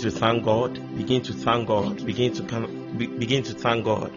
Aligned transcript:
to 0.00 0.10
thank 0.10 0.44
God. 0.44 0.74
Begin 0.96 1.22
to 1.22 1.32
thank 1.32 1.68
God. 1.68 2.04
Begin 2.04 2.32
to 2.34 2.42
begin 3.18 3.42
to 3.44 3.54
thank 3.54 3.84
God. 3.84 4.10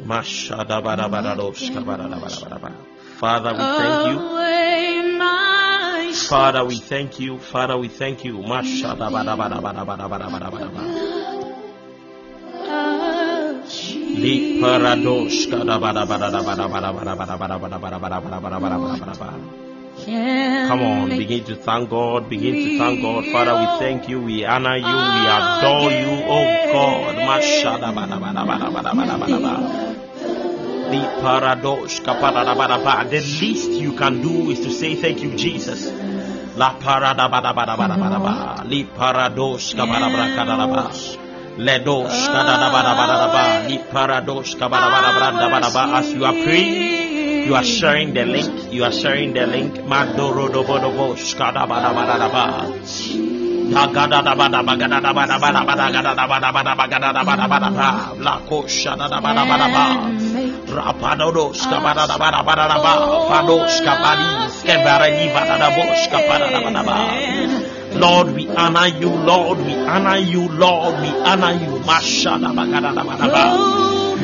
Father, 3.20 3.54
we 3.54 3.64
thank 3.80 4.08
you. 4.12 4.20
Father, 6.28 6.66
we 6.66 6.78
thank 6.78 7.20
you. 7.20 7.40
Father, 7.40 7.78
we 7.78 7.88
thank 7.88 8.26
you. 8.26 8.44
Come 19.96 20.82
on, 20.82 21.10
begin 21.10 21.44
to 21.46 21.56
thank 21.56 21.90
God. 21.90 22.28
Begin 22.30 22.54
to 22.56 22.78
thank 22.78 23.02
God. 23.02 23.26
Father, 23.32 23.56
we 23.60 23.66
thank 23.80 24.10
you. 24.10 24.22
We 24.22 24.44
honor 24.46 24.76
you. 24.76 24.86
We 24.86 25.28
adore 25.28 25.92
you. 25.92 26.24
Oh 26.28 26.46
God. 26.74 27.16
The 30.94 31.02
paradox, 31.22 32.00
the 32.00 33.22
least 33.42 33.70
you 33.72 33.94
can 33.94 34.22
do 34.22 34.50
is 34.52 34.60
to 34.60 34.70
say 34.72 34.96
thank 34.96 35.22
you, 35.24 35.36
Jesus. 35.36 35.92
La 36.56 36.78
parada 36.78 37.28
bada 37.30 37.54
bada 37.54 37.76
bada 37.76 37.98
bada 37.98 38.20
ba, 38.22 38.64
li 38.68 38.84
parados 38.86 39.74
kabada 39.74 40.08
bada 40.14 40.36
kada 40.38 40.68
ba, 40.70 40.92
le 41.58 41.80
dos 41.80 42.28
kada 42.28 42.70
bada 42.70 42.94
bada 42.94 43.28
ba, 43.34 43.44
li 43.68 43.78
parados 43.90 44.54
kabada 44.54 44.88
bada 44.94 45.12
bada 45.18 45.50
bada 45.50 45.70
ba. 45.74 45.98
As 45.98 46.14
you 46.14 46.24
are 46.26 46.34
praying, 46.44 47.13
you 47.46 47.56
are 47.56 47.64
sharing 47.64 48.14
the 48.14 48.26
link. 48.26 48.72
You 48.74 48.84
are 48.84 48.92
sharing 48.92 49.34
the 49.34 49.46
link. 49.48 49.76
Lord, 67.96 68.34
we 68.36 68.48
honor 68.50 68.88
you, 68.88 69.10
Lord, 69.10 69.60
we 69.60 69.74
honor 69.76 70.18
you, 70.18 70.48
Lord, 70.50 71.00
we 71.02 71.10
honor 71.10 71.52
you. 71.54 71.80
Mashada 71.86 72.50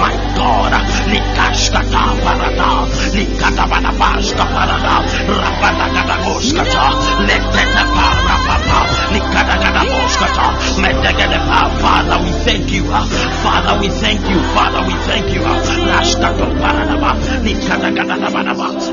My 0.00 0.14
God, 0.34 0.72
Nikashkata 1.10 2.02
Parada, 2.24 2.70
Nikatabanabashka 3.14 4.44
Parada, 4.54 4.79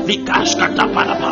likadagadadabadaba, 0.08 1.30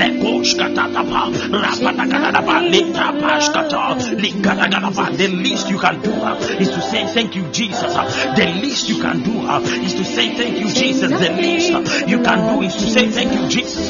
likashkatapadaba, 0.00 1.20
rapadagadagadaba, 1.48 2.56
rapa, 2.60 2.60
litapashkata, 2.72 3.82
likadagadaba. 4.20 5.16
The 5.16 5.28
least 5.28 5.70
you 5.70 5.78
can 5.78 6.00
do 6.02 6.12
is 6.60 6.68
to 6.68 6.80
say 6.82 7.06
thank 7.06 7.34
you, 7.34 7.44
Jesus. 7.50 7.94
The 8.36 8.46
least 8.60 8.88
you 8.88 9.00
can 9.00 9.22
do 9.22 9.48
is 9.84 9.94
to 9.94 10.04
say 10.04 10.34
thank 10.36 10.60
you, 10.60 10.68
Jesus. 10.68 11.10
The 11.10 11.30
least 11.40 11.70
you 12.06 12.22
can 12.22 12.38
do 12.54 12.62
is 12.62 12.74
to 12.74 12.86
say 12.90 13.08
thank 13.08 13.32
you, 13.32 13.48
Jesus. 13.48 13.88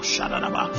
Lekoshkatapadaba, 0.00 0.70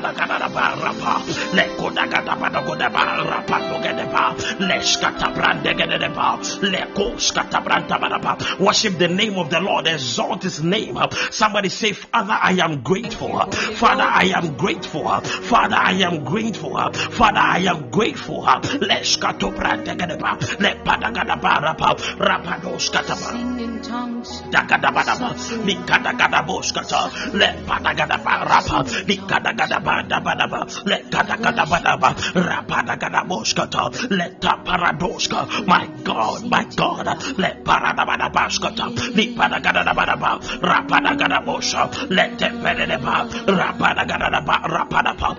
rapadagadagadaba, 0.00 0.76
rapadaba, 0.80 1.12
lepedagadabadaba, 6.62 8.58
Worship 8.58 8.98
the 8.98 9.08
name 9.08 9.38
of 9.38 9.50
the 9.50 9.60
Lord, 9.60 9.86
exalt 9.86 10.42
his 10.42 10.62
name. 10.62 10.98
Somebody 11.30 11.68
say, 11.68 11.92
Father, 11.92 12.38
I 12.40 12.52
am 12.62 12.82
grateful. 12.82 13.38
Father, 13.50 14.02
I 14.02 14.32
am 14.34 14.56
grateful. 14.56 15.08
Father, 15.20 15.76
I 15.76 15.92
am 15.92 16.24
grateful. 16.24 16.76
Father, 16.92 17.38
I 17.38 17.58
am 17.60 17.90
grateful. 17.90 18.42
Let's 18.80 19.16
go 19.38 19.50
to 19.50 19.56
Brandagadaba. 19.56 20.60
Let 20.60 20.84
Padagadabarapa. 20.84 21.96
Rapados 22.18 22.90
Kataba. 22.90 23.32
Sing 23.32 23.60
in 23.60 23.82
tongues. 23.82 24.42
Dagadabadaba, 24.50 25.34
Nikadagadaboskata, 25.66 27.34
let 27.34 27.56
Padagadabarapa, 27.66 28.84
Nikadagadabadabadaba, 29.06 30.86
let 30.86 31.10
Kadagadabadaba, 31.10 32.14
Rapadagadaboskata, 32.32 34.10
let 34.10 34.40
Taparadoska, 34.40 35.66
my 35.66 35.86
God, 36.04 36.48
my 36.48 36.64
God, 36.76 37.06
let 37.38 37.64
Paradabadabaskata, 37.64 38.94
Nikadagadabadaba, 39.14 40.40
Rapadagadabosa, 40.62 42.10
let 42.10 42.38
Tepedeba, 42.38 43.28
Rapadagada, 43.46 44.30
Rapadapa, 44.30 45.36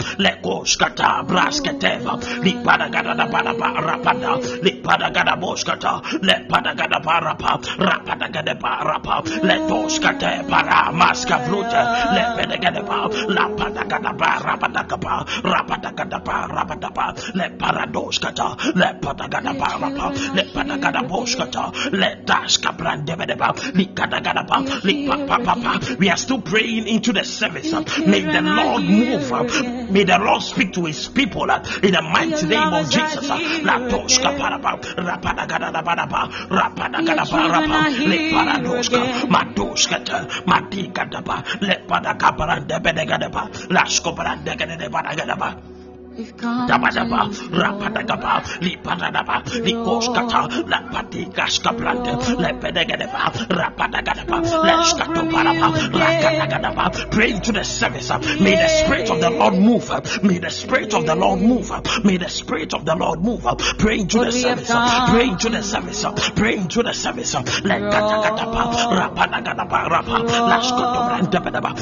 let 3.87 4.03
Goskata, 4.03 5.67
Braskateva, 5.67 5.77
Nikadagadabadaba, 5.77 5.77
Rapada, 5.77 5.81
Nikadagadaboskata, 5.87 6.21
let 6.23 6.47
Padagadabarapa, 6.47 7.51
Rapadagadabarapa, 7.77 9.43
let 9.43 9.61
Oskate, 9.69 10.47
Para, 10.47 10.91
Maska 10.91 11.47
Brute, 11.47 11.81
let 12.13 12.29
Pedagadaba, 12.37 13.09
La 13.29 13.47
Padagadaba, 13.49 14.29
Rapadagaba, 14.39 15.25
Rapadagaba, 15.43 16.47
Rapadaba, 16.49 17.35
let 17.35 17.57
Paradoskata, 17.57 18.75
let 18.75 19.01
Padagadabarapa, 19.01 20.35
let 20.35 20.47
Padagadaboskata, 20.53 21.91
let 21.93 22.25
Daska 22.25 22.71
Brandebedeba, 22.77 23.53
Likadagadaba, 23.73 24.63
Likapapapa. 24.81 25.97
We 25.99 26.09
are 26.09 26.17
still 26.17 26.41
praying 26.41 26.87
into 26.87 27.13
the 27.13 27.23
service. 27.23 27.71
May 28.05 28.21
the 28.21 28.41
Lord 28.41 28.83
move. 28.83 29.91
May 29.91 30.03
the 30.03 30.17
Lord 30.19 30.41
speak 30.41 30.73
to 30.73 30.85
his 30.85 31.07
people 31.07 31.43
in 31.83 31.91
the 31.93 32.01
mighty 32.01 32.45
name 32.47 32.73
of 32.73 32.89
Jesus. 32.89 33.27
La 33.63 33.76
Toska 33.79 34.31
Paraba, 34.37 34.71
Rapadagadabadaba, 34.97 36.21
Rapadagadabarapa, 36.49 37.89
Le 38.07 38.31
Paradoska, 38.33 38.99
Madoskata, 39.29 40.27
Madigadaba, 40.45 41.43
Le 41.61 41.75
Padagabarandebedegadaба, 41.87 43.49
Laskobarandegadabadagadaba. 43.69 45.47
We've 45.47 45.65
come 45.65 45.76
Dabadaba, 46.17 47.29
to 47.29 47.49
rapadagaba, 47.53 48.41
lipadadaba, 48.59 49.43
likoskata, 49.61 50.49
lapatigaska 50.65 51.71
blande, 51.77 52.17
lepedegadaba, 52.41 53.31
rapadagaba, 53.47 54.41
leskatoparaba, 54.65 55.67
rakadagadaba. 55.93 57.11
Pray 57.11 57.31
into 57.31 57.51
the 57.51 57.63
service. 57.63 58.09
May 58.39 58.55
the 58.55 58.67
Spirit 58.67 59.09
of 59.11 59.19
the 59.21 59.29
Lord 59.29 59.53
move. 59.55 59.89
May 60.23 60.39
the 60.39 60.49
Spirit 60.49 60.93
of 60.93 61.05
the 61.05 61.15
Lord 61.15 61.39
move. 61.41 61.71
May 62.03 62.17
the 62.17 62.29
Spirit 62.29 62.73
of 62.73 62.85
the 62.85 62.95
Lord 62.95 63.21
move. 63.21 63.45
Pray 63.77 63.99
into 63.99 64.17
the 64.23 64.31
service. 64.31 64.71
Pray 65.09 65.27
into 65.29 65.49
the 65.49 65.61
service. 65.61 66.05
Pray 66.35 66.57
into 66.57 66.81
the 66.81 66.93
service. 66.93 67.35
Lekatagadaba, 67.35 68.73
rapadagadaba, 68.89 69.87
rapa, 69.87 70.17
lepadagadaba, 70.49 71.27
rapa, 71.53 71.73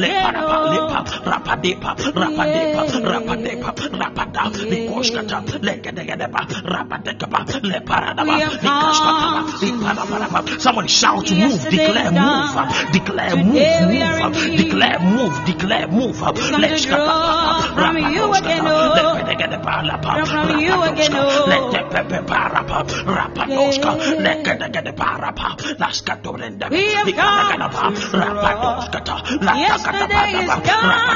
lepadaba, 0.00 0.56
lepa, 0.72 1.25
rapadepa, 1.26 1.90
rapadepa, 2.14 2.82
rapadepa, 3.10 3.70
rapada, 4.00 4.42
likoskata, 4.70 5.38
legedegedepa, 5.66 6.40
rapadekapa, 6.64 7.40
leparadaba, 7.62 8.34
likaskataba, 8.62 9.40
liparabaraba. 9.62 10.38
Somebody 10.60 10.88
shout, 10.88 11.30
move, 11.32 11.62
declare, 11.70 12.10
move, 12.10 12.54
declare, 12.92 13.36
move, 13.36 13.58
move, 13.90 14.36
declare, 14.56 14.98
move, 15.00 15.36
declare, 15.46 15.86
move. 15.88 16.16
lapa, 24.66 25.20
rapa, 25.20 25.56
laskatorenda, 25.78 26.70
We 26.70 26.92
have 26.92 27.06
likadegedepa, 27.06 27.82
come 30.64 31.15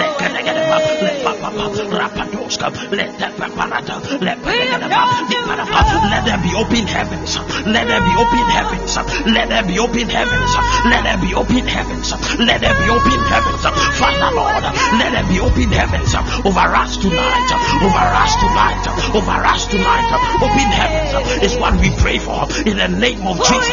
lekaradaba, 0.00 0.76
lepapapa, 1.02 1.64
rapadoska. 1.98 2.66
Let 6.10 6.24
there 6.24 6.38
be 6.38 6.54
open 6.54 6.86
heavens. 6.86 7.36
Let 7.66 7.86
there 7.88 8.00
be 8.00 8.12
open 8.16 8.46
heavens. 8.52 8.96
Let 9.26 9.48
there 9.48 9.62
be 9.64 9.78
open 9.78 10.08
heavens. 10.08 10.52
Let 10.84 11.02
there 11.04 11.18
be 11.18 11.34
open 11.34 11.66
heavens. 11.66 12.12
Let 12.38 12.60
there 12.60 12.74
be 12.74 12.90
open 12.90 13.20
heavens. 13.32 13.62
Father 13.98 14.30
Lord, 14.36 14.64
let 15.00 15.12
there 15.12 15.26
be 15.28 15.40
open 15.40 15.70
heavens 15.72 16.14
over 16.44 16.68
us 16.76 16.96
tonight. 16.98 17.50
Over 17.82 18.06
us 18.22 18.34
tonight. 18.36 18.84
Over 19.14 19.38
us 19.46 19.66
tonight. 19.66 20.08
Open 20.44 20.68
heavens 20.70 21.42
is 21.42 21.56
what 21.58 21.74
we 21.80 21.90
pray 21.96 22.18
for 22.18 22.46
in 22.68 22.76
the 22.76 22.88
name 22.88 23.26
of 23.26 23.38
Jesus. 23.38 23.63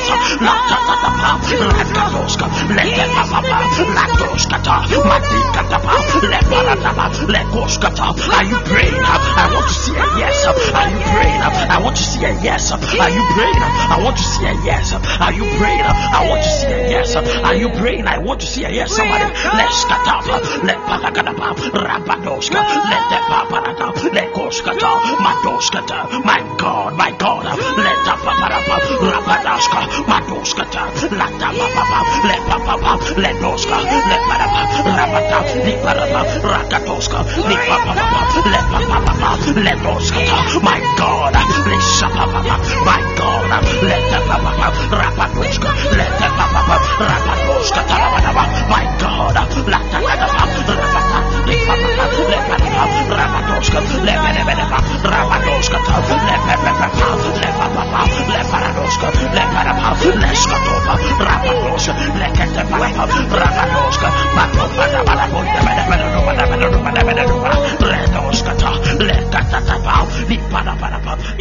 La 0.42 0.56
ta 0.70 0.78
ta 0.88 0.96
ta 1.04 1.10
pa, 1.20 1.32
la 1.60 1.84
ta 1.94 2.04
doska, 2.14 2.48
le 2.76 2.84
te 2.96 3.06
pa 3.14 3.24
pa 3.32 3.40
pa, 3.44 3.60
la 3.96 4.06
doska 4.20 4.58
ta, 4.64 4.76
ma 5.04 5.18
di 5.20 5.40
ka 5.56 5.64
ta 5.70 5.78
pa, 5.84 5.96
le 6.32 6.40
pa 6.50 6.60
ra 6.68 6.76
ta 6.84 6.92
pa, 6.98 7.06
le 7.28 7.42
koska 7.52 7.90
ta. 7.92 8.08
Are 8.38 8.44
you 8.44 8.58
praying? 8.72 9.04
I 9.04 9.50
want 9.54 9.68
to 9.68 9.74
see 9.74 9.96
a 9.96 10.06
yes. 10.18 10.46
Are 10.48 10.90
you 10.90 11.00
praying? 11.12 11.42
I 11.42 11.78
want 11.84 11.98
to 11.98 12.04
see 12.04 12.24
a 12.24 12.32
yes. 12.42 12.72
Are 12.72 12.80
you 13.12 13.24
praying? 13.36 13.62
I 13.92 13.98
want 14.04 14.18
to 14.18 14.24
see 14.24 14.46
a 14.46 14.54
yes. 14.64 14.94
Are 14.96 15.34
you 15.34 15.46
praying? 15.60 15.84
I 15.84 16.28
want 16.30 16.42
to 16.44 16.50
see 16.50 16.72
a 16.72 16.90
yes. 16.90 17.16
Are 17.16 17.56
you 17.56 17.70
praying? 17.70 18.08
I 18.08 18.18
want 18.18 18.40
to 18.42 18.48
see 18.48 18.64
a 18.64 18.70
yes. 18.70 18.96
Somebody, 18.96 19.28
let's 19.60 19.86
cut 19.86 20.08
up. 20.08 20.26
Let 20.64 20.80
pa 20.88 20.96
la 21.04 21.12
ka 21.12 21.22
ta 21.22 21.34
pa, 21.34 21.52
ra 21.76 22.00
pa 22.08 22.16
doska, 22.24 22.62
le 22.64 23.00
te 23.12 23.20
pa 23.28 23.40
pa 23.52 23.60
ra 23.60 23.74
ta, 23.76 23.88
le 23.92 24.24
koska 24.32 24.74
ta, 24.80 24.92
ma 25.20 25.34
doska 25.44 25.82
ta. 25.86 26.08
My 26.24 26.40
God, 26.58 26.96
my 26.96 27.12
God, 27.18 27.44
let 27.78 27.98
ta 28.06 28.16
pa 29.88 30.20
pa 35.84 35.92
ra 35.94 36.06
pa, 36.14 36.22
ra 36.52 36.62
pa 36.72 36.80
doska, 36.86 37.18
ma 37.18 37.50
doska 37.60 37.82
ta, 37.82 37.82
la 37.82 37.82
ta 37.82 37.90
pa 37.90 38.08
pa 38.08 38.24
pa, 38.32 38.40
le 38.52 38.60
pa 38.70 38.78
pa 38.96 39.14
pa, 39.22 39.32
le 39.66 39.74
doska. 39.84 40.20
My 40.68 40.80
God, 40.98 41.36
le 41.68 41.78
sha 41.98 42.08
pa 42.10 42.26
pa 42.34 42.40
pa, 42.48 42.56
my 42.88 43.02
God, 43.18 43.52
le 43.90 43.98
ta 44.12 44.20
pa 44.28 44.38
pa 44.44 44.52
pa, 44.60 44.68
ra 45.00 45.10
pa 45.18 45.26
doska, 45.36 45.70
le 45.98 46.06
ta 46.20 46.28
pa 46.38 46.46
pa 46.54 46.62
pa, 52.60 52.71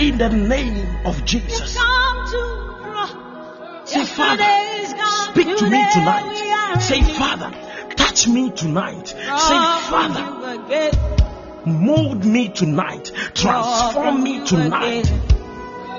in 0.00 0.16
the 0.16 0.28
name 0.30 1.06
of 1.06 1.24
Jesus. 1.24 1.74
Say, 3.84 4.04
Father, 4.04 4.44
speak 5.30 5.56
to 5.58 5.64
me 5.64 5.84
tonight. 5.92 6.78
Say, 6.80 7.02
Father, 7.02 7.50
touch 7.96 8.28
me 8.28 8.50
tonight. 8.50 9.08
Say, 9.08 9.60
Father 9.90 11.29
mold 11.66 12.24
me 12.24 12.48
tonight. 12.48 13.10
Transform 13.34 14.22
me 14.22 14.44
tonight. 14.46 15.10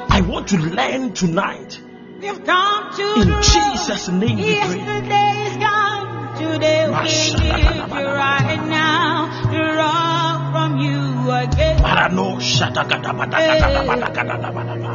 I 0.10 0.22
want 0.22 0.48
to 0.50 0.58
learn 0.58 1.13
tonight. 1.13 1.80
We've 2.20 2.44
come 2.46 2.91
to 2.94 3.13
In. 3.22 3.41
Jesus' 3.41 4.08
name 4.10 4.38
we 4.38 4.56
pray. 4.60 4.77
Yesterday's 4.77 5.58
gone. 5.58 6.36
Today 6.38 6.88
we 6.88 6.94
need 6.94 7.38
you 7.77 8.06
right 8.06 8.63
now. 8.68 9.30
Draw 9.50 10.51
from 10.51 10.77
you 10.77 11.32
again. 11.32 11.77
Parano 11.80 12.38
shatakadabadakadabadakadabadaba. 12.39 14.91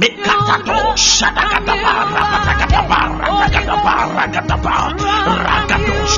Mikatato 0.00 0.96
Shatakatapara 0.96 2.22
Patakatapara 2.32 3.20
Rakatapara 3.20 4.24
Gatapa 4.32 4.96
Rakatosh 5.44 6.16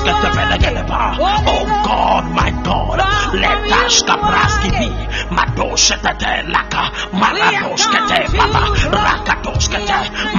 Oh 1.19 1.65
God, 1.83 2.23
my 2.31 2.51
God, 2.63 2.99
let 3.35 3.59
us 3.83 4.03
kapraski 4.03 4.71
be. 4.71 4.87
Madosh 5.35 5.91
Laka 6.53 6.83
Maladosh 7.11 7.85
Papa 8.37 8.63
Rakatos 8.91 9.67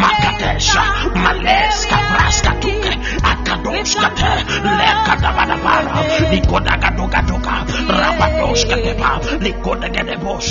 Makatesha 0.00 0.84
Males 1.14 1.86
Kapraska 1.86 2.52
Tuke 2.60 2.92
Akadosh 3.30 3.94
Kate 4.00 4.32
Lekadabadabara 4.78 5.94
Nikodagadogadoga 6.32 7.56
Rabadosh 7.92 8.64
Katepa 8.68 9.10
Nikodagadosh 9.42 10.50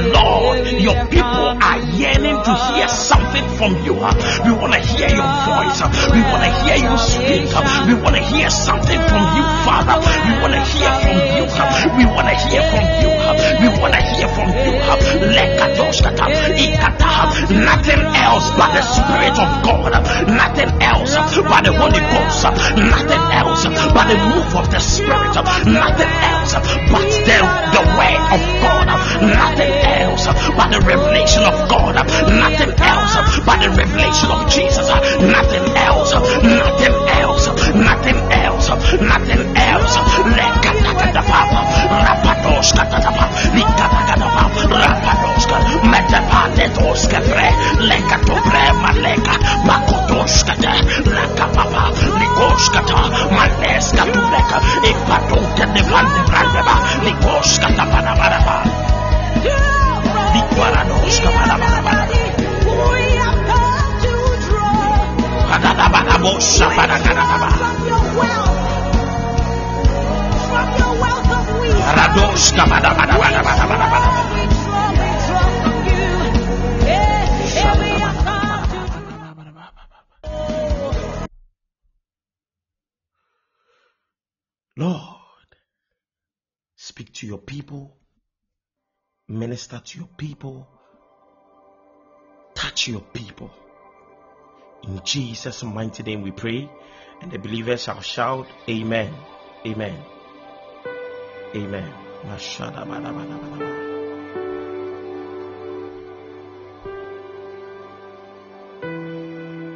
Lord, 0.21 0.67
your 0.77 1.05
people 1.09 1.47
are 1.57 1.79
yearning 1.97 2.37
to 2.37 2.53
hear 2.73 2.87
something 2.87 3.45
from 3.57 3.73
you. 3.85 3.93
We 3.93 4.51
want 4.53 4.73
to 4.73 4.81
hear 4.81 5.09
your 5.09 5.31
voice. 5.49 5.81
We 6.13 6.21
want 6.21 6.43
to 6.45 6.51
hear 6.61 6.77
you 6.77 6.93
speak. 6.97 7.49
We 7.87 7.93
want 7.97 8.15
to 8.15 8.23
hear 8.23 8.49
something 8.49 9.01
from 9.09 9.23
you, 9.33 9.45
Father. 9.65 9.97
We 9.97 10.31
want 10.41 10.53
to 10.53 10.61
hear 10.61 10.91
from 11.01 11.17
you. 11.33 11.45
We 11.97 12.05
want 12.05 12.27
to 12.29 12.35
hear 12.37 12.63
from 12.69 12.85
you. 13.01 13.09
We 13.61 13.67
want 13.81 13.93
to 13.97 14.01
hear 14.01 14.27
from 14.29 14.49
you. 14.53 14.73
Nothing 17.51 18.01
else 18.21 18.47
but 18.57 18.69
the 18.77 18.83
Spirit 18.85 19.37
of 19.41 19.49
God. 19.65 19.91
Nothing 20.27 20.71
else 20.81 21.15
but 21.17 21.61
the 21.65 21.73
Holy 21.73 21.99
Ghost. 21.99 22.43
Nothing 22.77 23.23
else 23.33 23.65
but 23.65 24.05
the 24.05 24.17
move 24.29 24.53
of 24.55 24.69
the 24.69 24.79
Spirit. 24.79 25.33
Nothing 25.65 26.13
else 26.29 26.53
but 26.53 27.09
the, 27.25 27.37
the 27.73 27.83
Word 27.97 28.21
of 28.35 28.41
God. 28.61 28.87
Nothing 29.21 29.73
else 29.81 30.10
Uh, 30.27 30.33
but 30.57 30.67
the 30.71 30.79
revelation 30.81 31.43
of 31.43 31.55
God. 31.69 31.95
Uh, 31.95 32.03
nothing 32.35 32.73
else 32.79 33.15
uh, 33.15 33.23
but 33.45 33.57
the 33.63 33.69
revelation 33.71 34.29
of 34.31 34.43
Jesus. 34.51 34.87
Nothing 35.23 35.65
else. 35.77 36.11
Nothing 36.43 36.95
else. 37.07 37.47
Nothing 37.71 38.19
else. 38.31 38.67
Nothing 38.99 39.43
else. 39.55 39.93
Lekatakatapa. 40.35 41.61
Rapadoskatapa. 42.05 43.25
Likatakatapa. 43.55 44.43
Rapadoska. 44.83 45.57
Metepatetoska 45.91 47.19
pre. 47.31 47.47
Lekatobre 47.87 48.63
maleka. 48.83 49.35
Makotoskata. 49.65 50.73
Lakapapa. 51.07 51.83
Likoskata. 52.19 52.99
Maleska 53.31 54.03
tuleka. 54.11 54.57
Ipatonke 54.83 55.65
devante 55.73 56.21
brandeba. 56.27 56.75
Likoskata 57.03 57.85
panabaraba. 57.91 58.80
Barados, 60.61 61.15
Kadadabanabosha, 65.49 66.67
Baragadababa. 66.77 67.49
Rados, 71.97 72.53
Lord, 84.77 85.55
speak 86.75 87.13
to 87.13 87.27
your 87.27 87.39
people 87.39 88.00
minister 89.31 89.81
to 89.83 89.99
your 89.99 90.09
people, 90.17 90.67
touch 92.53 92.87
your 92.87 93.01
people. 93.01 93.51
In 94.83 95.01
Jesus' 95.03 95.63
mighty 95.63 96.03
name 96.03 96.21
we 96.21 96.31
pray, 96.31 96.69
and 97.21 97.31
the 97.31 97.37
believers 97.37 97.83
shall 97.83 98.01
shout, 98.01 98.47
Amen. 98.69 99.13
Amen. 99.65 100.03
Amen. 101.55 101.93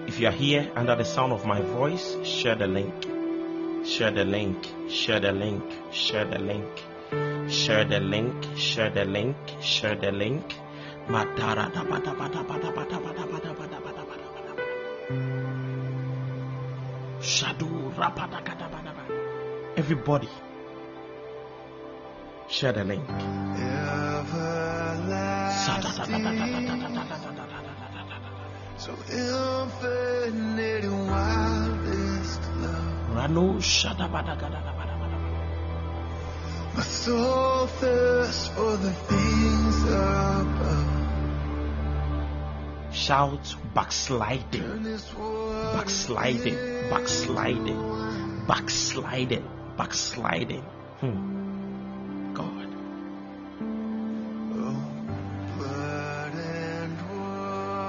If 0.08 0.20
you 0.20 0.28
are 0.28 0.32
here 0.32 0.72
under 0.76 0.96
the 0.96 1.04
sound 1.06 1.34
of 1.34 1.46
my 1.46 1.62
voice, 1.62 2.16
share 2.24 2.56
the 2.56 2.68
link. 2.68 2.94
Share 3.86 4.12
the 4.12 4.26
link. 4.26 4.68
Share 4.90 5.20
the 5.20 5.32
link. 5.32 5.64
Share 5.92 6.26
the 6.26 6.40
link. 6.40 6.84
Share 7.48 7.86
the 7.86 8.00
link, 8.00 8.44
share 8.58 8.90
the 8.90 9.06
link, 9.06 9.38
share 9.62 9.96
the 9.96 10.12
link. 10.12 10.56
Everybody, 19.78 20.30
share 22.48 22.74
the 22.74 22.84
link. 22.84 23.08
So 28.78 28.92
infinite 29.12 30.86
wildest 31.10 32.42
love. 32.62 33.16
My 36.76 36.82
soul 36.82 37.68
thirsts 37.68 38.50
for 38.50 38.76
the 38.76 38.92
things 38.92 39.84
above. 39.84 40.96
Shout 42.92 43.56
backsliding, 43.74 44.62
Turn 44.62 44.84
this 44.84 45.14
world 45.16 45.74
backsliding, 45.74 46.90
backsliding, 46.90 48.46
backsliding, 48.46 49.48
backsliding. 49.78 50.64
Hmm. 51.00 52.34
God. 52.34 52.68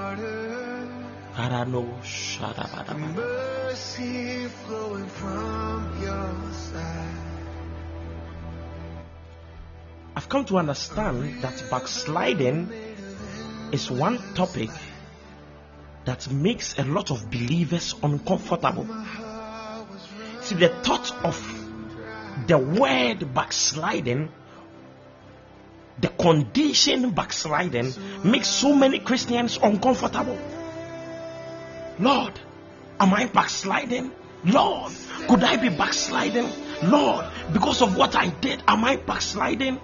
Water. 0.07 0.89
Shadabadabada. 2.05 3.15
Mercy 3.15 4.47
flowing 4.47 5.07
from 5.07 6.03
your 6.03 6.53
side. 6.53 7.36
I've 10.27 10.31
come 10.31 10.45
to 10.47 10.59
understand 10.59 11.41
that 11.43 11.63
backsliding 11.71 12.69
is 13.71 13.89
one 13.89 14.19
topic 14.35 14.71
that 16.05 16.29
makes 16.33 16.77
a 16.81 16.85
lot 16.85 17.13
of 17.13 17.31
believers 17.31 17.95
uncomfortable. 18.03 18.89
See, 20.41 20.57
the 20.57 20.71
thought 20.83 21.13
of 21.25 21.39
the 22.49 22.59
word 22.59 23.33
backsliding, 23.35 24.29
the 26.01 26.09
condition 26.09 27.11
backsliding, 27.11 27.95
makes 28.25 28.49
so 28.49 28.75
many 28.75 28.99
Christians 28.99 29.61
uncomfortable. 29.63 30.39
Lord, 32.01 32.41
am 32.99 33.15
I 33.15 33.27
backsliding? 33.27 34.11
Lord, 34.45 34.93
could 35.29 35.45
I 35.45 35.57
be 35.57 35.69
backsliding? 35.69 36.51
Lord, 36.83 37.27
Because 37.53 37.81
of 37.81 37.97
what 37.97 38.17
I 38.17 38.31
did, 38.31 38.61
am 38.67 38.85
I 38.85 38.97
backsliding? 38.97 39.79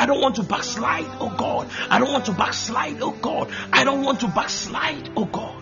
I 0.00 0.06
don't 0.06 0.22
want 0.22 0.36
to 0.36 0.42
backslide, 0.42 1.04
oh 1.20 1.28
God. 1.36 1.68
I 1.90 1.98
don't 1.98 2.10
want 2.10 2.24
to 2.24 2.32
backslide, 2.32 3.02
oh 3.02 3.12
God. 3.12 3.50
I 3.70 3.84
don't 3.84 4.02
want 4.02 4.20
to 4.20 4.28
backslide, 4.28 5.10
oh 5.14 5.26
God 5.26 5.59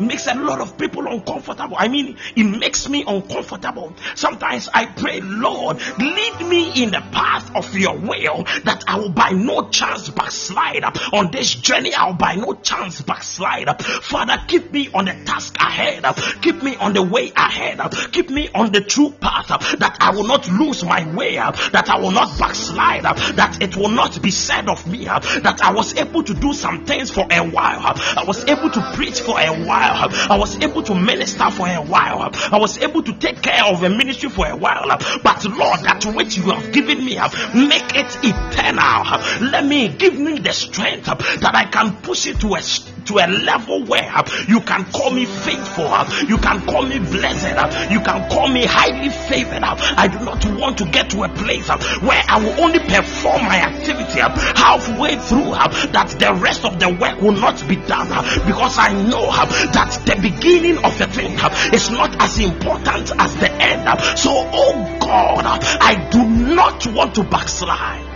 makes 0.00 0.26
a 0.26 0.34
lot 0.34 0.60
of 0.60 0.76
people 0.78 1.06
uncomfortable. 1.06 1.76
I 1.78 1.88
mean, 1.88 2.16
it 2.36 2.44
makes 2.44 2.88
me 2.88 3.04
uncomfortable. 3.06 3.94
Sometimes 4.14 4.68
I 4.72 4.86
pray, 4.86 5.20
Lord, 5.20 5.78
lead 5.98 6.46
me 6.46 6.82
in 6.82 6.90
the 6.90 7.00
path 7.12 7.54
of 7.54 7.76
your 7.76 7.96
will 7.98 8.44
that 8.64 8.84
I 8.86 8.98
will 8.98 9.10
by 9.10 9.30
no 9.30 9.68
chance 9.68 10.08
backslide 10.10 10.84
on 11.12 11.30
this 11.30 11.54
journey. 11.54 11.94
I'll 11.94 12.14
by 12.14 12.34
no 12.34 12.54
chance 12.54 13.00
backslide. 13.02 13.82
Father, 13.82 14.38
keep 14.48 14.72
me 14.72 14.88
on 14.92 15.06
the 15.06 15.12
task 15.24 15.56
ahead. 15.58 16.04
Keep 16.42 16.62
me 16.62 16.76
on 16.76 16.92
the 16.92 17.02
way 17.02 17.32
ahead. 17.36 17.80
Keep 18.12 18.30
me 18.30 18.48
on 18.54 18.72
the 18.72 18.80
true 18.80 19.10
path 19.10 19.48
that 19.78 19.98
I 20.00 20.10
will 20.10 20.26
not 20.26 20.48
lose 20.48 20.84
my 20.84 21.12
way. 21.14 21.36
That 21.36 21.88
I 21.88 21.98
will 21.98 22.10
not 22.10 22.38
backslide. 22.38 23.04
That 23.04 23.62
it 23.62 23.76
will 23.76 23.90
not 23.90 24.20
be 24.22 24.30
said 24.30 24.68
of 24.68 24.86
me 24.86 25.04
that 25.04 25.60
I 25.62 25.72
was 25.72 25.94
able 25.96 26.22
to 26.24 26.34
do 26.34 26.52
some 26.52 26.84
things 26.84 27.10
for 27.10 27.26
a 27.30 27.40
while. 27.40 27.80
I 27.82 28.24
was 28.26 28.44
able 28.44 28.70
to 28.70 28.92
preach 28.94 29.20
for 29.20 29.38
a 29.40 29.64
while. 29.64 29.91
I 29.92 30.36
was 30.38 30.58
able 30.62 30.82
to 30.84 30.94
minister 30.94 31.50
for 31.50 31.68
a 31.68 31.80
while. 31.80 32.30
I 32.34 32.58
was 32.58 32.78
able 32.78 33.02
to 33.02 33.12
take 33.14 33.42
care 33.42 33.64
of 33.64 33.82
a 33.82 33.88
ministry 33.88 34.30
for 34.30 34.46
a 34.46 34.56
while. 34.56 34.86
But 35.22 35.44
Lord, 35.44 35.80
that 35.80 36.04
which 36.14 36.36
you 36.36 36.50
have 36.50 36.72
given 36.72 37.04
me, 37.04 37.16
make 37.54 37.94
it 37.94 38.18
eternal. 38.22 39.50
Let 39.50 39.64
me 39.66 39.88
give 39.88 40.18
me 40.18 40.38
the 40.38 40.52
strength 40.52 41.06
that 41.06 41.54
I 41.54 41.64
can 41.64 41.96
push 42.02 42.26
it 42.26 42.40
to 42.40 42.54
a 42.54 42.62
to 43.06 43.18
a 43.18 43.26
level 43.26 43.84
where 43.84 44.10
you 44.48 44.60
can 44.60 44.84
call 44.92 45.10
me 45.10 45.26
faithful, 45.26 45.88
you 46.28 46.38
can 46.38 46.60
call 46.66 46.82
me 46.82 46.98
blessed, 46.98 47.90
you 47.90 48.00
can 48.00 48.28
call 48.30 48.48
me 48.48 48.64
highly 48.64 49.08
favored. 49.08 49.62
I 49.62 50.08
do 50.08 50.18
not 50.24 50.44
want 50.60 50.78
to 50.78 50.84
get 50.86 51.10
to 51.10 51.24
a 51.24 51.28
place 51.28 51.68
where 51.68 52.22
I 52.28 52.42
will 52.42 52.64
only 52.64 52.78
perform 52.78 53.42
my 53.42 53.60
activity 53.60 54.20
halfway 54.20 55.16
through 55.16 55.52
that 55.92 56.14
the 56.18 56.34
rest 56.34 56.64
of 56.64 56.78
the 56.78 56.88
work 56.90 57.20
will 57.20 57.32
not 57.32 57.66
be 57.68 57.76
done 57.76 58.08
because 58.46 58.78
I 58.78 58.92
know 58.92 59.26
that 59.26 60.02
the 60.06 60.16
beginning 60.20 60.84
of 60.84 60.96
the 60.98 61.06
thing 61.06 61.32
is 61.72 61.90
not 61.90 62.20
as 62.20 62.38
important 62.38 63.12
as 63.18 63.36
the 63.36 63.50
end. 63.52 64.18
So, 64.18 64.30
oh 64.32 64.98
God, 65.00 65.44
I 65.44 66.08
do 66.10 66.24
not 66.54 66.86
want 66.86 67.14
to 67.16 67.24
backslide. 67.24 68.08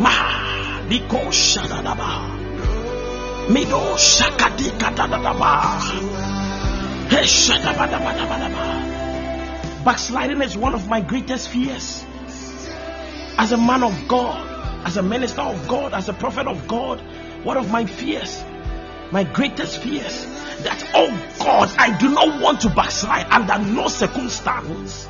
Ma. 0.00 0.29
Backsliding 9.84 10.42
is 10.42 10.56
one 10.56 10.74
of 10.74 10.88
my 10.88 11.00
greatest 11.00 11.48
fears. 11.48 12.04
As 13.38 13.52
a 13.52 13.56
man 13.56 13.84
of 13.84 14.08
God, 14.08 14.44
as 14.84 14.96
a 14.96 15.02
minister 15.04 15.42
of 15.42 15.68
God, 15.68 15.94
as 15.94 16.08
a 16.08 16.12
prophet 16.12 16.48
of 16.48 16.66
God, 16.66 17.00
one 17.44 17.56
of 17.56 17.70
my 17.70 17.86
fears, 17.86 18.42
my 19.12 19.22
greatest 19.22 19.78
fears, 19.78 20.26
that 20.64 20.90
oh 20.94 21.06
God, 21.38 21.70
I 21.78 21.96
do 21.98 22.08
not 22.12 22.42
want 22.42 22.62
to 22.62 22.68
backslide 22.68 23.26
under 23.30 23.58
no 23.58 23.86
circumstance. 23.86 25.06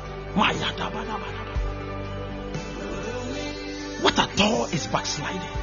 What 4.03 4.19
at 4.19 4.39
all 4.41 4.65
is 4.65 4.85
backsliding? 4.85 5.60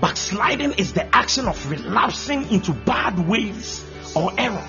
Backsliding 0.00 0.72
is 0.72 0.92
the 0.92 1.14
action 1.14 1.46
of 1.46 1.70
relapsing 1.70 2.50
into 2.50 2.72
bad 2.72 3.18
ways 3.28 3.84
or 4.14 4.32
error. 4.38 4.64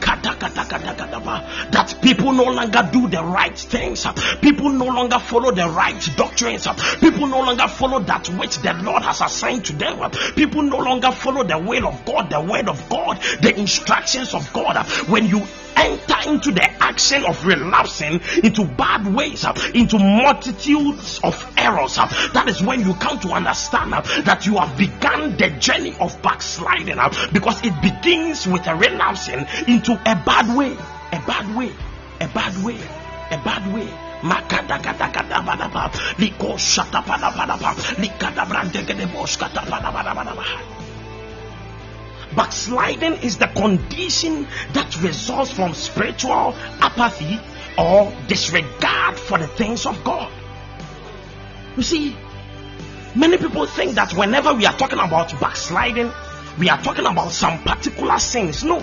That 0.00 1.98
people 2.02 2.32
no 2.32 2.44
longer 2.44 2.88
do 2.92 3.08
the 3.08 3.22
right 3.24 3.58
things. 3.58 4.06
People 4.40 4.70
no 4.70 4.86
longer 4.86 5.18
follow 5.18 5.50
the 5.52 5.68
right 5.68 6.08
doctrines. 6.16 6.66
People 7.00 7.26
no 7.26 7.40
longer 7.40 7.66
follow 7.66 8.00
that 8.00 8.28
which 8.28 8.58
the 8.58 8.74
Lord 8.74 9.02
has 9.02 9.20
assigned 9.20 9.64
to 9.66 9.72
them. 9.72 10.10
People 10.34 10.62
no 10.62 10.78
longer 10.78 11.10
follow 11.10 11.44
the 11.44 11.58
will 11.58 11.86
of 11.88 12.04
God, 12.04 12.30
the 12.30 12.40
word 12.40 12.68
of 12.68 12.88
God, 12.88 13.20
the 13.40 13.58
instructions 13.58 14.34
of 14.34 14.52
God. 14.52 14.76
When 15.08 15.26
you 15.26 15.42
enter 15.76 16.30
into 16.30 16.52
the 16.52 16.64
action 16.82 17.24
of 17.24 17.44
relapsing 17.44 18.20
into 18.42 18.64
bad 18.64 19.06
ways, 19.14 19.44
uh, 19.44 19.54
into 19.74 19.98
multitudes 19.98 21.20
of 21.22 21.34
errors, 21.56 21.98
uh, 21.98 22.06
that 22.32 22.48
is 22.48 22.62
when 22.62 22.80
you 22.80 22.94
come 22.94 23.18
to 23.20 23.30
understand 23.30 23.94
uh, 23.94 24.00
that 24.22 24.46
you 24.46 24.56
have 24.56 24.76
begun 24.76 25.36
the 25.36 25.50
journey 25.58 25.94
of 26.00 26.20
backsliding 26.22 26.98
because 27.32 27.60
it 27.64 27.74
begins 27.82 28.46
with 28.46 28.66
a 28.66 28.74
relapsing 28.74 29.46
into 29.68 29.92
a 29.92 30.14
bad 30.24 30.56
way, 30.56 30.72
a 31.12 31.22
bad 31.26 31.56
way, 31.56 31.72
a 32.20 32.28
bad 32.28 32.64
way, 32.64 32.78
a 33.30 33.38
bad 33.44 33.74
way. 33.74 33.88
Backsliding 42.34 43.14
is 43.22 43.38
the 43.38 43.46
condition 43.46 44.46
that 44.72 45.00
results 45.02 45.52
from 45.52 45.74
spiritual 45.74 46.54
apathy 46.80 47.40
or 47.78 48.12
disregard 48.26 49.18
for 49.18 49.38
the 49.38 49.46
things 49.46 49.86
of 49.86 50.02
God. 50.02 50.32
You 51.76 51.82
see, 51.82 52.16
many 53.14 53.36
people 53.38 53.66
think 53.66 53.94
that 53.94 54.12
whenever 54.14 54.54
we 54.54 54.66
are 54.66 54.76
talking 54.76 54.98
about 54.98 55.38
backsliding, 55.40 56.10
we 56.58 56.68
are 56.68 56.82
talking 56.82 57.06
about 57.06 57.32
some 57.32 57.62
particular 57.62 58.18
sins. 58.18 58.64
No. 58.64 58.82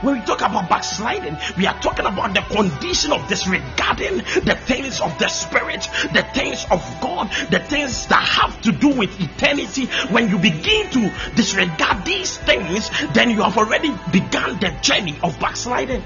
When 0.00 0.18
we 0.18 0.24
talk 0.24 0.40
about 0.40 0.68
backsliding, 0.68 1.36
we 1.56 1.66
are 1.66 1.78
talking 1.80 2.06
about 2.06 2.34
the 2.34 2.40
condition 2.42 3.12
of 3.12 3.26
disregarding 3.28 4.18
the 4.18 4.56
things 4.66 5.00
of 5.00 5.18
the 5.18 5.28
Spirit, 5.28 5.88
the 6.12 6.22
things 6.34 6.64
of 6.70 6.80
God, 7.00 7.30
the 7.50 7.58
things 7.58 8.06
that 8.06 8.22
have 8.22 8.60
to 8.62 8.72
do 8.72 8.88
with 8.90 9.20
eternity. 9.20 9.86
When 10.10 10.28
you 10.28 10.38
begin 10.38 10.90
to 10.90 11.12
disregard 11.34 12.04
these 12.04 12.36
things, 12.38 12.90
then 13.12 13.30
you 13.30 13.42
have 13.42 13.58
already 13.58 13.92
begun 14.12 14.60
the 14.60 14.70
journey 14.82 15.18
of 15.22 15.38
backsliding. 15.40 16.02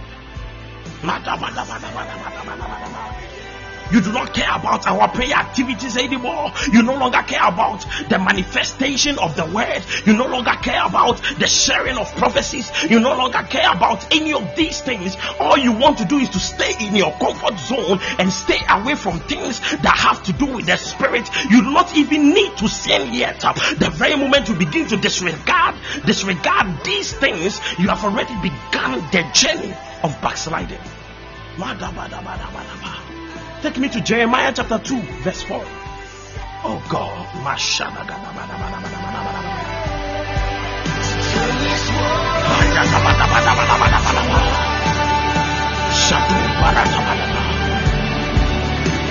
You 3.93 4.01
do 4.01 4.11
not 4.11 4.33
care 4.33 4.51
about 4.51 4.87
our 4.87 5.09
prayer 5.09 5.35
activities 5.35 5.99
anymore. 5.99 6.53
You 6.73 6.83
no 6.83 6.97
longer 6.97 7.23
care 7.23 7.47
about 7.47 7.85
the 8.09 8.19
manifestation 8.19 9.19
of 9.19 9.37
the 9.37 9.45
word. 9.45 9.83
You 10.07 10.17
no 10.17 10.27
longer 10.27 10.57
care 10.63 10.85
about 10.85 11.21
the 11.39 11.47
sharing 11.47 11.99
of 11.99 12.11
prophecies. 12.17 12.71
You 12.89 13.01
no 13.01 13.15
longer 13.17 13.43
care 13.43 13.71
about 13.71 14.11
any 14.15 14.33
of 14.33 14.57
these 14.57 14.81
things. 14.81 15.17
All 15.39 15.59
you 15.59 15.73
want 15.73 15.99
to 15.99 16.07
do 16.07 16.17
is 16.17 16.31
to 16.31 16.41
stay 16.41 16.73
in 16.81 16.97
your 16.97 17.13
comfort 17.13 17.59
zone 17.59 18.01
and 18.19 18.33
stay 18.33 18.59
away 18.71 18.95
from 18.95 19.21
things 19.21 19.61
that 19.61 19.97
have 19.99 20.23
to 20.25 20.33
do 20.33 20.47
with 20.47 20.67
the 20.67 20.77
spirit. 20.77 21.29
You 21.51 21.63
do 21.63 21.71
not 21.71 21.95
even 21.95 22.31
need 22.33 22.57
to 22.59 22.69
sin 22.69 23.13
yet. 23.13 23.41
The 23.41 23.91
very 23.93 24.17
moment 24.17 24.49
you 24.49 24.55
begin 24.55 24.87
to 24.89 24.97
disregard, 24.97 25.75
disregard 26.07 26.83
these 26.85 27.13
things, 27.13 27.61
you 27.79 27.89
have 27.89 28.03
already 28.05 28.35
begun 28.41 29.01
the 29.13 29.29
journey 29.35 29.75
of 30.03 30.19
backsliding. 30.23 30.81
Take 33.63 33.79
me 33.79 33.89
to 33.91 34.01
Jeremiah 34.01 34.53
chapter 34.53 34.77
2, 34.77 35.01
verse 35.23 35.43
4. 35.45 35.63
Oh 36.65 36.83
God, 36.91 37.29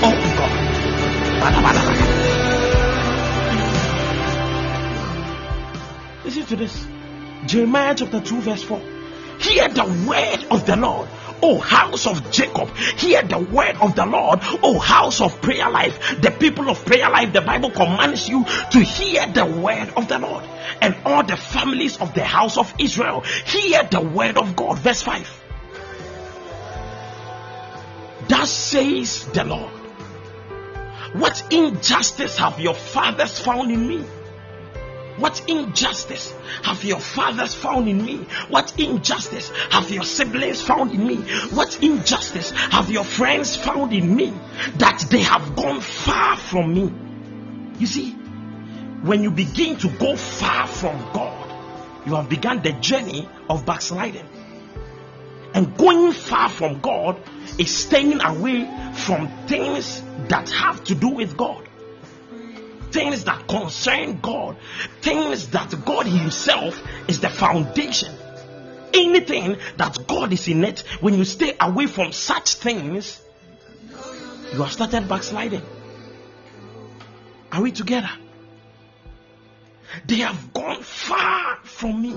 Oh 0.03 0.15
God. 0.35 0.51
Listen 6.25 6.45
to 6.47 6.55
this. 6.57 6.85
Jeremiah 7.45 7.95
chapter 7.95 8.19
2, 8.19 8.41
verse 8.41 8.63
4. 8.63 8.81
Hear 9.39 9.69
the 9.69 9.85
word 10.05 10.45
of 10.51 10.65
the 10.65 10.75
Lord 10.75 11.07
O 11.41 11.59
house 11.59 12.05
of 12.07 12.31
Jacob, 12.31 12.75
hear 12.75 13.21
the 13.23 13.39
word 13.39 13.75
of 13.81 13.95
the 13.95 14.05
Lord. 14.05 14.39
O 14.63 14.79
house 14.79 15.21
of 15.21 15.41
prayer 15.41 15.69
life, 15.69 16.21
the 16.21 16.31
people 16.31 16.69
of 16.69 16.83
prayer 16.85 17.09
life, 17.09 17.33
the 17.33 17.41
Bible 17.41 17.71
commands 17.71 18.29
you 18.29 18.45
to 18.71 18.79
hear 18.79 19.25
the 19.27 19.45
word 19.45 19.89
of 19.97 20.07
the 20.07 20.19
Lord. 20.19 20.43
And 20.81 20.95
all 21.05 21.23
the 21.23 21.37
families 21.37 21.97
of 21.97 22.13
the 22.13 22.23
house 22.23 22.57
of 22.57 22.73
Israel, 22.79 23.21
hear 23.21 23.83
the 23.83 24.01
word 24.01 24.37
of 24.37 24.55
God. 24.55 24.79
Verse 24.79 25.01
5. 25.01 25.43
Thus 28.27 28.51
says 28.51 29.25
the 29.25 29.43
Lord. 29.43 29.71
What 31.13 31.43
injustice 31.51 32.37
have 32.37 32.59
your 32.59 32.73
fathers 32.73 33.39
found 33.39 33.71
in 33.71 33.87
me? 33.87 34.05
What 35.17 35.49
injustice 35.49 36.33
have 36.63 36.83
your 36.83 36.99
fathers 36.99 37.53
found 37.53 37.87
in 37.87 38.03
me? 38.03 38.17
What 38.49 38.79
injustice 38.79 39.49
have 39.69 39.89
your 39.91 40.03
siblings 40.03 40.61
found 40.61 40.91
in 40.91 41.05
me? 41.05 41.17
What 41.51 41.83
injustice 41.83 42.51
have 42.51 42.89
your 42.89 43.03
friends 43.03 43.55
found 43.55 43.93
in 43.93 44.15
me 44.15 44.33
that 44.77 45.05
they 45.09 45.21
have 45.21 45.55
gone 45.55 45.81
far 45.81 46.37
from 46.37 46.73
me? 46.73 46.91
You 47.79 47.87
see, 47.87 48.11
when 49.01 49.23
you 49.23 49.31
begin 49.31 49.77
to 49.77 49.89
go 49.89 50.15
far 50.15 50.67
from 50.67 50.97
God, 51.13 52.07
you 52.07 52.15
have 52.15 52.29
begun 52.29 52.61
the 52.61 52.73
journey 52.73 53.27
of 53.49 53.65
backsliding. 53.65 54.27
And 55.53 55.75
going 55.77 56.13
far 56.13 56.49
from 56.49 56.79
God 56.79 57.21
is 57.57 57.75
staying 57.75 58.21
away 58.21 58.69
from 58.93 59.27
things 59.47 60.01
that 60.29 60.49
have 60.51 60.83
to 60.85 60.95
do 60.95 61.09
with 61.09 61.35
God. 61.35 61.67
Things 62.91 63.23
that 63.25 63.47
concern 63.47 64.19
God. 64.21 64.57
Things 65.01 65.49
that 65.49 65.73
God 65.85 66.05
Himself 66.05 66.81
is 67.07 67.19
the 67.19 67.29
foundation. 67.29 68.13
Anything 68.93 69.57
that 69.77 69.97
God 70.07 70.33
is 70.33 70.47
in 70.47 70.63
it, 70.65 70.81
when 70.99 71.13
you 71.13 71.23
stay 71.23 71.55
away 71.59 71.87
from 71.87 72.11
such 72.11 72.55
things, 72.55 73.21
you 74.53 74.61
have 74.61 74.71
started 74.71 75.07
backsliding. 75.07 75.61
Are 77.51 77.61
we 77.61 77.71
together? 77.71 78.11
They 80.05 80.17
have 80.17 80.53
gone 80.53 80.81
far 80.81 81.57
from 81.63 82.01
me. 82.01 82.15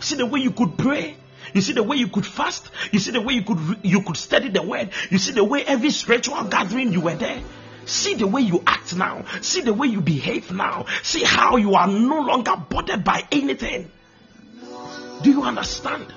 See 0.00 0.16
the 0.16 0.26
way 0.26 0.40
you 0.40 0.50
could 0.50 0.76
pray. 0.76 1.16
You 1.54 1.60
see 1.60 1.72
the 1.72 1.82
way 1.82 1.96
you 1.96 2.08
could 2.08 2.26
fast. 2.26 2.70
You 2.92 2.98
see 2.98 3.10
the 3.10 3.20
way 3.20 3.34
you 3.34 3.42
could 3.42 3.78
you 3.82 4.02
could 4.02 4.16
study 4.16 4.48
the 4.48 4.62
word. 4.62 4.90
You 5.10 5.18
see 5.18 5.32
the 5.32 5.44
way 5.44 5.64
every 5.64 5.90
spiritual 5.90 6.42
gathering 6.44 6.92
you 6.92 7.00
were 7.00 7.14
there. 7.14 7.42
See 7.84 8.14
the 8.14 8.26
way 8.26 8.42
you 8.42 8.62
act 8.66 8.94
now. 8.96 9.24
See 9.40 9.60
the 9.60 9.74
way 9.74 9.88
you 9.88 10.00
behave 10.00 10.50
now. 10.52 10.86
See 11.02 11.24
how 11.24 11.56
you 11.56 11.74
are 11.74 11.86
no 11.86 12.20
longer 12.20 12.56
bothered 12.56 13.04
by 13.04 13.26
anything. 13.30 13.90
Do 15.22 15.30
you 15.30 15.42
understand? 15.42 16.12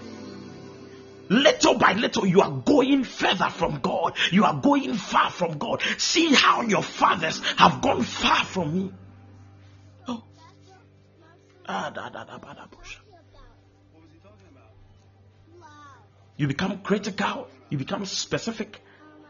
Little 1.28 1.78
by 1.78 1.94
little, 1.94 2.26
you 2.26 2.42
are 2.42 2.52
going 2.52 3.04
further 3.04 3.50
from 3.50 3.80
God. 3.80 4.16
You 4.32 4.46
are 4.46 4.60
going 4.62 4.94
far 4.94 5.32
from 5.32 5.58
God. 5.58 5.82
See 5.98 6.34
how 6.34 6.62
your 6.62 6.84
fathers 6.84 7.40
have 7.58 7.82
gone 7.82 8.04
far 8.04 8.46
from 8.46 8.76
me. 8.76 8.94
Oh. 10.08 10.24
Ah, 11.68 11.90
da, 11.90 12.10
da, 12.10 12.24
da, 12.26 12.38
da. 12.38 12.66
You 16.38 16.48
become 16.48 16.80
critical. 16.80 17.48
You 17.70 17.78
become 17.78 18.06
specific 18.06 18.82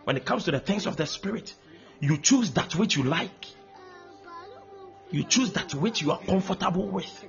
when 0.04 0.18
it 0.18 0.26
comes 0.26 0.46
to 0.46 0.52
the 0.52 0.60
things 0.60 0.86
of 0.86 0.98
the 0.98 1.06
spirit. 1.06 1.54
You 2.00 2.18
choose 2.18 2.52
that 2.52 2.76
which 2.76 2.96
you 2.96 3.04
like. 3.04 3.46
You 5.12 5.24
choose 5.24 5.54
that 5.54 5.74
which 5.74 6.02
you 6.02 6.12
are 6.12 6.20
comfortable 6.20 6.88
with. 6.88 7.26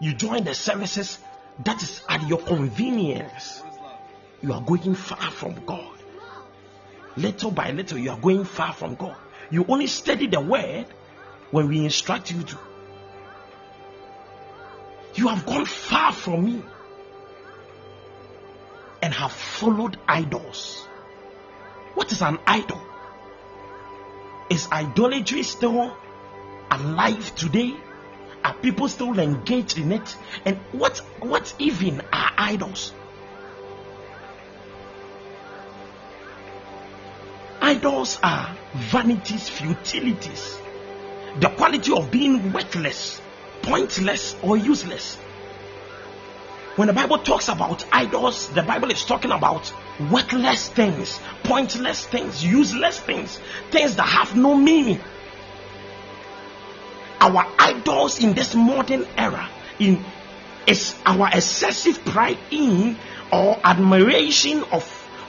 You 0.00 0.14
join 0.14 0.44
the 0.44 0.54
services 0.54 1.18
that 1.64 1.82
is 1.82 2.02
at 2.08 2.26
your 2.28 2.38
convenience. 2.38 3.62
You 4.42 4.52
are 4.52 4.62
going 4.62 4.94
far 4.94 5.30
from 5.30 5.64
God. 5.64 5.92
Little 7.16 7.50
by 7.50 7.70
little, 7.70 7.98
you 7.98 8.10
are 8.10 8.18
going 8.18 8.44
far 8.44 8.72
from 8.72 8.94
God. 8.94 9.16
You 9.50 9.64
only 9.68 9.86
study 9.86 10.26
the 10.26 10.40
word 10.40 10.86
when 11.50 11.68
we 11.68 11.84
instruct 11.84 12.30
you 12.30 12.42
to. 12.42 12.58
You 15.14 15.28
have 15.28 15.46
gone 15.46 15.64
far 15.64 16.12
from 16.12 16.44
me 16.44 16.62
and 19.00 19.14
have 19.14 19.32
followed 19.32 19.98
idols. 20.06 20.86
What 21.94 22.12
is 22.12 22.20
an 22.20 22.38
idol? 22.46 22.80
Is 24.48 24.68
idolatry 24.70 25.42
still 25.42 25.96
alive 26.70 27.34
today? 27.34 27.74
Are 28.44 28.54
people 28.54 28.88
still 28.88 29.18
engaged 29.18 29.76
in 29.78 29.90
it? 29.92 30.16
And 30.44 30.58
what 30.72 30.98
what 31.20 31.52
even 31.58 32.00
are 32.12 32.30
idols? 32.38 32.92
Idols 37.60 38.18
are 38.22 38.56
vanities, 38.74 39.48
futilities, 39.48 40.58
the 41.40 41.48
quality 41.48 41.92
of 41.92 42.12
being 42.12 42.52
worthless, 42.52 43.20
pointless, 43.62 44.36
or 44.42 44.56
useless. 44.56 45.18
When 46.76 46.88
the 46.88 46.94
Bible 46.94 47.18
talks 47.18 47.48
about 47.48 47.86
idols, 47.90 48.48
the 48.50 48.62
Bible 48.62 48.90
is 48.90 49.02
talking 49.02 49.30
about 49.30 49.72
worthless 50.10 50.68
things, 50.68 51.18
pointless 51.42 52.06
things, 52.06 52.44
useless 52.44 53.00
things, 53.00 53.40
things 53.70 53.96
that 53.96 54.06
have 54.06 54.36
no 54.36 54.54
meaning. 54.54 55.00
Our 57.18 57.46
idols 57.58 58.22
in 58.22 58.34
this 58.34 58.54
modern 58.54 59.06
era 59.16 59.48
in 59.78 60.04
is 60.66 60.94
our 61.06 61.28
excessive 61.32 62.04
pride 62.04 62.38
in 62.50 62.98
or 63.32 63.58
admiration 63.64 64.62
of 64.64 64.84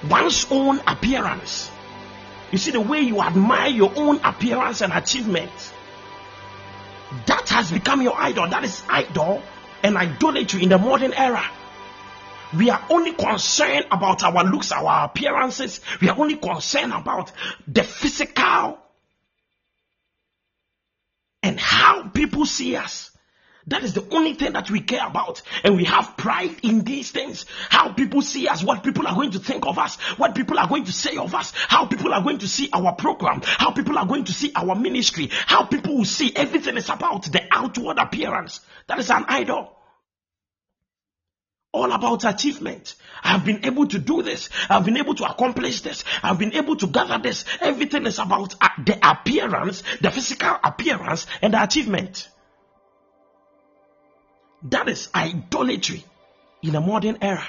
one's 0.10 0.45
own 0.51 0.81
appearance. 0.86 1.71
You 2.51 2.57
see 2.57 2.71
the 2.71 2.81
way 2.81 2.99
you 2.99 3.21
admire 3.21 3.69
your 3.69 3.93
own 3.95 4.19
appearance 4.21 4.81
and 4.81 4.91
achievement. 4.91 5.51
That 7.27 7.47
has 7.49 7.71
become 7.71 8.01
your 8.01 8.15
idol. 8.19 8.49
That 8.49 8.65
is 8.65 8.83
idol 8.89 9.41
and 9.88 9.97
idolatry 9.97 10.63
in 10.63 10.69
the 10.69 10.78
modern 10.78 11.13
era. 11.13 11.43
We 12.56 12.69
are 12.69 12.86
only 12.89 13.13
concerned 13.13 13.88
about 13.91 14.23
our 14.23 14.43
looks, 14.43 14.71
our 14.71 15.06
appearances. 15.06 15.82
We 16.02 16.10
are 16.10 16.17
only 16.17 16.36
concerned 16.36 16.93
about 16.93 17.32
the 17.67 17.84
physical 17.84 18.78
and 21.43 21.60
how 21.60 22.10
people 22.10 22.45
see 22.45 22.76
us. 22.76 23.12
That 23.67 23.84
is 23.84 23.93
the 23.93 24.08
only 24.12 24.34
thing 24.34 24.54
that 24.54 24.71
we 24.71 24.80
care 24.80 25.06
about. 25.06 25.41
And 25.63 25.76
we 25.76 25.84
have 25.84 26.15
pride 26.15 26.56
in 26.63 26.86
these 26.86 27.12
things. 27.12 27.45
How 27.69 27.91
people 27.91 28.21
see 28.21 28.47
us, 28.47 28.63
what 28.63 28.82
people 28.82 29.06
are 29.06 29.15
going 29.15 29.32
to 29.32 29.39
think 29.39 29.65
of 29.65 29.78
us, 29.78 29.97
what 30.15 30.36
people 30.36 30.58
are 30.58 30.69
going 30.69 30.86
to 30.86 30.93
say 30.93 31.17
of 31.17 31.36
us, 31.36 31.52
how 31.67 31.86
people 31.86 32.13
are 32.13 32.23
going 32.23 32.39
to 32.39 32.47
see 32.47 32.69
our 32.71 32.93
program, 32.93 33.41
how 33.43 33.71
people 33.71 33.97
are 33.97 34.06
going 34.06 34.23
to 34.23 34.34
see 34.34 34.54
our 34.56 34.73
ministry, 34.73 35.30
how 35.32 35.65
people 35.65 35.97
will 35.97 36.06
see 36.06 36.34
everything 36.34 36.78
is 36.78 36.89
about 36.89 37.23
the 37.23 37.43
outward 37.52 37.97
appearance. 37.97 38.62
That 38.88 39.00
is 39.00 39.12
an 39.12 39.26
idol. 39.28 39.76
All 41.77 41.91
about 41.91 42.25
achievement. 42.25 42.95
I've 43.23 43.45
been 43.45 43.63
able 43.63 43.85
to 43.85 43.99
do 43.99 44.23
this. 44.23 44.49
I've 44.67 44.83
been 44.83 44.97
able 44.97 45.13
to 45.13 45.25
accomplish 45.25 45.81
this. 45.81 46.03
I've 46.23 46.39
been 46.39 46.53
able 46.53 46.75
to 46.77 46.87
gather 46.87 47.19
this. 47.19 47.45
Everything 47.61 48.07
is 48.07 48.17
about 48.17 48.55
uh, 48.59 48.69
the 48.83 48.97
appearance, 49.07 49.83
the 50.01 50.09
physical 50.09 50.57
appearance, 50.63 51.27
and 51.39 51.53
the 51.53 51.61
achievement. 51.61 52.29
That 54.63 54.89
is 54.89 55.09
idolatry 55.13 56.03
in 56.63 56.73
a 56.73 56.81
modern 56.81 57.19
era. 57.21 57.45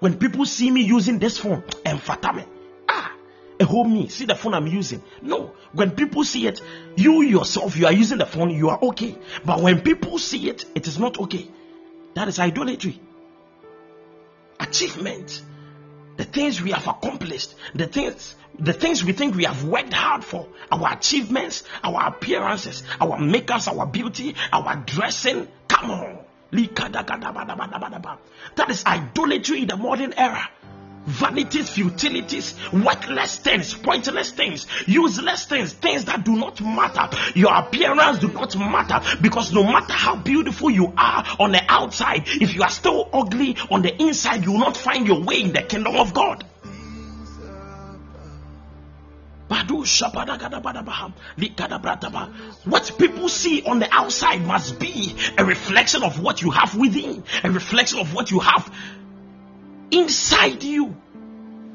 When 0.00 0.18
people 0.18 0.44
see 0.44 0.70
me 0.70 0.82
using 0.82 1.18
this 1.18 1.38
phone, 1.38 1.64
and 1.86 2.00
fatame, 2.00 2.46
ah, 2.86 3.14
a 3.58 3.64
home 3.64 3.94
me, 3.94 4.08
see 4.08 4.26
the 4.26 4.34
phone 4.34 4.52
I'm 4.52 4.66
using. 4.66 5.02
No, 5.22 5.54
when 5.72 5.92
people 5.92 6.24
see 6.24 6.46
it, 6.46 6.60
you 6.96 7.22
yourself, 7.22 7.78
you 7.78 7.86
are 7.86 7.94
using 7.94 8.18
the 8.18 8.26
phone, 8.26 8.50
you 8.50 8.68
are 8.68 8.78
okay. 8.82 9.16
But 9.42 9.62
when 9.62 9.80
people 9.80 10.18
see 10.18 10.50
it, 10.50 10.66
it 10.74 10.86
is 10.86 10.98
not 10.98 11.18
okay. 11.18 11.48
That 12.14 12.28
is 12.28 12.38
idolatry. 12.38 13.00
Achievement. 14.58 15.42
The 16.16 16.24
things 16.24 16.60
we 16.60 16.72
have 16.72 16.86
accomplished, 16.86 17.54
the 17.74 17.86
things 17.86 18.34
the 18.58 18.72
things 18.72 19.04
we 19.04 19.12
think 19.12 19.36
we 19.36 19.44
have 19.44 19.64
worked 19.64 19.92
hard 19.92 20.24
for, 20.24 20.48
our 20.70 20.92
achievements, 20.92 21.64
our 21.82 22.08
appearances, 22.08 22.82
our 23.00 23.18
makeups, 23.18 23.68
our 23.68 23.86
beauty, 23.86 24.34
our 24.52 24.76
dressing. 24.76 25.48
Come 25.68 25.90
on. 25.90 26.18
That 28.56 28.68
is 28.68 28.84
idolatry 28.84 29.62
in 29.62 29.68
the 29.68 29.76
modern 29.76 30.12
era. 30.14 30.50
Vanities, 31.10 31.70
futilities, 31.70 32.54
worthless 32.72 33.38
things, 33.38 33.74
pointless 33.74 34.30
things, 34.30 34.66
useless 34.86 35.44
things, 35.44 35.72
things 35.72 36.04
that 36.04 36.24
do 36.24 36.36
not 36.36 36.60
matter. 36.60 37.08
Your 37.34 37.54
appearance 37.54 38.20
do 38.20 38.28
not 38.28 38.56
matter 38.56 39.00
because 39.20 39.52
no 39.52 39.64
matter 39.64 39.92
how 39.92 40.16
beautiful 40.16 40.70
you 40.70 40.92
are 40.96 41.24
on 41.40 41.52
the 41.52 41.62
outside, 41.68 42.22
if 42.26 42.54
you 42.54 42.62
are 42.62 42.70
still 42.70 43.08
ugly 43.12 43.56
on 43.70 43.82
the 43.82 44.00
inside, 44.00 44.44
you 44.44 44.52
will 44.52 44.60
not 44.60 44.76
find 44.76 45.06
your 45.06 45.22
way 45.22 45.40
in 45.40 45.52
the 45.52 45.62
kingdom 45.62 45.96
of 45.96 46.14
God. 46.14 46.44
What 49.50 49.66
people 52.98 53.28
see 53.28 53.62
on 53.64 53.80
the 53.80 53.88
outside 53.90 54.46
must 54.46 54.78
be 54.78 55.16
a 55.36 55.44
reflection 55.44 56.04
of 56.04 56.20
what 56.20 56.40
you 56.40 56.52
have 56.52 56.76
within, 56.76 57.24
a 57.42 57.50
reflection 57.50 57.98
of 57.98 58.14
what 58.14 58.30
you 58.30 58.38
have 58.38 58.72
inside 59.90 60.62
you. 60.62 60.96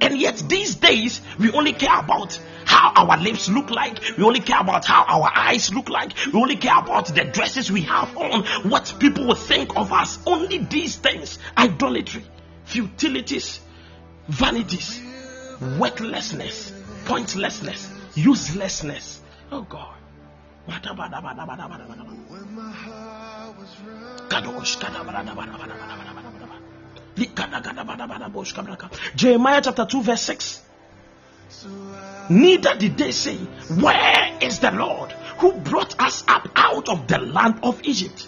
And 0.02 0.18
yet, 0.20 0.44
these 0.50 0.76
days, 0.76 1.22
we 1.40 1.52
only 1.52 1.74
care 1.74 2.00
about 2.00 2.40
how 2.66 2.92
our 2.96 3.18
lips 3.18 3.48
look 3.48 3.70
like. 3.70 4.00
We 4.18 4.24
only 4.24 4.42
care 4.42 4.60
about 4.60 4.86
how 4.86 5.04
our 5.06 5.32
eyes 5.34 5.74
look 5.74 5.90
like. 5.90 6.14
We 6.34 6.40
only 6.40 6.58
care 6.58 6.78
about 6.78 7.08
the 7.14 7.24
dresses 7.24 7.72
we 7.72 7.82
have 7.82 8.16
on, 8.18 8.44
what 8.70 8.96
people 9.00 9.28
will 9.28 9.36
think 9.36 9.76
of 9.78 9.94
us. 9.94 10.20
Only 10.26 10.58
these 10.58 10.98
things 10.98 11.40
idolatry, 11.58 12.24
futilities, 12.66 13.60
vanities, 14.28 15.02
worthlessness, 15.80 16.74
pointlessness, 17.06 17.90
uselessness. 18.16 19.22
Oh 19.52 19.62
God. 19.62 19.96
Jeremiah 29.16 29.62
chapter 29.64 29.86
2, 29.86 30.02
verse 30.04 30.22
6. 30.22 30.62
Neither 32.30 32.76
did 32.76 32.98
they 32.98 33.12
say, 33.12 33.38
Where 33.38 34.38
is 34.42 34.60
the 34.60 34.72
Lord 34.72 35.12
who 35.40 35.54
brought 35.54 36.00
us 36.02 36.24
up 36.28 36.50
out 36.56 36.90
of 36.90 37.08
the 37.08 37.20
land 37.20 37.60
of 37.64 37.82
Egypt? 37.84 38.28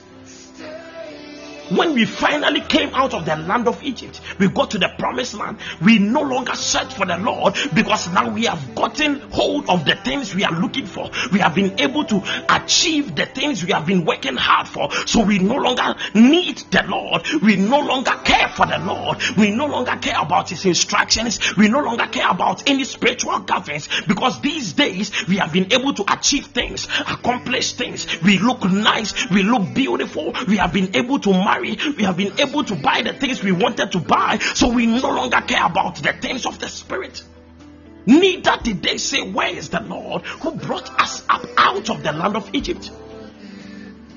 When 1.70 1.94
we 1.94 2.06
finally 2.06 2.62
came 2.62 2.90
out 2.94 3.14
of 3.14 3.26
the 3.26 3.36
land 3.36 3.68
of 3.68 3.82
Egypt, 3.84 4.22
we 4.40 4.48
got 4.48 4.72
to 4.72 4.78
the 4.78 4.90
promised 4.98 5.34
land. 5.34 5.58
We 5.82 6.00
no 6.00 6.22
longer 6.22 6.56
search 6.56 6.94
for 6.94 7.06
the 7.06 7.18
Lord 7.18 7.56
because 7.74 8.08
now 8.10 8.30
we 8.30 8.46
have 8.46 8.76
gotten 8.76 9.20
hold 9.32 9.70
of 9.70 9.86
the 9.86 9.96
things 9.96 10.34
we 10.34 10.44
are 10.44 10.60
looking 10.60 10.86
for. 10.86 11.10
We 11.32 11.40
have 11.40 11.56
been 11.56 11.80
able 11.80 12.06
to 12.06 12.24
achieve 12.50 13.16
the 13.16 13.26
things 13.26 13.64
we 13.64 13.72
have 13.72 13.86
been 13.86 14.06
working 14.06 14.36
hard 14.36 14.68
for. 14.68 14.92
So 15.06 15.24
we 15.24 15.40
no 15.40 15.56
longer 15.56 15.96
need 16.14 16.58
the 16.72 16.84
Lord. 16.88 17.24
We 17.42 17.56
no 17.56 17.80
longer 17.80 18.12
care 18.24 18.48
for 18.50 18.66
the 18.66 18.80
Lord. 18.80 19.18
We 19.38 19.52
no 19.52 19.66
longer 19.66 19.98
care 19.98 20.22
about 20.22 20.50
His 20.50 20.66
instructions. 20.66 21.56
We 21.58 21.68
no 21.68 21.82
longer 21.82 22.08
care 22.08 22.30
about 22.30 22.70
any 22.70 22.84
spiritual 22.84 23.40
governance 23.40 23.90
because 24.08 24.42
these 24.42 24.74
days 24.74 25.12
we 25.28 25.38
have 25.38 25.52
been 25.52 25.74
able 25.74 25.94
to 25.96 26.04
achieve 26.12 26.48
things, 26.48 26.88
accomplish 27.08 27.74
things. 27.74 28.22
We 28.22 28.40
look 28.40 28.64
nice. 28.64 29.30
We 29.30 29.44
look 29.44 29.74
beautiful. 29.74 30.34
We 30.48 30.58
have 30.58 30.74
been 30.74 30.96
able 30.96 31.20
to 31.20 31.32
marry 31.32 31.57
we 31.62 32.04
have 32.04 32.18
been 32.18 32.40
able 32.40 32.64
to 32.64 32.76
buy 32.76 33.02
the 33.02 33.14
things 33.14 33.44
we 33.44 33.52
wanted 33.52 33.92
to 33.92 34.00
buy, 34.00 34.38
so 34.38 34.70
we 34.70 34.86
no 34.86 35.10
longer 35.10 35.42
care 35.42 35.66
about 35.66 35.96
the 35.96 36.14
things 36.14 36.46
of 36.46 36.60
the 36.60 36.68
Spirit. 36.68 37.24
Neither 38.06 38.58
did 38.64 38.82
they 38.82 38.98
say, 38.98 39.30
Where 39.30 39.50
is 39.50 39.70
the 39.70 39.82
Lord 39.82 40.24
who 40.26 40.52
brought 40.56 40.90
us 41.00 41.24
up 41.30 41.46
out 41.58 41.90
of 41.90 42.04
the 42.04 42.14
land 42.14 42.38
of 42.38 42.50
Egypt? 42.54 42.90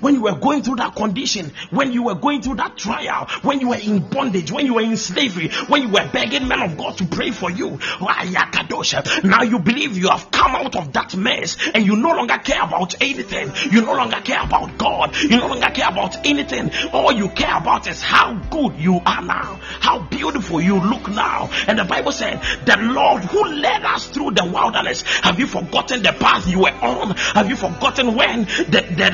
When 0.01 0.15
you 0.15 0.23
were 0.23 0.37
going 0.37 0.63
through 0.63 0.77
that 0.77 0.95
condition, 0.95 1.53
when 1.71 1.93
you 1.93 2.05
were 2.05 2.15
going 2.15 2.43
through 2.43 2.57
that 2.57 2.77
trial, 2.77 3.29
when 3.43 3.61
you 3.61 3.69
were 3.69 3.77
in 3.77 4.01
bondage, 4.09 4.51
when 4.51 4.67
you 4.67 4.75
were 4.75 4.83
in 4.83 4.97
slavery, 4.97 5.49
when 5.69 5.83
you 5.83 5.89
were 5.89 6.09
begging 6.13 6.49
men 6.49 6.63
of 6.63 6.77
God 6.77 6.97
to 6.99 7.07
pray 7.07 7.31
for 7.31 7.51
you. 7.51 7.79
Now 8.01 9.43
you 9.43 9.59
believe 9.59 9.97
you 9.97 10.09
have 10.09 10.31
come 10.31 10.55
out 10.55 10.77
of 10.77 10.93
that 10.93 11.17
mess 11.17 11.57
and 11.75 11.85
you 11.87 11.97
no 11.97 12.11
longer 12.11 12.39
care 12.39 12.63
about 12.63 12.95
anything. 13.01 13.53
You 13.71 13.83
no 13.83 13.95
longer 13.95 14.21
care 14.21 14.43
about 14.43 14.79
God. 14.79 15.17
You 15.17 15.37
no 15.37 15.49
longer 15.49 15.71
care 15.71 15.89
about 15.89 16.27
anything. 16.27 16.71
All 16.93 17.13
you 17.13 17.29
care 17.29 17.57
about 17.57 17.87
is 17.87 18.03
how 18.03 18.35
good 18.51 18.77
you 18.77 19.01
are 19.05 19.23
now, 19.23 19.61
how 19.81 20.01
beautiful 20.01 20.61
you 20.61 20.81
look 20.81 21.09
now. 21.09 21.51
And 21.67 21.79
the 21.79 21.85
Bible 21.85 22.13
said, 22.13 22.41
The 22.65 22.77
Lord 22.79 23.23
who 23.25 23.45
led 23.45 23.85
us 23.85 24.07
through 24.07 24.33
the 24.33 24.45
wilderness. 24.45 25.03
Have 25.23 25.39
you 25.39 25.47
forgotten 25.47 26.03
the 26.03 26.13
path 26.13 26.47
you 26.49 26.61
were 26.61 26.71
on? 26.71 27.17
Have 27.17 27.49
you 27.49 27.57
forgotten 27.57 28.15
when 28.15 28.45
the, 28.45 28.87
the 28.97 29.11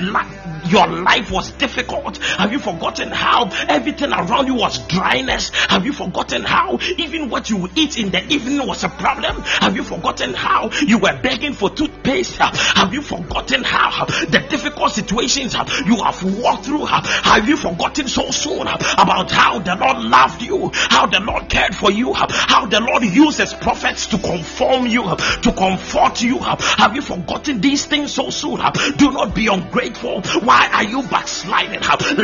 your 0.71 0.87
life 0.87 1.31
was 1.31 1.53
difficult? 1.53 2.19
Have 2.19 2.53
you 2.53 2.59
forgotten 2.59 3.11
how 3.11 3.51
everything 3.69 4.13
around 4.13 4.47
you 4.47 4.55
was 4.55 4.79
dryness? 4.87 5.51
Have 5.69 5.85
you 5.85 5.93
forgotten 5.93 6.43
how 6.43 6.79
even 6.97 7.29
what 7.31 7.51
you 7.51 7.69
eat 7.77 7.99
in 7.99 8.11
the 8.11 8.25
evening 8.33 8.67
was 8.67 8.85
a 8.85 8.89
problem? 8.89 9.43
Have 9.43 9.77
you 9.77 9.83
forgotten 9.83 10.35
how 10.35 10.71
you 10.87 10.99
were 10.99 11.19
begging 11.23 11.53
for 11.53 11.71
toothpaste? 11.71 12.37
Have 12.37 12.93
you 12.93 13.03
forgotten 13.03 13.65
how 13.65 14.07
the 14.07 14.45
difficult 14.49 14.93
situations 14.93 15.55
you 15.87 15.97
have 16.03 16.23
walked 16.41 16.67
through? 16.67 16.85
Have 16.87 17.49
you 17.49 17.57
forgotten 17.57 18.09
so 18.09 18.31
soon 18.31 18.67
about 18.67 19.31
how 19.31 19.59
the 19.59 19.77
Lord 19.77 19.99
loved 19.99 20.43
you, 20.43 20.71
how 20.75 21.07
the 21.07 21.21
Lord 21.21 21.49
cared 21.49 21.75
for 21.75 21.91
you, 21.91 22.13
how 22.13 22.67
the 22.67 22.81
Lord 22.81 23.05
uses 23.05 23.55
prophets 23.55 24.07
to 24.09 24.19
conform 24.19 24.87
you, 24.87 25.03
to 25.03 25.53
comfort 25.57 26.23
you? 26.23 26.39
Have 26.39 26.95
you 26.95 27.03
forgotten 27.03 27.61
these 27.61 27.85
things 27.85 28.13
so 28.13 28.31
soon? 28.31 28.61
Do 28.97 29.13
not 29.13 29.35
be 29.35 29.47
ungrateful. 29.49 30.23
Why 30.41 30.56
why 30.57 30.69
are 30.73 30.85
you 30.85 31.03
backsliding? 31.03 31.81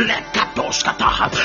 Let. 0.07 0.23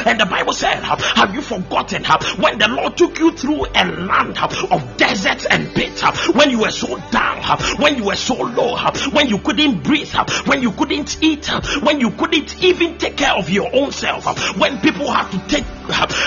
And 0.06 0.20
the 0.20 0.26
Bible 0.26 0.52
said, 0.54 0.82
Have 0.82 1.34
you 1.34 1.42
forgotten 1.42 2.04
when 2.40 2.58
the 2.58 2.68
Lord 2.68 2.96
took 2.96 3.18
you 3.18 3.32
through 3.32 3.66
a 3.74 3.84
land 3.84 4.38
of 4.38 4.96
deserts 4.96 5.44
and 5.46 5.74
pits, 5.74 6.02
when 6.34 6.50
you 6.50 6.60
were 6.60 6.70
so 6.70 6.96
down, 7.10 7.42
when 7.78 7.96
you 7.96 8.04
were 8.04 8.16
so 8.16 8.34
low, 8.34 8.76
when 9.12 9.28
you 9.28 9.38
couldn't 9.38 9.82
breathe, 9.82 10.14
when 10.46 10.62
you 10.62 10.72
couldn't 10.72 11.22
eat, 11.22 11.46
when 11.82 12.00
you 12.00 12.10
couldn't 12.10 12.62
even 12.62 12.96
take 12.96 13.16
care 13.18 13.34
of 13.34 13.50
your 13.50 13.68
own 13.74 13.92
self, 13.92 14.56
when 14.56 14.80
people 14.80 15.10
had 15.10 15.30
to 15.30 15.38
take, 15.48 15.64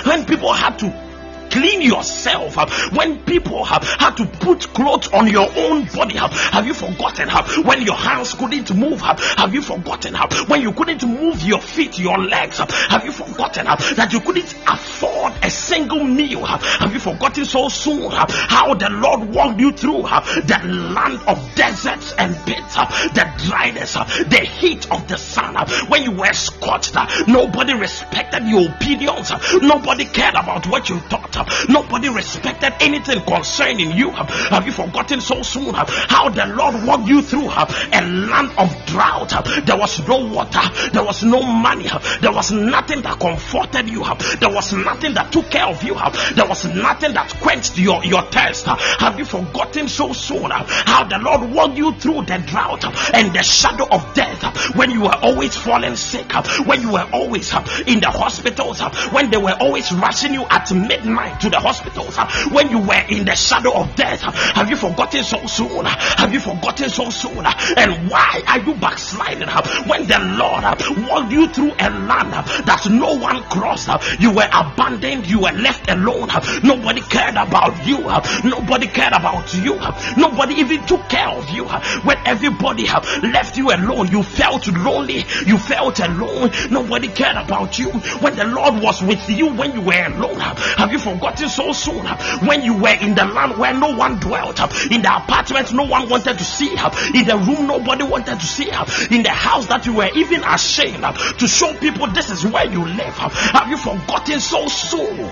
when 0.05 0.25
people 0.25 0.53
had 0.53 0.77
to 0.79 1.10
clean 1.51 1.81
yourself 1.81 2.55
when 2.95 3.21
people 3.25 3.63
have 3.65 3.83
had 3.83 4.15
to 4.15 4.25
put 4.25 4.61
clothes 4.73 5.07
on 5.09 5.27
your 5.27 5.47
own 5.57 5.85
body 5.93 6.15
have 6.17 6.65
you 6.65 6.73
forgotten 6.73 7.29
when 7.65 7.81
your 7.81 7.95
hands 7.95 8.33
couldn't 8.33 8.73
move 8.75 9.01
have 9.01 9.53
you 9.53 9.61
forgotten 9.61 10.15
when 10.47 10.61
you 10.61 10.71
couldn't 10.71 11.03
move 11.03 11.41
your 11.43 11.59
feet 11.59 11.99
your 11.99 12.17
legs 12.17 12.57
have 12.57 13.03
you 13.05 13.11
forgotten 13.11 13.65
that 13.65 14.09
you 14.13 14.19
couldn't 14.21 14.53
afford 14.67 15.33
a 15.43 15.49
single 15.49 16.03
meal 16.03 16.45
have 16.45 16.93
you 16.93 16.99
forgotten 16.99 17.43
so 17.45 17.67
soon 17.67 18.09
how 18.11 18.73
the 18.73 18.89
lord 18.89 19.29
walked 19.33 19.59
you 19.59 19.71
through 19.71 20.01
the 20.03 20.59
land 20.95 21.19
of 21.27 21.37
deserts 21.55 22.13
and 22.17 22.33
pits 22.45 22.75
the 22.75 23.25
dryness 23.47 23.93
the 23.93 24.39
heat 24.59 24.89
of 24.91 25.05
the 25.07 25.17
sun 25.17 25.55
when 25.89 26.03
you 26.03 26.11
were 26.11 26.33
scorched 26.33 26.95
nobody 27.27 27.73
respected 27.73 28.43
your 28.47 28.69
opinions 28.69 29.31
nobody 29.61 30.05
cared 30.05 30.35
about 30.35 30.65
what 30.67 30.87
you 30.89 30.97
thought 31.01 31.40
Nobody 31.69 32.09
respected 32.09 32.73
anything 32.79 33.21
concerning 33.21 33.91
you. 33.91 34.11
Have 34.11 34.65
you 34.65 34.71
forgotten 34.71 35.21
so 35.21 35.41
soon 35.41 35.73
how 35.73 36.29
the 36.29 36.45
Lord 36.45 36.85
walked 36.85 37.07
you 37.07 37.21
through 37.21 37.49
a 37.49 38.01
land 38.01 38.51
of 38.57 38.85
drought? 38.85 39.29
There 39.65 39.77
was 39.77 40.05
no 40.07 40.25
water, 40.25 40.61
there 40.91 41.03
was 41.03 41.23
no 41.23 41.41
money, 41.41 41.89
there 42.21 42.31
was 42.31 42.51
nothing 42.51 43.01
that 43.01 43.19
comforted 43.19 43.89
you, 43.89 44.03
there 44.39 44.49
was 44.49 44.73
nothing 44.73 45.13
that 45.13 45.31
took 45.31 45.49
care 45.49 45.65
of 45.67 45.81
you, 45.83 45.95
there 46.35 46.47
was 46.47 46.65
nothing 46.65 47.13
that 47.13 47.29
quenched 47.41 47.77
your, 47.77 48.03
your 48.03 48.23
thirst. 48.23 48.65
Have 48.65 49.17
you 49.17 49.25
forgotten 49.25 49.87
so 49.87 50.13
soon 50.13 50.51
how 50.51 51.03
the 51.03 51.17
Lord 51.19 51.51
walked 51.51 51.77
you 51.77 51.93
through 51.95 52.23
the 52.23 52.43
drought 52.47 52.83
and 53.13 53.33
the 53.33 53.43
shadow 53.43 53.87
of 53.89 54.13
death 54.13 54.75
when 54.75 54.91
you 54.91 55.01
were 55.01 55.15
always 55.21 55.55
falling 55.55 55.95
sick, 55.95 56.31
when 56.65 56.81
you 56.81 56.91
were 56.91 57.07
always 57.13 57.53
in 57.85 57.99
the 57.99 58.09
hospitals, 58.09 58.81
when 59.11 59.29
they 59.29 59.37
were 59.37 59.55
always 59.59 59.91
rushing 59.91 60.33
you 60.33 60.45
at 60.49 60.71
midnight? 60.71 61.30
To 61.39 61.49
the 61.49 61.59
hospitals 61.59 62.17
when 62.51 62.69
you 62.69 62.79
were 62.79 63.03
in 63.09 63.25
the 63.25 63.35
shadow 63.35 63.73
of 63.73 63.95
death. 63.95 64.21
Have 64.21 64.69
you 64.69 64.75
forgotten 64.75 65.23
so 65.23 65.45
soon? 65.45 65.85
Have 65.85 66.33
you 66.33 66.39
forgotten 66.39 66.89
so 66.89 67.09
soon? 67.09 67.45
And 67.77 68.09
why 68.09 68.41
are 68.47 68.59
you 68.59 68.73
backsliding 68.75 69.47
when 69.87 70.07
the 70.07 70.19
Lord 70.37 70.63
walked 71.09 71.31
you 71.31 71.47
through 71.47 71.71
a 71.79 71.89
land 71.89 72.33
that 72.65 72.87
no 72.89 73.17
one 73.17 73.41
crossed? 73.43 73.89
You 74.19 74.31
were 74.33 74.47
abandoned, 74.51 75.27
you 75.27 75.39
were 75.39 75.51
left 75.51 75.89
alone. 75.89 76.29
Nobody 76.63 77.01
cared 77.01 77.35
about 77.35 77.85
you, 77.85 77.99
nobody 78.43 78.87
cared 78.87 79.13
about 79.13 79.53
you, 79.53 79.75
nobody 80.17 80.55
even 80.55 80.85
took 80.85 81.07
care 81.09 81.29
of 81.29 81.49
you. 81.49 81.65
When 82.03 82.17
everybody 82.25 82.87
left 83.23 83.57
you 83.57 83.71
alone, 83.71 84.07
you 84.09 84.23
felt 84.23 84.67
lonely, 84.67 85.25
you 85.45 85.57
felt 85.57 85.99
alone, 85.99 86.51
nobody 86.69 87.07
cared 87.07 87.37
about 87.37 87.79
you. 87.79 87.89
When 88.19 88.35
the 88.35 88.45
Lord 88.45 88.81
was 88.81 89.01
with 89.01 89.29
you 89.29 89.53
when 89.53 89.73
you 89.73 89.81
were 89.81 90.05
alone, 90.05 90.39
have 90.39 90.91
you 90.91 90.99
forgotten? 90.99 91.20
Forgotten 91.21 91.49
so 91.49 91.71
soon 91.71 92.05
when 92.47 92.63
you 92.63 92.73
were 92.73 92.97
in 92.99 93.13
the 93.13 93.23
land 93.23 93.57
where 93.57 93.73
no 93.73 93.95
one 93.95 94.19
dwelt, 94.19 94.59
in 94.91 95.01
the 95.01 95.15
apartment 95.15 95.71
no 95.71 95.83
one 95.83 96.09
wanted 96.09 96.37
to 96.37 96.43
see, 96.43 96.75
her, 96.75 96.89
in 97.13 97.25
the 97.25 97.37
room 97.37 97.67
nobody 97.67 98.03
wanted 98.03 98.39
to 98.39 98.45
see, 98.45 98.69
her, 98.69 98.85
in 99.15 99.21
the 99.21 99.29
house 99.29 99.67
that 99.67 99.85
you 99.85 99.93
were 99.93 100.09
even 100.15 100.43
ashamed 100.43 101.03
to 101.37 101.47
show 101.47 101.73
people 101.75 102.07
this 102.07 102.31
is 102.31 102.43
where 102.45 102.65
you 102.65 102.83
live. 102.85 103.15
Have 103.17 103.69
you 103.69 103.77
forgotten 103.77 104.39
so 104.39 104.67
soon? 104.67 105.29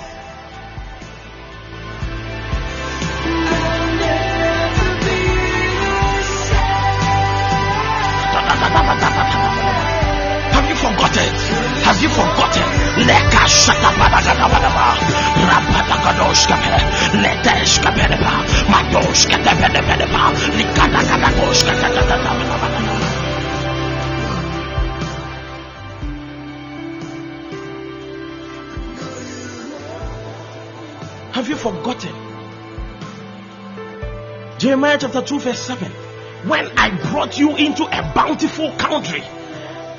Have 10.52 10.70
you 10.70 10.76
forgotten? 10.76 11.49
Have 12.00 12.08
you 12.08 12.16
forgotten? 12.16 12.64
Leka. 13.08 13.44
Leteshkapedepa. 17.24 18.34
Madoshkatepedepedepa. 18.72 20.32
Likadagadagoshkatepedepa. 20.56 22.32
Have 31.34 31.50
you 31.50 31.58
forgotten? 31.58 32.14
Jeremiah 34.58 34.98
chapter 35.02 35.22
2, 35.22 35.40
verse 35.40 35.60
7. 35.60 35.92
When 36.48 36.66
I 36.78 36.92
brought 37.12 37.38
you 37.38 37.58
into 37.58 37.84
a 37.84 38.14
bountiful 38.16 38.72
country, 38.78 39.22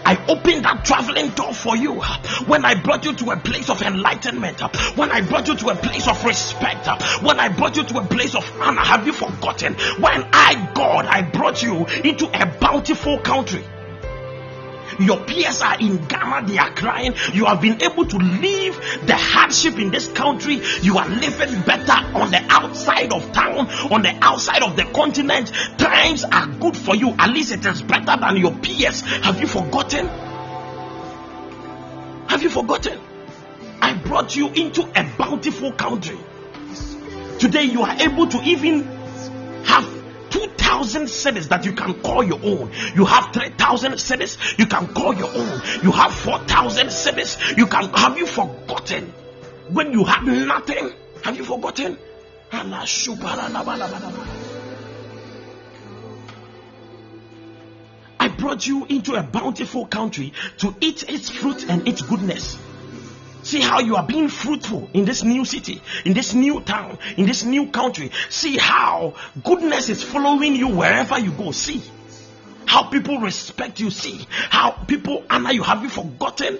I 0.04 0.16
opened 0.28 0.64
that 0.64 0.84
traveling 0.84 1.30
door 1.30 1.52
for 1.54 1.76
you 1.76 2.00
uh, 2.00 2.18
when 2.46 2.64
I 2.64 2.74
brought 2.74 3.04
you 3.04 3.14
to 3.14 3.30
a 3.30 3.36
place 3.36 3.70
of 3.70 3.82
enlightenment, 3.82 4.62
uh, 4.62 4.68
when 4.94 5.10
I 5.10 5.20
brought 5.20 5.48
you 5.48 5.56
to 5.56 5.68
a 5.68 5.74
place 5.74 6.08
of 6.08 6.24
respect, 6.24 6.88
uh, 6.88 6.98
when 7.20 7.38
I 7.38 7.48
brought 7.48 7.76
you 7.76 7.84
to 7.84 7.98
a 7.98 8.04
place 8.04 8.34
of 8.34 8.50
honor. 8.60 8.80
Have 8.80 9.06
you 9.06 9.12
forgotten? 9.12 9.74
When 9.74 10.28
I, 10.32 10.70
God, 10.74 11.06
I 11.06 11.22
brought 11.22 11.62
you 11.62 11.86
into 12.04 12.26
a 12.26 12.46
bountiful 12.58 13.18
country. 13.18 13.64
Your 15.00 15.18
peers 15.24 15.62
are 15.62 15.78
in 15.80 15.96
Ghana, 16.06 16.46
they 16.46 16.58
are 16.58 16.70
crying. 16.74 17.14
You 17.32 17.46
have 17.46 17.60
been 17.60 17.82
able 17.82 18.04
to 18.04 18.16
leave 18.18 18.76
the 19.06 19.16
hardship 19.16 19.78
in 19.78 19.90
this 19.90 20.08
country. 20.08 20.60
You 20.82 20.98
are 20.98 21.08
living 21.08 21.62
better 21.62 21.92
on 22.14 22.30
the 22.30 22.44
outside 22.50 23.12
of 23.12 23.32
town, 23.32 23.68
on 23.90 24.02
the 24.02 24.16
outside 24.20 24.62
of 24.62 24.76
the 24.76 24.84
continent. 24.84 25.50
Times 25.78 26.24
are 26.24 26.46
good 26.46 26.76
for 26.76 26.94
you. 26.94 27.14
At 27.18 27.30
least 27.30 27.52
it 27.52 27.64
is 27.64 27.80
better 27.82 28.16
than 28.20 28.36
your 28.36 28.52
peers. 28.52 29.00
Have 29.00 29.40
you 29.40 29.46
forgotten? 29.46 30.06
Have 32.28 32.42
you 32.42 32.50
forgotten? 32.50 33.00
I 33.80 33.94
brought 33.94 34.36
you 34.36 34.48
into 34.48 34.82
a 34.82 35.10
bountiful 35.16 35.72
country. 35.72 36.18
Today 37.38 37.64
you 37.64 37.82
are 37.82 37.96
able 38.00 38.26
to 38.26 38.42
even 38.42 38.82
have 39.64 39.99
2,000 40.30 41.08
cities 41.08 41.48
that 41.48 41.64
you 41.64 41.72
can 41.72 41.94
call 42.00 42.22
your 42.22 42.40
own. 42.42 42.70
You 42.94 43.04
have 43.04 43.32
3,000 43.32 43.98
cities 43.98 44.38
you 44.58 44.66
can 44.66 44.86
call 44.88 45.14
your 45.14 45.28
own. 45.28 45.62
You 45.82 45.92
have 45.92 46.14
4,000 46.14 46.90
cities 46.90 47.36
you 47.56 47.66
can. 47.66 47.90
Have 47.90 48.16
you 48.16 48.26
forgotten 48.26 49.12
when 49.68 49.92
you 49.92 50.04
had 50.04 50.24
nothing? 50.24 50.92
Have 51.22 51.36
you 51.36 51.44
forgotten? 51.44 51.98
I 52.52 52.88
brought 58.36 58.66
you 58.66 58.86
into 58.86 59.14
a 59.14 59.22
bountiful 59.22 59.86
country 59.86 60.32
to 60.58 60.74
eat 60.80 61.08
its 61.08 61.30
fruit 61.30 61.68
and 61.68 61.86
its 61.86 62.02
goodness. 62.02 62.58
See 63.42 63.60
how 63.60 63.80
you 63.80 63.96
are 63.96 64.06
being 64.06 64.28
fruitful 64.28 64.90
in 64.92 65.04
this 65.04 65.22
new 65.22 65.44
city, 65.44 65.80
in 66.04 66.12
this 66.12 66.34
new 66.34 66.60
town, 66.60 66.98
in 67.16 67.26
this 67.26 67.44
new 67.44 67.68
country. 67.68 68.10
See 68.28 68.58
how 68.58 69.14
goodness 69.42 69.88
is 69.88 70.02
following 70.02 70.54
you 70.54 70.68
wherever 70.68 71.18
you 71.18 71.32
go. 71.32 71.50
See 71.52 71.82
how 72.66 72.84
people 72.84 73.18
respect 73.18 73.80
you. 73.80 73.90
See 73.90 74.26
how 74.30 74.72
people 74.72 75.24
honor 75.30 75.52
you. 75.52 75.62
Have 75.62 75.82
you 75.82 75.88
forgotten? 75.88 76.58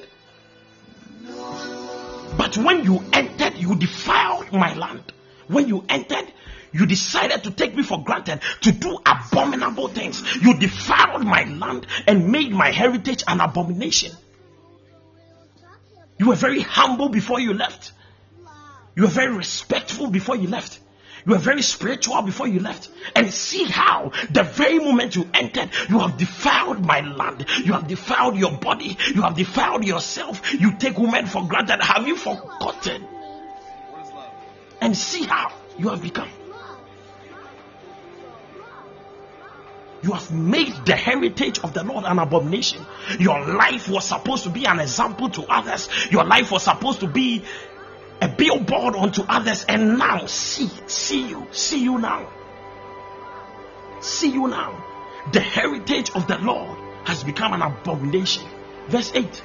But 2.36 2.56
when 2.56 2.84
you 2.84 3.02
entered, 3.12 3.56
you 3.56 3.76
defiled 3.76 4.52
my 4.52 4.74
land. 4.74 5.12
When 5.48 5.68
you 5.68 5.84
entered, 5.88 6.32
you 6.72 6.86
decided 6.86 7.44
to 7.44 7.50
take 7.50 7.74
me 7.74 7.82
for 7.82 8.02
granted, 8.02 8.40
to 8.62 8.72
do 8.72 8.98
abominable 9.04 9.88
things. 9.88 10.22
You 10.42 10.58
defiled 10.58 11.24
my 11.24 11.44
land 11.44 11.86
and 12.06 12.30
made 12.30 12.52
my 12.52 12.70
heritage 12.70 13.24
an 13.26 13.40
abomination. 13.40 14.12
You 16.20 16.26
were 16.26 16.34
very 16.34 16.60
humble 16.60 17.08
before 17.08 17.40
you 17.40 17.54
left. 17.54 17.92
You 18.94 19.04
were 19.04 19.08
very 19.08 19.34
respectful 19.34 20.10
before 20.10 20.36
you 20.36 20.48
left. 20.48 20.78
You 21.24 21.32
were 21.32 21.38
very 21.38 21.62
spiritual 21.62 22.20
before 22.20 22.46
you 22.46 22.60
left. 22.60 22.90
And 23.16 23.32
see 23.32 23.64
how 23.64 24.12
the 24.30 24.42
very 24.42 24.78
moment 24.78 25.16
you 25.16 25.26
entered, 25.32 25.70
you 25.88 25.98
have 25.98 26.18
defiled 26.18 26.84
my 26.84 27.00
land. 27.00 27.46
You 27.64 27.72
have 27.72 27.88
defiled 27.88 28.36
your 28.36 28.52
body. 28.52 28.98
You 29.14 29.22
have 29.22 29.34
defiled 29.34 29.86
yourself. 29.86 30.52
You 30.52 30.76
take 30.76 30.98
women 30.98 31.24
for 31.24 31.48
granted. 31.48 31.82
Have 31.82 32.06
you 32.06 32.16
forgotten? 32.16 33.06
And 34.82 34.94
see 34.94 35.24
how 35.24 35.54
you 35.78 35.88
have 35.88 36.02
become. 36.02 36.28
You 40.02 40.12
have 40.12 40.30
made 40.30 40.74
the 40.86 40.96
heritage 40.96 41.58
of 41.58 41.74
the 41.74 41.84
Lord 41.84 42.04
an 42.04 42.18
abomination. 42.18 42.84
Your 43.18 43.44
life 43.54 43.88
was 43.88 44.06
supposed 44.06 44.44
to 44.44 44.50
be 44.50 44.64
an 44.64 44.80
example 44.80 45.28
to 45.30 45.42
others. 45.42 45.88
Your 46.10 46.24
life 46.24 46.50
was 46.50 46.62
supposed 46.62 47.00
to 47.00 47.06
be 47.06 47.42
a 48.22 48.28
billboard 48.28 48.96
unto 48.96 49.22
others. 49.28 49.64
And 49.64 49.98
now, 49.98 50.24
see, 50.26 50.70
see 50.86 51.28
you, 51.28 51.46
see 51.50 51.82
you 51.82 51.98
now. 51.98 52.30
See 54.00 54.30
you 54.30 54.48
now. 54.48 54.84
The 55.32 55.40
heritage 55.40 56.10
of 56.14 56.26
the 56.26 56.38
Lord 56.38 56.78
has 57.04 57.22
become 57.22 57.52
an 57.52 57.60
abomination. 57.60 58.44
Verse 58.88 59.12
8. 59.14 59.42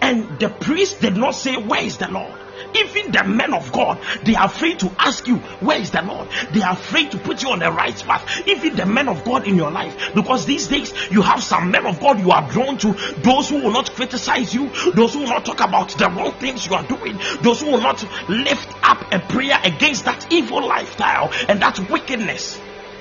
And 0.00 0.38
the 0.38 0.48
priest 0.48 1.00
did 1.00 1.16
not 1.16 1.32
say, 1.32 1.56
Where 1.56 1.82
is 1.82 1.98
the 1.98 2.08
Lord? 2.08 2.38
Even 2.74 3.12
the 3.12 3.24
men 3.24 3.54
of 3.54 3.70
God, 3.72 4.00
they 4.24 4.34
are 4.34 4.46
afraid 4.46 4.78
to 4.80 4.90
ask 4.98 5.26
you, 5.26 5.36
Where 5.60 5.80
is 5.80 5.90
the 5.90 6.02
Lord? 6.02 6.28
They 6.52 6.62
are 6.62 6.72
afraid 6.72 7.10
to 7.12 7.18
put 7.18 7.42
you 7.42 7.50
on 7.50 7.60
the 7.60 7.70
right 7.70 7.96
path. 8.04 8.46
Even 8.46 8.76
the 8.76 8.86
men 8.86 9.08
of 9.08 9.24
God 9.24 9.46
in 9.46 9.56
your 9.56 9.70
life. 9.70 10.14
Because 10.14 10.46
these 10.46 10.68
days 10.68 10.92
you 11.10 11.22
have 11.22 11.42
some 11.42 11.70
men 11.70 11.86
of 11.86 12.00
God 12.00 12.20
you 12.20 12.30
are 12.30 12.48
drawn 12.50 12.78
to, 12.78 12.92
those 13.18 13.48
who 13.48 13.62
will 13.62 13.72
not 13.72 13.90
criticize 13.92 14.54
you, 14.54 14.70
those 14.92 15.14
who 15.14 15.20
will 15.20 15.28
not 15.28 15.44
talk 15.44 15.60
about 15.60 15.90
the 15.90 16.08
wrong 16.10 16.32
things 16.32 16.66
you 16.66 16.74
are 16.74 16.86
doing, 16.86 17.18
those 17.42 17.60
who 17.60 17.70
will 17.70 17.80
not 17.80 18.02
lift 18.28 18.72
up 18.82 19.12
a 19.12 19.18
prayer 19.20 19.58
against 19.64 20.04
that 20.04 20.32
evil 20.32 20.66
lifestyle 20.66 21.30
and 21.48 21.60
that 21.62 21.78
wickedness. 21.90 22.60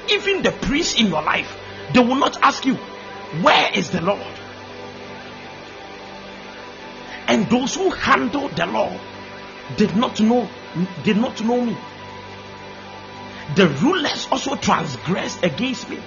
Even 0.09 0.43
the 0.43 0.51
priests 0.51 0.99
in 0.99 1.07
your 1.07 1.23
life, 1.23 1.57
they 1.93 1.99
will 1.99 2.15
not 2.15 2.41
ask 2.41 2.65
you, 2.65 2.75
Where 3.41 3.71
is 3.73 3.89
the 3.91 4.01
Lord? 4.01 4.21
And 7.27 7.49
those 7.49 7.75
who 7.75 7.89
handle 7.89 8.49
the 8.49 8.65
law 8.65 8.99
did 9.77 9.95
not 9.95 10.19
know 10.19 10.49
did 11.03 11.17
not 11.17 11.43
know 11.43 11.61
me. 11.65 11.77
The 13.55 13.67
rulers 13.67 14.27
also 14.31 14.55
transgressed 14.55 15.43
against 15.43 15.89
me. 15.89 15.99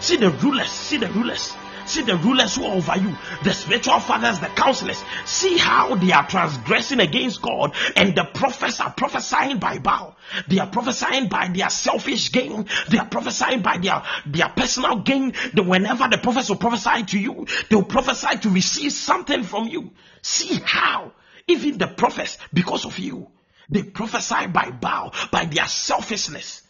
See 0.00 0.16
the 0.16 0.30
rulers, 0.42 0.68
see 0.68 0.96
the 0.96 1.08
rulers, 1.08 1.54
see 1.86 2.02
the 2.02 2.16
rulers 2.16 2.56
who 2.56 2.64
are 2.64 2.74
over 2.74 2.96
you, 2.96 3.16
the 3.42 3.52
spiritual 3.52 4.00
fathers, 4.00 4.40
the 4.40 4.46
counselors. 4.46 5.02
See 5.24 5.56
how 5.56 5.94
they 5.94 6.12
are 6.12 6.26
transgressing 6.26 7.00
against 7.00 7.40
God, 7.40 7.74
and 7.96 8.16
the 8.16 8.24
prophets 8.24 8.80
are 8.80 8.92
prophesying 8.92 9.58
by 9.58 9.78
Baal. 9.78 10.16
They 10.48 10.58
are 10.58 10.66
prophesying 10.66 11.28
by 11.28 11.48
their 11.48 11.70
selfish 11.70 12.32
gain. 12.32 12.66
They 12.88 12.98
are 12.98 13.06
prophesying 13.06 13.62
by 13.62 13.78
their, 13.78 14.02
their 14.26 14.48
personal 14.48 15.00
gain. 15.00 15.34
That 15.54 15.64
whenever 15.66 16.08
the 16.08 16.18
prophets 16.18 16.48
will 16.48 16.56
prophesy 16.56 17.04
to 17.04 17.18
you, 17.18 17.46
they 17.68 17.76
will 17.76 17.84
prophesy 17.84 18.38
to 18.38 18.50
receive 18.50 18.92
something 18.92 19.44
from 19.44 19.68
you. 19.68 19.90
See 20.22 20.60
how 20.64 21.12
even 21.46 21.78
the 21.78 21.86
prophets, 21.86 22.38
because 22.52 22.84
of 22.84 22.98
you, 22.98 23.30
they 23.68 23.82
prophesy 23.82 24.46
by 24.46 24.70
Baal, 24.70 25.14
by 25.30 25.44
their 25.46 25.66
selfishness. 25.66 26.62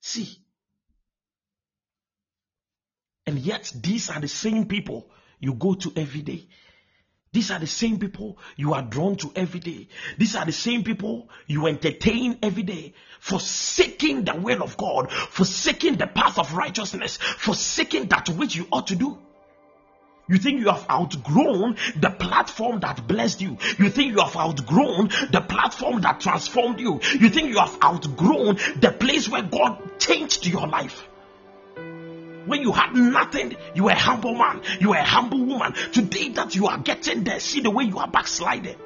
See. 0.00 0.38
And 3.26 3.38
yet, 3.38 3.72
these 3.74 4.10
are 4.10 4.20
the 4.20 4.28
same 4.28 4.66
people 4.66 5.10
you 5.38 5.54
go 5.54 5.74
to 5.74 5.92
every 5.96 6.22
day. 6.22 6.48
These 7.30 7.50
are 7.50 7.58
the 7.58 7.66
same 7.66 7.98
people 7.98 8.38
you 8.56 8.72
are 8.72 8.82
drawn 8.82 9.16
to 9.16 9.32
every 9.36 9.60
day. 9.60 9.88
These 10.16 10.34
are 10.34 10.46
the 10.46 10.52
same 10.52 10.82
people 10.82 11.28
you 11.46 11.66
entertain 11.66 12.38
every 12.42 12.62
day, 12.62 12.94
forsaking 13.20 14.24
the 14.24 14.34
will 14.34 14.62
of 14.62 14.78
God, 14.78 15.12
forsaking 15.12 15.96
the 15.96 16.06
path 16.06 16.38
of 16.38 16.54
righteousness, 16.54 17.18
forsaking 17.18 18.06
that 18.06 18.30
which 18.30 18.56
you 18.56 18.66
ought 18.72 18.86
to 18.86 18.96
do. 18.96 19.18
You 20.28 20.36
think 20.36 20.60
you 20.60 20.66
have 20.68 20.86
outgrown 20.90 21.76
the 21.96 22.10
platform 22.10 22.80
that 22.80 23.06
blessed 23.08 23.40
you. 23.40 23.56
You 23.78 23.88
think 23.88 24.12
you 24.12 24.20
have 24.20 24.36
outgrown 24.36 25.08
the 25.30 25.40
platform 25.40 26.02
that 26.02 26.20
transformed 26.20 26.80
you. 26.80 27.00
You 27.18 27.30
think 27.30 27.48
you 27.48 27.58
have 27.58 27.78
outgrown 27.82 28.56
the 28.80 28.94
place 28.98 29.28
where 29.28 29.42
God 29.42 29.98
changed 29.98 30.46
your 30.46 30.66
life. 30.66 31.06
When 31.76 32.62
you 32.62 32.72
had 32.72 32.94
nothing, 32.94 33.56
you 33.74 33.84
were 33.84 33.90
a 33.90 33.98
humble 33.98 34.34
man, 34.34 34.62
you 34.80 34.90
were 34.90 34.96
a 34.96 35.04
humble 35.04 35.44
woman. 35.44 35.72
Today 35.92 36.30
that 36.30 36.54
you 36.54 36.66
are 36.66 36.78
getting 36.78 37.24
there, 37.24 37.40
see 37.40 37.60
the 37.60 37.70
way 37.70 37.84
you 37.84 37.98
are 37.98 38.08
backsliding. 38.08 38.76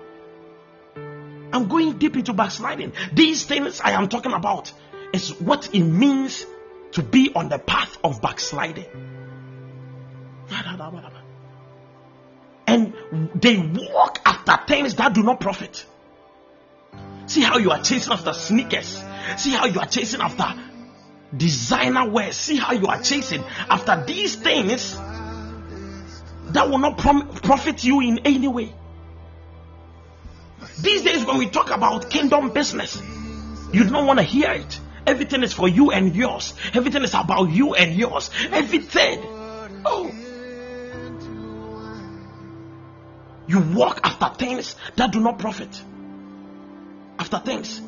I'm 0.97 1.69
going 1.69 1.99
deep 1.99 2.17
into 2.17 2.33
backsliding. 2.33 2.93
These 3.13 3.45
things 3.45 3.81
I 3.81 3.93
am 3.93 4.09
talking 4.09 4.33
about 4.33 4.73
is 5.13 5.39
what 5.41 5.75
it 5.75 5.83
means 5.83 6.47
to 6.93 7.03
be 7.03 7.33
on 7.35 7.49
the 7.49 7.59
path 7.59 7.99
of 8.03 8.23
backsliding. 8.23 8.87
They 13.13 13.59
walk 13.59 14.21
after 14.25 14.59
things 14.67 14.95
that 14.95 15.13
do 15.13 15.23
not 15.23 15.39
profit. 15.39 15.85
See 17.27 17.43
how 17.43 17.59
you 17.59 17.71
are 17.71 17.83
chasing 17.83 18.13
after 18.13 18.33
sneakers. 18.33 19.03
See 19.37 19.51
how 19.51 19.67
you 19.67 19.81
are 19.81 19.87
chasing 19.87 20.21
after 20.21 20.55
designer 21.37 22.09
wear. 22.09 22.33
See 22.33 22.57
how 22.57 22.73
you 22.73 22.87
are 22.87 23.01
chasing 23.03 23.45
after 23.69 24.03
these 24.07 24.37
things 24.37 24.97
that 26.53 26.69
will 26.69 26.79
not 26.79 26.99
prom- 26.99 27.29
profit 27.29 27.85
you 27.85 28.01
in 28.01 28.21
any 28.21 28.49
way. 28.49 28.75
These 30.81 31.03
days, 31.03 31.25
when 31.25 31.39
we 31.39 31.49
talk 31.49 31.71
about 31.71 32.11
kingdom 32.11 32.51
business, 32.51 33.01
you 33.73 33.85
don't 33.85 34.07
want 34.07 34.19
to 34.19 34.25
hear 34.25 34.53
it. 34.53 34.81
Everything 35.07 35.43
is 35.43 35.53
for 35.53 35.69
you 35.69 35.91
and 35.91 36.15
yours. 36.15 36.55
Everything 36.73 37.03
is 37.03 37.15
about 37.15 37.51
you 37.51 37.75
and 37.75 37.95
yours. 37.95 38.31
Everything. 38.51 39.21
Oh. 39.85 40.22
You 43.47 43.61
walk 43.61 44.01
after 44.05 44.45
things 44.45 44.77
that 44.97 45.13
do 45.13 45.21
not 45.21 45.39
profit. 45.39 45.83
After 47.19 47.39
things. 47.39 47.81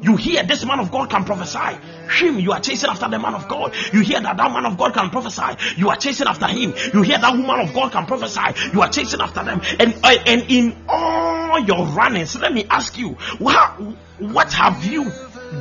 You 0.00 0.16
hear 0.16 0.44
this 0.44 0.64
man 0.64 0.78
of 0.78 0.92
God 0.92 1.10
can 1.10 1.24
prophesy. 1.24 1.76
Him, 2.10 2.38
you 2.38 2.52
are 2.52 2.60
chasing 2.60 2.88
after 2.88 3.08
the 3.08 3.18
man 3.18 3.34
of 3.34 3.48
God. 3.48 3.74
You 3.92 4.00
hear 4.00 4.20
that 4.20 4.36
that 4.36 4.52
man 4.52 4.64
of 4.64 4.78
God 4.78 4.94
can 4.94 5.10
prophesy. 5.10 5.76
You 5.76 5.88
are 5.88 5.96
chasing 5.96 6.28
after 6.28 6.46
him. 6.46 6.72
You 6.94 7.02
hear 7.02 7.18
that 7.18 7.32
woman 7.32 7.60
of 7.60 7.74
God 7.74 7.90
can 7.90 8.06
prophesy. 8.06 8.70
You 8.72 8.82
are 8.82 8.88
chasing 8.90 9.20
after 9.20 9.42
them. 9.42 9.60
And 9.80 9.94
uh, 10.04 10.14
and 10.26 10.44
in 10.48 10.84
all 10.88 11.58
your 11.60 11.86
runnings, 11.86 12.36
let 12.36 12.52
me 12.52 12.64
ask 12.70 12.96
you, 12.96 13.14
what 13.38 13.80
what 14.20 14.52
have 14.52 14.84
you 14.84 15.10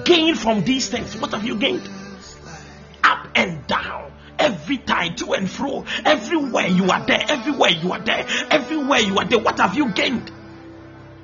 gained 0.06 0.38
from 0.38 0.64
these 0.64 0.88
things? 0.88 1.18
What 1.18 1.32
have 1.32 1.44
you 1.44 1.58
gained? 1.58 1.90
Up 3.04 3.28
and 3.34 3.66
down 3.66 4.07
every 4.40 4.78
time 4.78 5.16
to 5.16 5.34
and 5.34 5.50
fro. 5.50 5.86
Everywhere 6.06 6.68
you 6.68 6.90
are 6.90 7.06
there 7.06 7.24
everywhere 7.28 7.70
you 7.70 7.92
are 7.92 8.00
there 8.00 8.26
everywhere 8.52 9.00
you 9.00 9.18
are 9.18 9.26
there 9.26 9.40
what 9.40 9.60
have 9.60 9.76
you 9.76 9.92
gained 9.94 10.32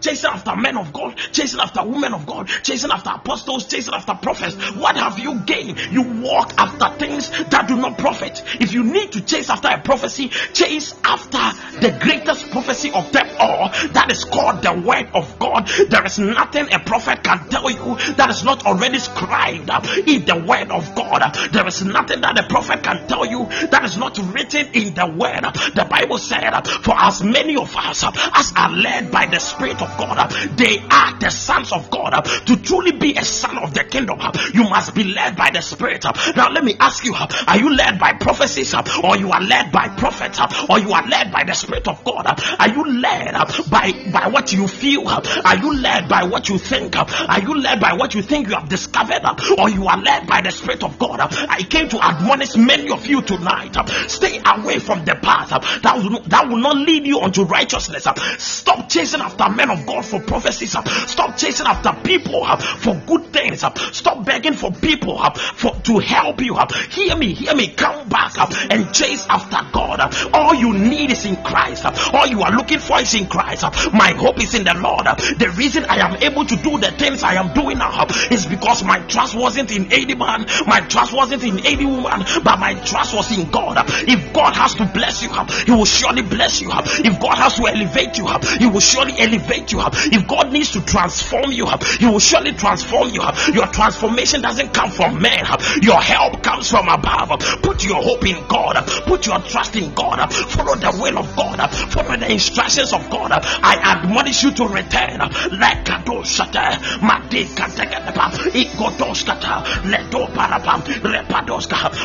chasing 0.04 0.30
after 0.30 0.56
men 0.56 0.78
of 0.78 0.92
God, 0.94 1.16
chasing 1.32 1.60
after 1.60 1.84
women 1.84 2.14
of 2.14 2.26
God, 2.26 2.48
chasing 2.48 2.92
after 2.92 3.12
apostles, 3.12 3.66
chasing 3.66 3.94
after 3.94 4.14
prophets. 4.14 4.56
What 4.76 4.98
have 4.98 5.18
you 5.18 5.40
gained? 5.40 5.80
You 5.92 6.04
walk 6.22 6.54
after 6.58 6.98
things 7.00 7.30
that 7.30 7.68
do 7.68 7.78
not 7.78 7.98
profit. 7.98 8.44
If 8.60 8.74
you 8.74 8.84
need 8.84 9.14
to 9.14 9.22
chase 9.22 9.50
after 9.50 9.70
a 9.70 9.80
prophecy, 9.80 10.30
chase 10.54 10.94
after 11.04 11.40
the 11.80 11.98
greatest 12.02 12.52
prophecy 12.52 12.92
of 12.92 13.12
them 13.12 13.28
all. 13.40 13.70
That 13.94 14.12
is 14.12 14.26
called 14.26 14.62
the 14.62 14.74
word 14.74 15.10
of 15.14 15.40
God. 15.40 15.68
There 15.90 16.06
is 16.06 16.20
nothing 16.20 16.72
a 16.74 16.80
prophet 16.80 17.24
can 17.24 17.48
tell 17.50 17.70
you 17.72 17.96
that 18.16 18.30
is 18.30 18.44
not 18.44 18.66
already 18.66 19.00
scribed 19.00 19.70
in 20.08 20.26
the 20.26 20.44
word 20.46 20.70
of 20.70 20.94
God. 20.96 21.34
There 21.52 21.68
is 21.68 21.84
nothing 21.84 22.22
that 22.22 22.40
a 22.40 22.48
prophet 22.48 22.84
can 22.84 23.08
tell 23.08 23.26
you 23.26 23.46
that 23.72 23.84
is 23.86 23.98
not 23.98 24.18
written 24.34 24.68
in 24.74 24.94
the 24.94 25.08
word. 25.08 25.44
The 25.76 25.88
Bible 25.90 26.18
said, 26.18 26.52
For 26.84 26.94
as 26.98 27.24
many 27.24 27.56
of 27.56 27.76
us 27.76 28.04
as 28.04 28.54
are 28.56 28.72
led 28.72 29.12
by 29.12 29.28
the 29.28 29.40
Spirit 29.40 29.82
of 29.82 29.93
God, 29.98 30.30
they 30.58 30.80
are 30.90 31.20
the 31.20 31.30
sons 31.30 31.72
of 31.72 31.90
God. 31.90 32.12
To 32.46 32.62
truly 32.62 32.92
be 32.94 33.16
a 33.16 33.24
son 33.24 33.58
of 33.58 33.74
the 33.74 33.84
kingdom, 33.84 34.20
you 34.54 34.64
must 34.64 34.94
be 34.94 35.04
led 35.04 35.36
by 35.36 35.50
the 35.52 35.62
Spirit. 35.62 36.06
Now, 36.36 36.50
let 36.50 36.64
me 36.64 36.76
ask 36.80 37.06
you 37.06 37.16
are 37.16 37.58
you 37.58 37.76
led 37.76 38.00
by 38.00 38.14
prophecies, 38.14 38.74
or 38.74 39.18
you 39.18 39.32
are 39.32 39.42
led 39.42 39.72
by 39.72 39.90
prophets, 39.90 40.40
or 40.70 40.80
you 40.80 40.92
are 40.94 41.08
led 41.08 41.32
by 41.32 41.44
the 41.44 41.54
Spirit 41.54 41.88
of 41.88 42.04
God? 42.04 42.26
Are 42.28 42.70
you 42.70 43.02
led 43.02 43.34
by, 43.70 43.92
by 44.12 44.28
what 44.28 44.52
you 44.54 44.68
feel? 44.68 45.08
Are 45.08 45.58
you 45.58 45.80
led 45.80 46.08
by 46.10 46.24
what 46.24 46.50
you 46.50 46.58
think? 46.58 46.96
Are 46.98 47.42
you 47.42 47.60
led 47.60 47.80
by 47.80 47.94
what 47.94 48.16
you 48.16 48.22
think 48.22 48.48
you 48.48 48.56
have 48.56 48.70
discovered? 48.70 49.22
Or 49.58 49.70
you 49.70 49.88
are 49.88 49.98
led 50.02 50.28
by 50.28 50.42
the 50.42 50.52
Spirit 50.52 50.84
of 50.84 50.98
God? 51.00 51.20
I 51.22 51.64
came 51.64 51.90
to 51.90 52.04
admonish 52.04 52.56
many 52.56 52.90
of 52.92 53.06
you 53.08 53.22
tonight. 53.22 53.76
Stay 54.10 54.42
away 54.46 54.80
from 54.80 55.06
the 55.06 55.16
path 55.16 55.50
that 55.82 55.98
will, 55.98 56.22
that 56.22 56.48
will 56.50 56.58
not 56.58 56.78
lead 56.78 57.06
you 57.06 57.20
unto 57.20 57.44
righteousness. 57.44 58.08
Stop 58.38 58.90
chasing 58.90 59.22
after 59.22 59.50
men 59.50 59.70
of 59.74 59.86
God 59.86 60.06
for 60.06 60.20
prophecies. 60.20 60.72
Stop 60.72 61.38
chasing 61.38 61.66
after 61.66 61.94
people 62.04 62.46
for 62.56 62.96
good 63.06 63.34
things. 63.34 63.64
Stop 63.92 64.26
begging 64.26 64.54
for 64.54 64.72
people 64.72 65.22
for 65.56 65.74
to 65.84 66.00
help 66.00 66.42
you. 66.42 66.58
Hear 66.90 67.16
me, 67.18 67.34
hear 67.34 67.56
me. 67.56 67.68
Come 67.70 68.08
back 68.10 68.34
and 68.72 68.94
chase 68.94 69.26
after 69.30 69.60
God. 69.72 70.14
All 70.34 70.54
you 70.54 70.74
need 70.74 71.12
is 71.12 71.26
in 71.26 71.36
Christ. 71.44 71.86
All 72.14 72.28
you 72.28 72.42
are 72.42 72.52
looking 72.52 72.80
for 72.80 73.00
is 73.00 73.14
in 73.14 73.28
Christ. 73.28 73.64
My 73.94 74.12
hope 74.12 74.42
is 74.42 74.54
in 74.56 74.64
the 74.64 74.74
Lord. 74.76 75.06
The 75.06 75.54
reason 75.58 75.86
I 75.86 75.98
am 75.98 76.16
able 76.24 76.46
to 76.46 76.56
do 76.56 76.78
the 76.78 76.92
things 76.92 77.24
I 77.24 77.36
am 77.36 77.54
doing 77.54 77.78
now 77.78 78.06
is 78.32 78.46
because 78.46 78.84
my 78.84 79.00
trust 79.08 79.36
wasn't 79.36 79.72
in 79.72 79.92
any 79.92 80.16
man, 80.16 80.46
my 80.68 80.82
trust 80.82 81.14
wasn't 81.14 81.44
in 81.44 81.66
any 81.66 81.86
woman, 81.86 82.24
but 82.44 82.60
my 82.60 82.74
trust 82.86 83.16
was 83.16 83.38
in 83.38 83.50
God. 83.50 83.78
If 84.08 84.34
God 84.34 84.56
has 84.56 84.76
to 84.76 84.86
bless 84.86 85.24
you, 85.24 85.30
He 85.66 85.72
will 85.72 85.86
surely 85.86 86.22
bless 86.22 86.62
you. 86.62 86.70
If 86.72 87.20
God 87.20 87.38
has 87.38 87.56
to 87.56 87.68
elevate 87.68 88.18
you, 88.18 88.28
He 88.60 88.68
will 88.68 88.80
surely 88.80 89.14
elevate 89.18 89.63
you. 89.72 89.80
Have 89.80 89.94
if 90.12 90.28
God 90.28 90.52
needs 90.52 90.72
to 90.72 90.82
transform 90.86 91.52
you, 91.52 91.68
He 92.00 92.06
will 92.06 92.20
surely 92.20 92.52
transform 92.54 93.10
you. 93.10 93.22
Your 93.54 93.68
transformation 93.68 94.42
doesn't 94.42 94.74
come 94.74 94.92
from 94.92 95.22
man, 95.22 95.46
your 95.82 96.02
help 96.02 96.44
comes 96.44 96.70
from 96.70 96.88
above. 96.88 97.40
Put 97.62 97.84
your 97.84 98.02
hope 98.02 98.26
in 98.26 98.46
God, 98.48 98.86
put 99.06 99.26
your 99.26 99.40
trust 99.40 99.76
in 99.76 99.94
God, 99.94 100.32
follow 100.34 100.76
the 100.76 100.92
will 101.02 101.20
of 101.20 101.36
God, 101.36 101.70
follow 101.70 102.18
the 102.18 102.32
instructions 102.32 102.94
of 102.94 103.10
God. 103.10 103.32
I 103.32 103.76
admonish 103.76 104.44
you 104.44 104.52
to 104.52 104.68
return 104.68 105.20
like. 105.60 105.84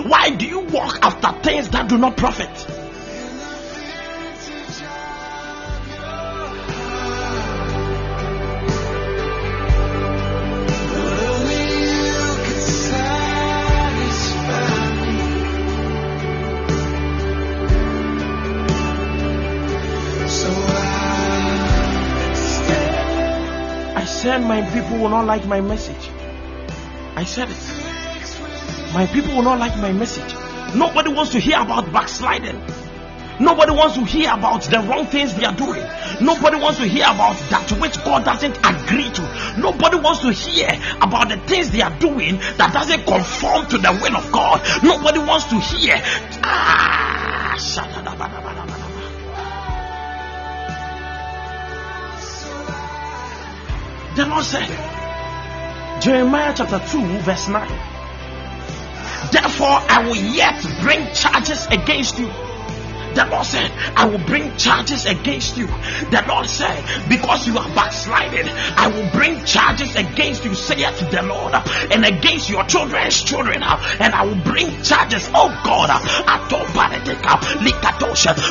Why 0.09 0.31
do 0.37 0.47
you 0.47 0.61
walk 0.61 0.99
after 1.03 1.43
things 1.43 1.69
that 1.71 1.89
do 1.89 1.99
not 1.99 2.17
profit? 2.17 2.78
Said 24.19 24.39
my 24.43 24.69
people 24.73 24.99
will 24.99 25.11
not 25.11 25.27
like 25.27 25.47
my 25.47 25.61
message. 25.61 26.11
I 27.14 27.23
said 27.23 27.49
it. 27.51 28.93
My 28.93 29.07
people 29.07 29.37
will 29.37 29.45
not 29.45 29.61
like 29.61 29.77
my 29.79 29.93
message. 29.93 30.35
Nobody 30.75 31.12
wants 31.12 31.31
to 31.33 31.39
hear 31.39 31.61
about 31.61 31.93
backsliding. 31.93 32.61
Nobody 33.39 33.71
wants 33.71 33.95
to 33.95 34.05
hear 34.05 34.33
about 34.35 34.62
the 34.62 34.81
wrong 34.81 35.07
things 35.07 35.35
they 35.35 35.45
are 35.45 35.55
doing. 35.55 35.85
Nobody 36.21 36.61
wants 36.61 36.79
to 36.81 36.87
hear 36.87 37.05
about 37.05 37.37
that 37.51 37.71
which 37.81 38.03
God 38.05 38.25
doesn't 38.25 38.59
agree 38.59 39.09
to. 39.09 39.23
Nobody 39.57 40.01
wants 40.01 40.23
to 40.23 40.33
hear 40.33 40.69
about 41.01 41.29
the 41.29 41.37
things 41.47 41.71
they 41.71 41.83
are 41.83 41.97
doing 42.01 42.39
that 42.57 42.73
doesn't 42.73 43.07
conform 43.07 43.66
to 43.69 43.79
the 43.79 43.93
will 44.03 44.16
of 44.16 44.33
God. 44.33 44.61
Nobody 44.83 45.21
wants 45.21 45.47
to 45.51 45.61
hear. 45.61 45.95
Ah, 46.43 47.55
the 54.19 54.27
Lord 54.27 54.45
said, 54.45 54.69
Jeremiah 56.03 56.53
chapter 56.57 56.81
2, 56.91 57.19
verse 57.19 57.47
9. 57.47 57.69
Therefore, 59.31 59.79
I 59.89 60.05
will 60.09 60.16
yet 60.16 60.61
bring 60.81 61.07
charges 61.14 61.66
against 61.66 62.19
you. 62.19 62.27
The 63.19 63.27
Lord 63.27 63.47
said, 63.47 63.73
I 63.99 64.07
will 64.07 64.23
bring 64.23 64.57
charges 64.57 65.05
against 65.05 65.57
you. 65.57 65.66
The 65.66 66.23
Lord 66.29 66.47
said, 66.47 66.79
because 67.09 67.49
you 67.49 67.59
are 67.59 67.66
backsliding, 67.75 68.47
I 68.47 68.87
will 68.87 69.11
bring 69.11 69.45
charges 69.45 69.97
against 69.97 70.45
you, 70.45 70.55
saith 70.55 71.11
the 71.11 71.23
Lord, 71.27 71.51
and 71.91 72.07
against 72.07 72.49
your 72.49 72.62
children's 72.62 73.21
children, 73.25 73.59
and 73.59 74.14
I 74.14 74.23
will 74.23 74.39
bring 74.47 74.71
charges, 74.87 75.27
oh 75.35 75.51
God, 75.66 75.91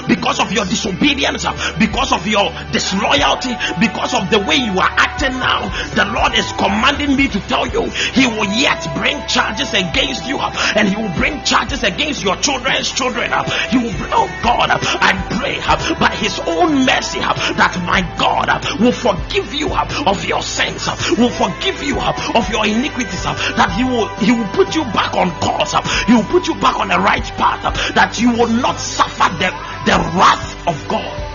because 0.09 0.39
of 0.41 0.51
your 0.51 0.65
disobedience, 0.65 1.45
because 1.79 2.11
of 2.11 2.27
your 2.27 2.51
disloyalty, 2.75 3.55
because 3.79 4.13
of 4.13 4.29
the 4.29 4.43
way 4.43 4.57
you 4.57 4.75
are 4.75 4.93
acting 4.99 5.39
now. 5.39 5.71
The 5.95 6.11
Lord 6.11 6.35
is 6.35 6.51
commanding 6.59 7.15
me 7.15 7.29
to 7.29 7.39
tell 7.47 7.65
you, 7.67 7.87
He 8.11 8.27
will 8.27 8.51
yet 8.51 8.83
bring 8.99 9.15
charges 9.27 9.71
against 9.71 10.27
you, 10.27 10.39
and 10.75 10.89
He 10.89 10.97
will 10.99 11.15
bring 11.15 11.41
charges 11.45 11.83
against 11.83 12.21
your 12.21 12.35
children's 12.43 12.91
children. 12.91 13.31
He 13.71 13.77
will, 13.77 13.95
oh 14.11 14.27
God, 14.43 14.56
I 14.59 15.13
pray 15.39 15.59
uh, 15.61 15.99
by 15.99 16.13
His 16.15 16.39
own 16.39 16.85
mercy 16.85 17.19
uh, 17.21 17.33
that 17.53 17.77
my 17.85 18.01
God 18.17 18.49
uh, 18.49 18.59
will 18.79 18.91
forgive 18.91 19.53
you 19.53 19.69
of 19.73 20.25
your 20.25 20.41
sins, 20.41 20.87
will 21.17 21.29
forgive 21.29 21.83
you 21.83 21.99
of 21.99 22.49
your 22.49 22.65
iniquities, 22.65 23.23
that 23.23 23.71
He 23.77 23.83
will 23.83 24.07
He 24.17 24.31
will 24.31 24.49
put 24.53 24.75
you 24.75 24.83
back 24.95 25.13
on 25.13 25.29
course, 25.39 25.73
He 26.07 26.13
will 26.13 26.27
put 26.29 26.47
you 26.47 26.55
back 26.55 26.79
on 26.79 26.89
the 26.89 26.99
right 26.99 27.23
path, 27.37 27.93
that 27.93 28.19
you 28.19 28.31
will 28.31 28.49
not 28.49 28.79
suffer 28.79 29.29
the, 29.37 29.53
the 29.85 29.97
wrath 30.17 30.67
of 30.67 30.75
God. 30.87 31.27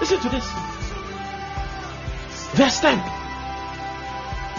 Listen 0.00 0.20
to 0.20 0.28
this. 0.28 0.44
Verse 2.54 2.80
10. 2.80 2.98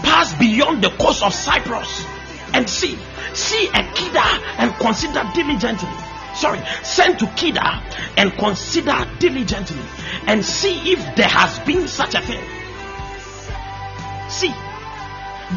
Pass 0.02 0.34
beyond 0.38 0.82
the 0.82 0.90
coast 0.90 1.22
of 1.22 1.34
Cyprus 1.34 2.06
and 2.54 2.68
see. 2.68 2.98
See 3.34 3.68
a 3.68 3.82
Kedar 3.94 4.42
and 4.58 4.74
consider 4.74 5.24
diligently. 5.34 5.88
Sorry, 6.34 6.60
send 6.82 7.18
to 7.18 7.26
Kedar 7.36 7.82
and 8.16 8.32
consider 8.32 9.06
diligently 9.18 9.82
and 10.26 10.44
see 10.44 10.92
if 10.92 11.16
there 11.16 11.28
has 11.28 11.58
been 11.60 11.88
such 11.88 12.14
a 12.14 12.20
thing. 12.20 12.44
See. 14.30 14.67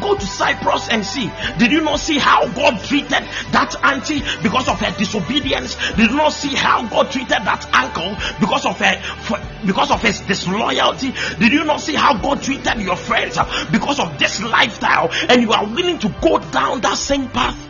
Go 0.00 0.14
to 0.14 0.26
Cyprus 0.26 0.88
and 0.88 1.04
see. 1.04 1.30
Did 1.58 1.70
you 1.70 1.82
not 1.82 1.98
see 1.98 2.18
how 2.18 2.48
God 2.48 2.82
treated 2.82 3.10
that 3.10 3.76
auntie 3.82 4.22
because 4.42 4.68
of 4.68 4.80
her 4.80 4.96
disobedience? 4.96 5.76
Did 5.96 6.10
you 6.10 6.16
not 6.16 6.32
see 6.32 6.54
how 6.54 6.86
God 6.88 7.10
treated 7.10 7.30
that 7.30 7.68
uncle 7.74 8.16
because 8.40 8.64
of 8.64 8.78
her 8.78 9.00
for, 9.22 9.38
because 9.66 9.90
of 9.90 10.00
his 10.00 10.20
disloyalty? 10.20 11.12
Did 11.38 11.52
you 11.52 11.64
not 11.64 11.80
see 11.80 11.94
how 11.94 12.16
God 12.16 12.42
treated 12.42 12.80
your 12.80 12.96
friends 12.96 13.38
because 13.70 14.00
of 14.00 14.18
this 14.18 14.42
lifestyle? 14.42 15.10
And 15.28 15.42
you 15.42 15.52
are 15.52 15.66
willing 15.66 15.98
to 15.98 16.14
go 16.22 16.38
down 16.38 16.80
that 16.80 16.96
same 16.96 17.28
path? 17.28 17.68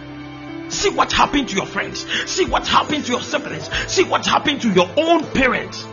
See 0.69 0.91
what 0.91 1.13
happened 1.13 1.49
to 1.49 1.57
your 1.57 1.67
friends. 1.67 2.07
See 2.31 2.47
what 2.47 2.67
happened 2.67 3.05
to 3.07 3.13
your 3.13 3.21
siblings. 3.21 3.69
See 3.89 4.05
what 4.05 4.25
happened 4.25 4.63
to 4.63 4.71
your 4.71 4.89
own 4.97 5.25
parents. 5.33 5.85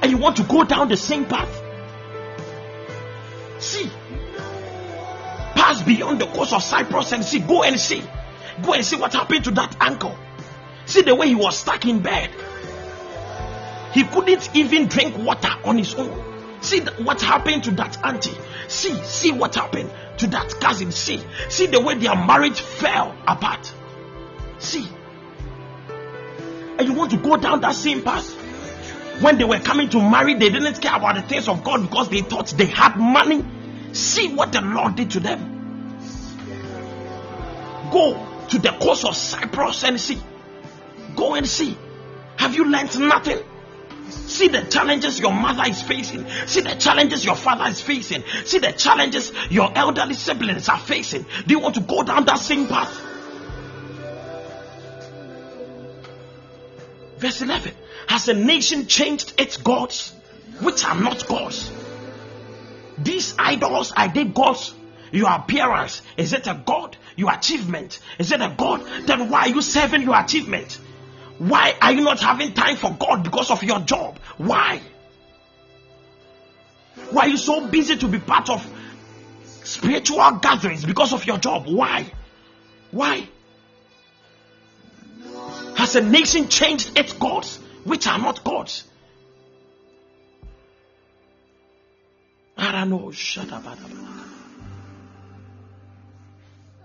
And 0.00 0.10
you 0.10 0.18
want 0.18 0.36
to 0.36 0.44
go 0.44 0.64
down 0.64 0.88
the 0.88 0.96
same 0.96 1.24
path? 1.24 1.62
See 3.58 3.90
pass 5.58 5.82
beyond 5.82 6.20
the 6.20 6.26
coast 6.26 6.52
of 6.52 6.62
Cyprus 6.62 7.10
and 7.12 7.24
see. 7.24 7.40
Go 7.40 7.64
and 7.64 7.78
see. 7.80 8.02
Go 8.62 8.74
and 8.74 8.84
see 8.84 8.96
what 8.96 9.12
happened 9.12 9.44
to 9.44 9.50
that 9.52 9.76
uncle. 9.80 10.16
See 10.86 11.02
the 11.02 11.14
way 11.14 11.28
he 11.28 11.34
was 11.34 11.58
stuck 11.58 11.84
in 11.84 12.00
bed. 12.00 12.30
He 13.92 14.04
couldn't 14.04 14.54
even 14.54 14.86
drink 14.86 15.18
water 15.18 15.50
on 15.64 15.76
his 15.76 15.94
own. 15.96 16.62
See 16.62 16.80
what 16.80 17.20
happened 17.20 17.64
to 17.64 17.72
that 17.72 18.04
auntie. 18.04 18.36
See, 18.68 18.94
see 19.02 19.32
what 19.32 19.56
happened 19.56 19.90
to 20.18 20.28
that 20.28 20.54
cousin. 20.60 20.92
See, 20.92 21.20
see 21.48 21.66
the 21.66 21.80
way 21.80 21.94
their 21.96 22.14
marriage 22.14 22.60
fell 22.60 23.16
apart. 23.26 23.72
See. 24.58 24.86
And 26.78 26.86
you 26.86 26.94
want 26.94 27.10
to 27.10 27.16
go 27.16 27.36
down 27.36 27.60
that 27.62 27.74
same 27.74 28.02
path. 28.02 28.32
When 29.22 29.38
they 29.38 29.44
were 29.44 29.58
coming 29.58 29.88
to 29.90 29.98
marry, 30.00 30.34
they 30.34 30.50
didn't 30.50 30.80
care 30.80 30.94
about 30.94 31.16
the 31.16 31.22
things 31.22 31.48
of 31.48 31.64
God 31.64 31.82
because 31.82 32.08
they 32.08 32.20
thought 32.20 32.46
they 32.56 32.66
had 32.66 32.96
money. 32.96 33.44
See 33.92 34.34
what 34.34 34.52
the 34.52 34.60
Lord 34.60 34.96
did 34.96 35.10
to 35.12 35.20
them. 35.20 35.54
Go 37.90 38.26
to 38.48 38.58
the 38.58 38.70
coast 38.80 39.04
of 39.04 39.16
Cyprus 39.16 39.84
and 39.84 40.00
see. 40.00 40.20
Go 41.16 41.34
and 41.34 41.46
see. 41.46 41.76
Have 42.36 42.54
you 42.54 42.64
learned 42.64 42.98
nothing? 42.98 43.38
See 44.10 44.48
the 44.48 44.62
challenges 44.62 45.18
your 45.18 45.32
mother 45.32 45.64
is 45.68 45.82
facing. 45.82 46.26
See 46.46 46.60
the 46.60 46.74
challenges 46.74 47.24
your 47.24 47.34
father 47.34 47.64
is 47.68 47.80
facing. 47.80 48.22
See 48.44 48.58
the 48.58 48.72
challenges 48.72 49.32
your 49.50 49.70
elderly 49.76 50.14
siblings 50.14 50.68
are 50.68 50.78
facing. 50.78 51.26
Do 51.46 51.54
you 51.54 51.60
want 51.60 51.74
to 51.74 51.80
go 51.80 52.02
down 52.02 52.24
that 52.26 52.38
same 52.38 52.66
path? 52.66 53.04
Verse 57.18 57.42
11 57.42 57.74
Has 58.06 58.28
a 58.28 58.34
nation 58.34 58.86
changed 58.86 59.34
its 59.38 59.56
gods, 59.56 60.12
which 60.60 60.84
are 60.84 60.94
not 60.94 61.26
gods? 61.26 61.70
These 63.02 63.34
idols 63.38 63.92
are 63.96 64.08
they 64.08 64.24
gods? 64.24 64.74
Your 65.10 65.30
appearance 65.30 66.02
is 66.16 66.32
it 66.32 66.46
a 66.46 66.60
god? 66.66 66.96
Your 67.16 67.32
achievement 67.32 67.98
is 68.18 68.32
it 68.32 68.40
a 68.40 68.54
god? 68.56 68.82
Then 69.06 69.30
why 69.30 69.42
are 69.42 69.48
you 69.48 69.62
serving 69.62 70.02
your 70.02 70.18
achievement? 70.18 70.78
Why 71.38 71.74
are 71.80 71.92
you 71.92 72.02
not 72.02 72.20
having 72.20 72.52
time 72.52 72.76
for 72.76 72.90
God 72.98 73.22
because 73.22 73.50
of 73.50 73.62
your 73.62 73.80
job? 73.80 74.18
Why? 74.38 74.80
Why 77.10 77.22
are 77.22 77.28
you 77.28 77.36
so 77.36 77.66
busy 77.68 77.96
to 77.96 78.08
be 78.08 78.18
part 78.18 78.50
of 78.50 78.68
spiritual 79.44 80.32
gatherings 80.42 80.84
because 80.84 81.12
of 81.12 81.24
your 81.24 81.38
job? 81.38 81.66
Why? 81.66 82.10
Why? 82.90 83.28
Has 85.76 85.94
a 85.94 86.02
nation 86.02 86.48
changed 86.48 86.98
its 86.98 87.12
gods, 87.12 87.58
which 87.84 88.06
are 88.06 88.18
not 88.18 88.42
gods? 88.42 88.84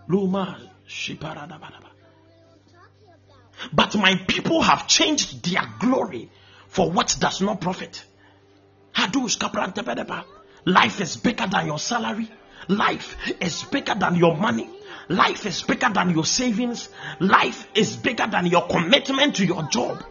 Luma. 0.08 0.58
But 3.72 3.96
my 3.96 4.16
people 4.28 4.62
have 4.62 4.88
changed 4.88 5.44
their 5.44 5.64
glory 5.80 6.30
for 6.68 6.92
what 6.92 7.16
does 7.20 7.42
not 7.42 7.62
profit. 7.62 8.04
Life 10.66 11.02
is 11.02 11.18
bigger 11.18 11.48
than 11.48 11.66
your 11.66 11.80
salary. 11.80 12.30
Life 12.68 13.18
is 13.42 13.64
bigger 13.64 13.96
than 13.96 14.16
your 14.16 14.38
money. 14.38 14.70
Life 15.10 15.46
is 15.46 15.62
bigger 15.64 15.90
than 15.90 16.12
your 16.12 16.26
savings. 16.26 16.90
Life 17.20 17.68
is 17.76 17.96
bigger 17.96 18.28
than 18.28 18.46
your 18.46 18.68
commitment 18.68 19.36
to 19.38 19.46
your 19.46 19.64
job. 19.64 20.04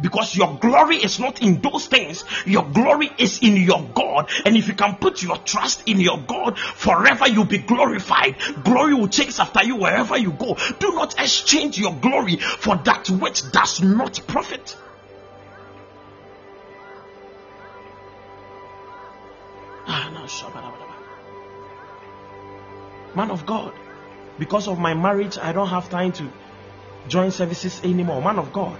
Because 0.00 0.36
your 0.36 0.58
glory 0.58 0.96
is 0.96 1.18
not 1.18 1.42
in 1.42 1.60
those 1.60 1.86
things, 1.86 2.24
your 2.46 2.64
glory 2.64 3.10
is 3.18 3.40
in 3.42 3.56
your 3.56 3.90
God. 3.94 4.30
And 4.44 4.56
if 4.56 4.68
you 4.68 4.74
can 4.74 4.96
put 4.96 5.22
your 5.22 5.36
trust 5.38 5.82
in 5.86 6.00
your 6.00 6.18
God, 6.18 6.58
forever 6.58 7.28
you'll 7.28 7.44
be 7.44 7.58
glorified. 7.58 8.36
Glory 8.62 8.94
will 8.94 9.08
chase 9.08 9.40
after 9.40 9.64
you 9.64 9.76
wherever 9.76 10.16
you 10.16 10.32
go. 10.32 10.56
Do 10.78 10.92
not 10.92 11.20
exchange 11.20 11.78
your 11.78 11.94
glory 11.94 12.36
for 12.36 12.76
that 12.76 13.10
which 13.10 13.50
does 13.50 13.82
not 13.82 14.20
profit. 14.26 14.76
Ah, 19.90 20.10
Man 23.14 23.30
of 23.30 23.46
God, 23.46 23.72
because 24.38 24.68
of 24.68 24.78
my 24.78 24.94
marriage, 24.94 25.38
I 25.38 25.52
don't 25.52 25.68
have 25.68 25.88
time 25.88 26.12
to 26.12 26.30
join 27.08 27.30
services 27.30 27.80
anymore. 27.82 28.20
Man 28.22 28.38
of 28.38 28.52
God, 28.52 28.78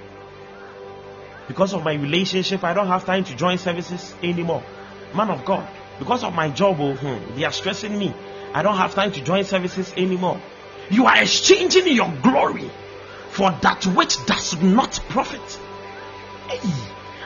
because 1.48 1.72
of 1.72 1.82
my 1.82 1.94
relationship, 1.94 2.62
I 2.62 2.74
don't 2.74 2.86
have 2.86 3.04
time 3.04 3.24
to 3.24 3.34
join 3.34 3.58
services 3.58 4.14
anymore. 4.22 4.62
Man 5.14 5.30
of 5.30 5.44
God, 5.44 5.66
because 5.98 6.22
of 6.22 6.34
my 6.34 6.50
job, 6.50 6.76
oh, 6.78 6.94
hmm, 6.94 7.34
they 7.34 7.44
are 7.44 7.52
stressing 7.52 7.98
me. 7.98 8.14
I 8.52 8.62
don't 8.62 8.76
have 8.76 8.94
time 8.94 9.12
to 9.12 9.22
join 9.22 9.44
services 9.44 9.92
anymore. 9.96 10.40
You 10.90 11.06
are 11.06 11.20
exchanging 11.20 11.88
your 11.88 12.12
glory 12.22 12.70
for 13.30 13.50
that 13.50 13.84
which 13.86 14.24
does 14.26 14.60
not 14.60 15.00
profit. 15.08 15.58
Hey, 16.48 16.60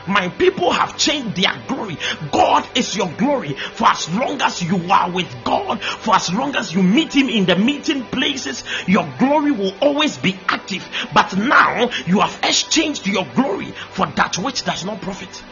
my 0.07 0.29
people 0.29 0.73
have 0.73 0.97
changed 0.97 1.37
their 1.37 1.63
glory. 1.67 1.99
God 2.31 2.67
is 2.77 2.97
your 2.97 3.11
glory. 3.13 3.55
For 3.55 3.89
as 3.89 4.13
long 4.15 4.41
as 4.43 4.63
you 4.63 4.91
are 4.91 5.11
with 5.11 5.33
God, 5.45 5.83
for 5.83 6.15
as 6.15 6.33
long 6.33 6.57
as 6.57 6.75
you 6.75 6.83
meet 6.83 7.15
Him 7.15 7.29
in 7.29 7.47
the 7.47 7.57
meeting 7.57 8.05
places, 8.05 8.65
your 8.87 9.13
glory 9.19 9.53
will 9.53 9.75
always 9.81 10.19
be 10.19 10.39
active. 10.49 10.89
But 11.15 11.37
now 11.37 11.91
you 12.07 12.21
have 12.21 12.39
exchanged 12.43 13.07
your 13.07 13.27
glory 13.35 13.73
for 13.91 14.07
that 14.07 14.39
which 14.39 14.65
does 14.65 14.85
not 14.85 15.01
profit. 15.01 15.43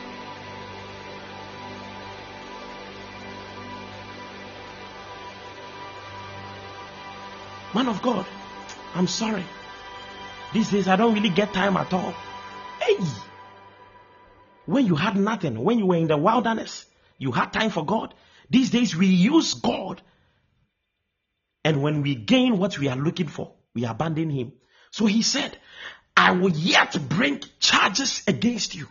Man 7.72 7.86
of 7.86 8.02
God, 8.02 8.26
I'm 8.94 9.06
sorry. 9.06 9.44
These 10.52 10.70
days 10.72 10.88
I 10.88 10.96
don't 10.96 11.14
really 11.14 11.28
get 11.28 11.52
time 11.52 11.76
at 11.76 11.92
all. 11.92 12.12
Hey! 12.80 12.96
When 14.70 14.86
you 14.86 14.94
had 14.94 15.16
nothing, 15.16 15.64
when 15.64 15.80
you 15.80 15.86
were 15.86 15.96
in 15.96 16.06
the 16.06 16.16
wilderness, 16.16 16.86
you 17.18 17.32
had 17.32 17.52
time 17.52 17.70
for 17.70 17.84
God. 17.84 18.14
These 18.50 18.70
days 18.70 18.94
we 18.94 19.08
use 19.08 19.54
God. 19.54 20.00
And 21.64 21.82
when 21.82 22.02
we 22.02 22.14
gain 22.14 22.56
what 22.56 22.78
we 22.78 22.86
are 22.86 22.96
looking 22.96 23.26
for, 23.26 23.52
we 23.74 23.84
abandon 23.84 24.30
Him. 24.30 24.52
So 24.92 25.06
He 25.06 25.22
said, 25.22 25.58
I 26.16 26.30
will 26.30 26.52
yet 26.52 26.96
bring 27.08 27.42
charges 27.58 28.22
against 28.28 28.76
you. 28.76 28.86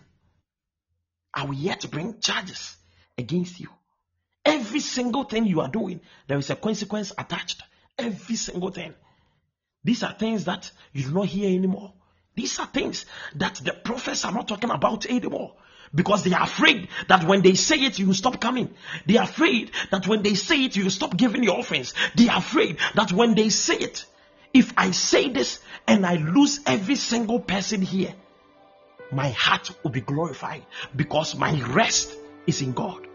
I 1.34 1.46
will 1.46 1.56
yet 1.56 1.90
bring 1.90 2.20
charges 2.20 2.76
against 3.18 3.62
you. 3.62 3.70
Every 4.44 4.82
single 4.82 5.24
thing 5.24 5.46
you 5.46 5.62
are 5.62 5.70
doing, 5.70 6.02
there 6.28 6.38
is 6.38 6.50
a 6.50 6.58
consequence 6.58 7.14
attached. 7.18 7.64
Every 7.98 8.36
single 8.36 8.72
thing. 8.72 8.94
These 9.86 10.04
are 10.04 10.12
things 10.12 10.44
that 10.44 10.70
you 10.92 11.04
do 11.04 11.14
not 11.14 11.28
hear 11.28 11.48
anymore. 11.58 11.94
These 12.36 12.60
are 12.60 12.68
things 12.68 13.06
that 13.36 13.56
the 13.64 13.72
prophets 13.72 14.26
are 14.26 14.34
not 14.34 14.50
talking 14.50 14.72
about 14.72 15.06
anymore. 15.06 15.56
Because 15.94 16.24
they 16.24 16.34
are 16.34 16.44
afraid 16.44 16.88
that 17.08 17.24
when 17.24 17.42
they 17.42 17.56
say 17.56 17.78
it, 17.78 17.98
you 17.98 18.08
will 18.08 18.14
stop 18.14 18.40
coming. 18.40 18.74
They 19.06 19.18
are 19.18 19.24
afraid 19.24 19.72
that 19.92 20.08
when 20.08 20.22
they 20.22 20.36
say 20.36 20.66
it, 20.66 20.76
you 20.76 20.84
will 20.84 20.92
stop 20.92 21.18
giving 21.18 21.44
your 21.44 21.58
offerings. 21.58 21.94
They 22.16 22.30
are 22.30 22.38
afraid 22.38 22.78
that 22.96 23.12
when 23.12 23.34
they 23.34 23.50
say 23.50 23.78
it, 23.78 24.06
if 24.54 24.74
I 24.78 24.92
say 24.92 25.30
this 25.30 25.60
and 25.88 26.06
I 26.06 26.16
lose 26.16 26.60
every 26.66 26.96
single 26.96 27.40
person 27.40 27.82
here, 27.82 28.14
my 29.12 29.30
heart 29.30 29.72
will 29.84 29.92
be 29.92 30.02
glorified 30.02 30.64
because 30.96 31.36
my 31.36 31.60
rest 31.72 32.16
is 32.46 32.62
in 32.62 32.74
God. 32.74 33.08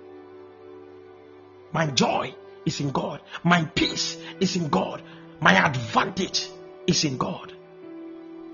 My 1.73 1.87
joy 1.87 2.35
is 2.67 2.81
in 2.81 2.91
God. 2.91 3.21
My 3.43 3.65
peace 3.65 4.17
is 4.41 4.57
in 4.57 4.69
God. 4.69 5.03
My 5.41 5.67
advantage 5.67 6.49
is 6.87 7.05
in 7.05 7.19
God. 7.19 7.53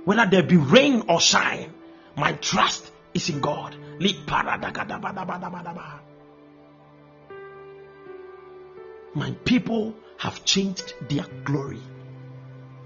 Whether 0.04 0.26
there 0.26 0.42
be 0.42 0.56
rain 0.56 1.04
or 1.08 1.20
shine, 1.20 1.72
my 2.16 2.32
trust 2.32 2.90
is 3.14 3.28
in 3.28 3.40
God. 3.40 3.76
My 9.14 9.32
people 9.44 9.94
have 10.18 10.44
changed 10.44 10.94
their 11.08 11.24
glory 11.44 11.80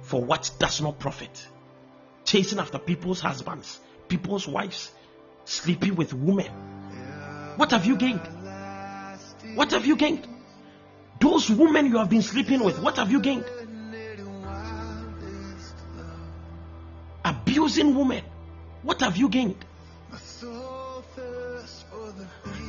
for 0.03 0.25
what 0.25 0.51
does 0.59 0.81
not 0.81 0.99
profit. 0.99 1.47
Chasing 2.25 2.59
after 2.59 2.79
people's 2.79 3.20
husbands, 3.20 3.79
people's 4.09 4.49
wives, 4.49 4.91
sleeping 5.45 5.95
with 5.97 6.14
women. 6.14 6.51
What 7.57 7.70
have 7.72 7.85
you 7.85 7.97
gained? 7.97 8.27
What 9.55 9.70
have 9.72 9.87
you 9.87 9.97
gained? 9.97 10.27
Those 11.20 11.51
women 11.51 11.87
you 11.87 11.99
have 11.99 12.11
been 12.11 12.22
sleeping 12.22 12.64
with, 12.64 12.79
what 12.81 12.97
have 12.97 13.11
you 13.11 13.20
gained? 13.20 13.45
Abusing 17.25 17.95
women, 17.95 18.25
what 18.83 19.01
have 19.01 19.16
you 19.16 19.29
gained? 19.29 19.64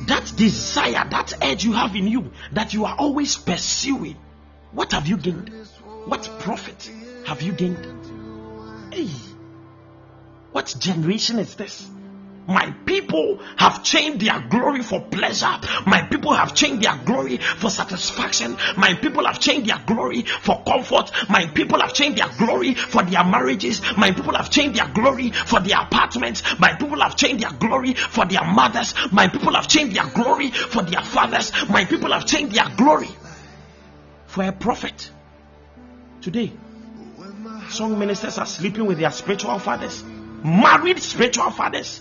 That 0.06 0.32
desire, 0.36 1.06
that 1.10 1.32
edge 1.40 1.64
you 1.64 1.72
have 1.72 1.96
in 1.96 2.06
you, 2.06 2.30
that 2.52 2.74
you 2.74 2.84
are 2.84 2.94
always 2.96 3.36
pursuing, 3.36 4.16
what 4.72 4.92
have 4.92 5.06
you 5.06 5.16
gained? 5.16 5.50
What 6.04 6.30
profit 6.40 6.90
have 7.26 7.42
you 7.42 7.52
gained? 7.52 7.86
Hey, 8.92 9.08
what 10.52 10.74
generation 10.78 11.38
is 11.38 11.54
this? 11.56 11.88
My 12.46 12.70
people 12.84 13.40
have 13.56 13.82
changed 13.82 14.24
their 14.24 14.40
glory 14.40 14.82
for 14.82 15.00
pleasure. 15.00 15.58
My 15.86 16.02
people 16.02 16.32
have 16.32 16.54
changed 16.54 16.82
their 16.82 16.96
glory 17.04 17.38
for 17.38 17.70
satisfaction. 17.70 18.56
My 18.76 18.94
people 18.94 19.26
have 19.26 19.40
changed 19.40 19.68
their 19.68 19.82
glory 19.84 20.22
for 20.22 20.62
comfort. 20.62 21.10
My 21.28 21.46
people 21.46 21.80
have 21.80 21.92
changed 21.92 22.18
their 22.18 22.28
glory 22.38 22.74
for 22.74 23.02
their 23.02 23.24
marriages. 23.24 23.80
My 23.96 24.12
people 24.12 24.34
have 24.34 24.50
changed 24.50 24.78
their 24.78 24.88
glory 24.88 25.32
for 25.32 25.60
their 25.60 25.80
apartments. 25.80 26.42
My 26.60 26.74
people 26.74 27.00
have 27.00 27.16
changed 27.16 27.42
their 27.42 27.52
glory 27.52 27.94
for 27.94 28.24
their 28.26 28.44
mothers. 28.44 28.94
My 29.10 29.28
people 29.28 29.54
have 29.54 29.66
changed 29.66 29.96
their 29.96 30.06
glory 30.10 30.50
for 30.50 30.82
their 30.82 31.02
fathers. 31.02 31.50
My 31.68 31.84
people 31.84 32.12
have 32.12 32.26
changed 32.26 32.54
their 32.54 32.68
glory 32.76 33.08
for 34.26 34.44
a 34.44 34.52
prophet. 34.52 35.10
Today, 36.20 36.52
some 37.70 37.98
ministers 37.98 38.38
are 38.38 38.46
sleeping 38.46 38.86
with 38.86 38.98
their 38.98 39.10
spiritual 39.10 39.58
fathers 39.58 40.04
married 40.46 41.00
spiritual 41.00 41.50
fathers, 41.50 42.00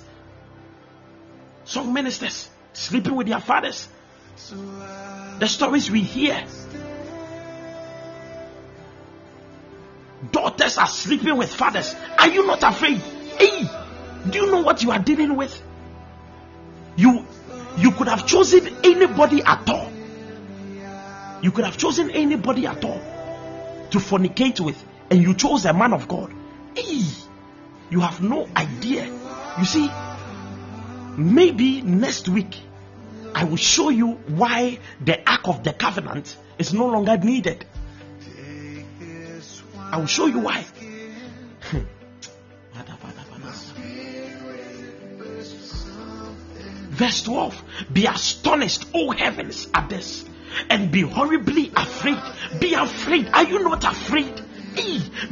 some 1.65 1.93
ministers 1.93 2.49
sleeping 2.73 3.15
with 3.15 3.27
their 3.27 3.39
fathers. 3.39 3.87
The 5.39 5.47
stories 5.47 5.89
we 5.91 6.01
hear. 6.01 6.45
Daughters 10.31 10.77
are 10.77 10.87
sleeping 10.87 11.37
with 11.37 11.53
fathers. 11.53 11.95
Are 12.17 12.29
you 12.29 12.45
not 12.45 12.63
afraid? 12.63 12.97
Hey, 12.97 13.67
do 14.29 14.39
you 14.39 14.51
know 14.51 14.61
what 14.61 14.81
you 14.81 14.91
are 14.91 14.99
dealing 14.99 15.35
with? 15.35 15.61
You 16.95 17.25
you 17.77 17.91
could 17.91 18.07
have 18.07 18.25
chosen 18.25 18.67
anybody 18.83 19.43
at 19.43 19.69
all. 19.69 19.91
You 21.41 21.51
could 21.51 21.65
have 21.65 21.77
chosen 21.77 22.09
anybody 22.11 22.65
at 22.65 22.83
all 22.83 22.99
to 23.91 23.97
fornicate 23.99 24.59
with, 24.59 24.81
and 25.11 25.21
you 25.21 25.33
chose 25.33 25.65
a 25.65 25.73
man 25.73 25.93
of 25.93 26.07
God. 26.07 26.33
Hey, 26.75 27.01
you 27.89 27.99
have 27.99 28.21
no 28.21 28.47
idea. 28.55 29.05
You 29.57 29.65
see, 29.65 29.89
maybe 31.17 31.81
next 31.81 32.29
week 32.29 32.59
I 33.33 33.43
will 33.43 33.57
show 33.57 33.89
you 33.89 34.13
why 34.27 34.79
the 35.01 35.29
Ark 35.29 35.47
of 35.47 35.63
the 35.63 35.73
Covenant 35.73 36.37
is 36.57 36.73
no 36.73 36.87
longer 36.87 37.17
needed. 37.17 37.65
I 39.77 39.97
will 39.97 40.07
show 40.07 40.27
you 40.27 40.39
why. 40.39 40.65
Verse 46.95 47.23
12 47.23 47.63
Be 47.91 48.05
astonished, 48.05 48.85
O 48.93 49.11
heavens, 49.11 49.67
at 49.73 49.89
this, 49.89 50.23
and 50.69 50.91
be 50.91 51.01
horribly 51.01 51.71
afraid. 51.75 52.21
Be 52.59 52.73
afraid. 52.73 53.27
Are 53.33 53.43
you 53.43 53.63
not 53.63 53.83
afraid? 53.83 54.44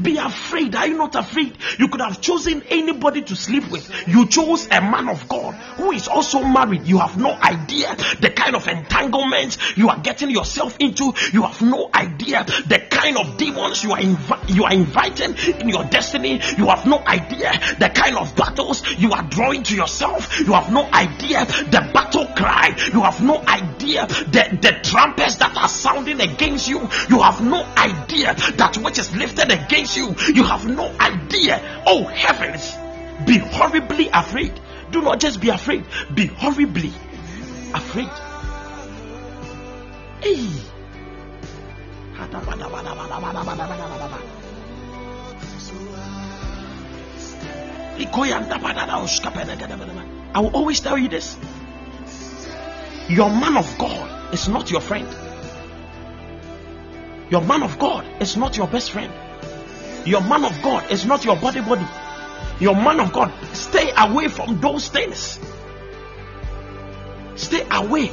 Be 0.02 0.18
afraid. 0.18 0.76
Are 0.76 0.88
you 0.88 0.98
not 0.98 1.16
afraid? 1.16 1.58
You 1.78 1.88
could 1.88 2.02
have 2.02 2.22
chosen 2.22 2.64
anybody 2.70 3.22
to 3.24 3.36
sleep 3.36 3.70
with. 3.72 3.90
You 4.08 4.28
chose 4.28 4.68
a 4.68 4.82
man 4.82 5.10
of 5.10 5.28
God 5.28 5.54
who 5.78 5.92
is 5.92 6.08
also 6.08 6.44
married. 6.44 6.88
You 6.88 7.00
have 7.00 7.18
no 7.18 7.32
idea 7.32 7.96
the 8.20 8.30
kind 8.30 8.56
of 8.56 8.68
entanglements 8.68 9.58
you 9.78 9.90
are 9.90 10.00
getting 10.00 10.30
yourself 10.30 10.76
into. 10.80 11.14
You 11.32 11.44
have 11.44 11.62
no 11.62 11.90
idea 11.94 12.44
the 12.44 12.83
kind 13.04 13.18
of 13.18 13.36
demons 13.36 13.84
you 13.84 13.92
are 13.92 14.00
invi- 14.00 14.56
you 14.56 14.64
are 14.64 14.72
inviting 14.72 15.36
in 15.60 15.68
your 15.68 15.84
destiny. 15.86 16.40
You 16.58 16.68
have 16.68 16.86
no 16.86 17.00
idea 17.06 17.52
the 17.78 17.92
kind 17.94 18.16
of 18.16 18.34
battles 18.36 18.82
you 18.98 19.12
are 19.12 19.24
drawing 19.24 19.64
to 19.64 19.76
yourself. 19.76 20.40
You 20.40 20.54
have 20.54 20.72
no 20.72 20.86
idea 20.86 21.46
the 21.46 21.90
battle 21.94 22.26
cry. 22.28 22.74
You 22.94 23.02
have 23.02 23.22
no 23.22 23.44
idea 23.46 24.08
the, 24.08 24.58
the 24.62 24.80
trumpets 24.90 25.36
that 25.38 25.58
are 25.58 25.68
sounding 25.68 26.22
against 26.22 26.70
you. 26.70 26.80
You 27.10 27.20
have 27.22 27.44
no 27.44 27.66
idea 27.76 28.36
that 28.56 28.78
which 28.78 29.00
is 29.00 29.14
lifted 29.16 29.52
against 29.52 29.98
you. 29.98 30.16
You 30.34 30.44
have 30.46 30.66
no 30.66 30.86
idea. 31.00 31.84
Oh 31.86 32.06
heavens, 32.06 32.72
be 33.28 33.38
horribly 33.38 34.08
afraid. 34.14 34.54
Do 34.92 35.02
not 35.02 35.20
just 35.20 35.42
be 35.42 35.50
afraid, 35.50 35.86
be 36.16 36.28
horribly 36.28 36.94
afraid. 37.74 38.12
Hey. 40.22 40.73
I 50.36 50.40
will 50.40 50.56
always 50.56 50.80
tell 50.80 50.98
you 50.98 51.10
this. 51.10 51.38
Your 53.10 53.30
man 53.30 53.58
of 53.58 53.78
God 53.78 54.34
is 54.34 54.48
not 54.48 54.72
your 54.72 54.82
friend. 54.82 55.08
Your 57.30 57.42
man 57.42 57.64
of 57.64 57.80
God 57.80 58.06
is 58.22 58.38
not 58.38 58.58
your 58.58 58.68
best 58.68 58.92
friend. 58.92 59.12
Your 60.06 60.22
man 60.22 60.46
of 60.46 60.62
God 60.62 60.92
is 60.92 61.06
not 61.06 61.26
your 61.26 61.36
body 61.36 61.62
body. 61.62 61.86
Your 62.60 62.76
man 62.76 63.00
of 63.00 63.12
God, 63.12 63.32
stay 63.54 63.92
away 63.98 64.28
from 64.28 64.60
those 64.62 64.88
things. 64.88 65.40
Stay 67.36 67.66
away. 67.72 68.12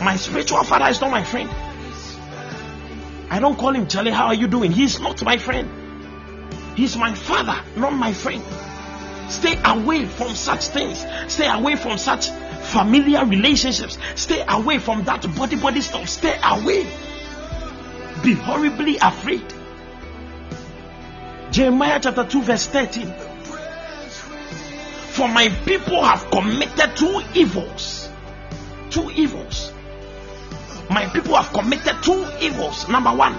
My 0.00 0.16
spiritual 0.16 0.64
father 0.64 0.88
is 0.90 1.00
not 1.00 1.10
my 1.10 1.22
friend. 1.22 1.48
I 3.32 3.40
don't 3.40 3.56
call 3.56 3.74
him 3.74 3.86
Charlie. 3.86 4.10
How 4.10 4.26
are 4.26 4.34
you 4.34 4.46
doing? 4.46 4.72
He's 4.72 5.00
not 5.00 5.24
my 5.24 5.38
friend. 5.38 5.66
He's 6.76 6.98
my 6.98 7.14
father, 7.14 7.64
not 7.76 7.94
my 7.94 8.12
friend. 8.12 8.42
Stay 9.30 9.58
away 9.64 10.04
from 10.04 10.34
such 10.34 10.66
things. 10.66 11.02
Stay 11.28 11.48
away 11.48 11.76
from 11.76 11.96
such 11.96 12.28
familiar 12.28 13.24
relationships. 13.24 13.96
Stay 14.16 14.44
away 14.46 14.78
from 14.78 15.04
that 15.04 15.22
body 15.34 15.56
body 15.56 15.80
stuff. 15.80 16.10
Stay 16.10 16.38
away. 16.44 16.82
Be 18.22 18.34
horribly 18.34 18.98
afraid. 18.98 19.42
Jeremiah 21.52 22.00
chapter 22.02 22.26
2, 22.26 22.42
verse 22.42 22.66
13. 22.66 23.14
For 25.12 25.26
my 25.28 25.48
people 25.64 26.04
have 26.04 26.30
committed 26.30 26.96
two 26.98 27.22
evils. 27.34 28.10
Two 28.90 29.10
evils. 29.12 29.71
My 30.92 31.06
people 31.06 31.34
have 31.36 31.52
committed 31.54 31.96
two 32.02 32.26
evils. 32.38 32.86
Number 32.86 33.14
one, 33.14 33.32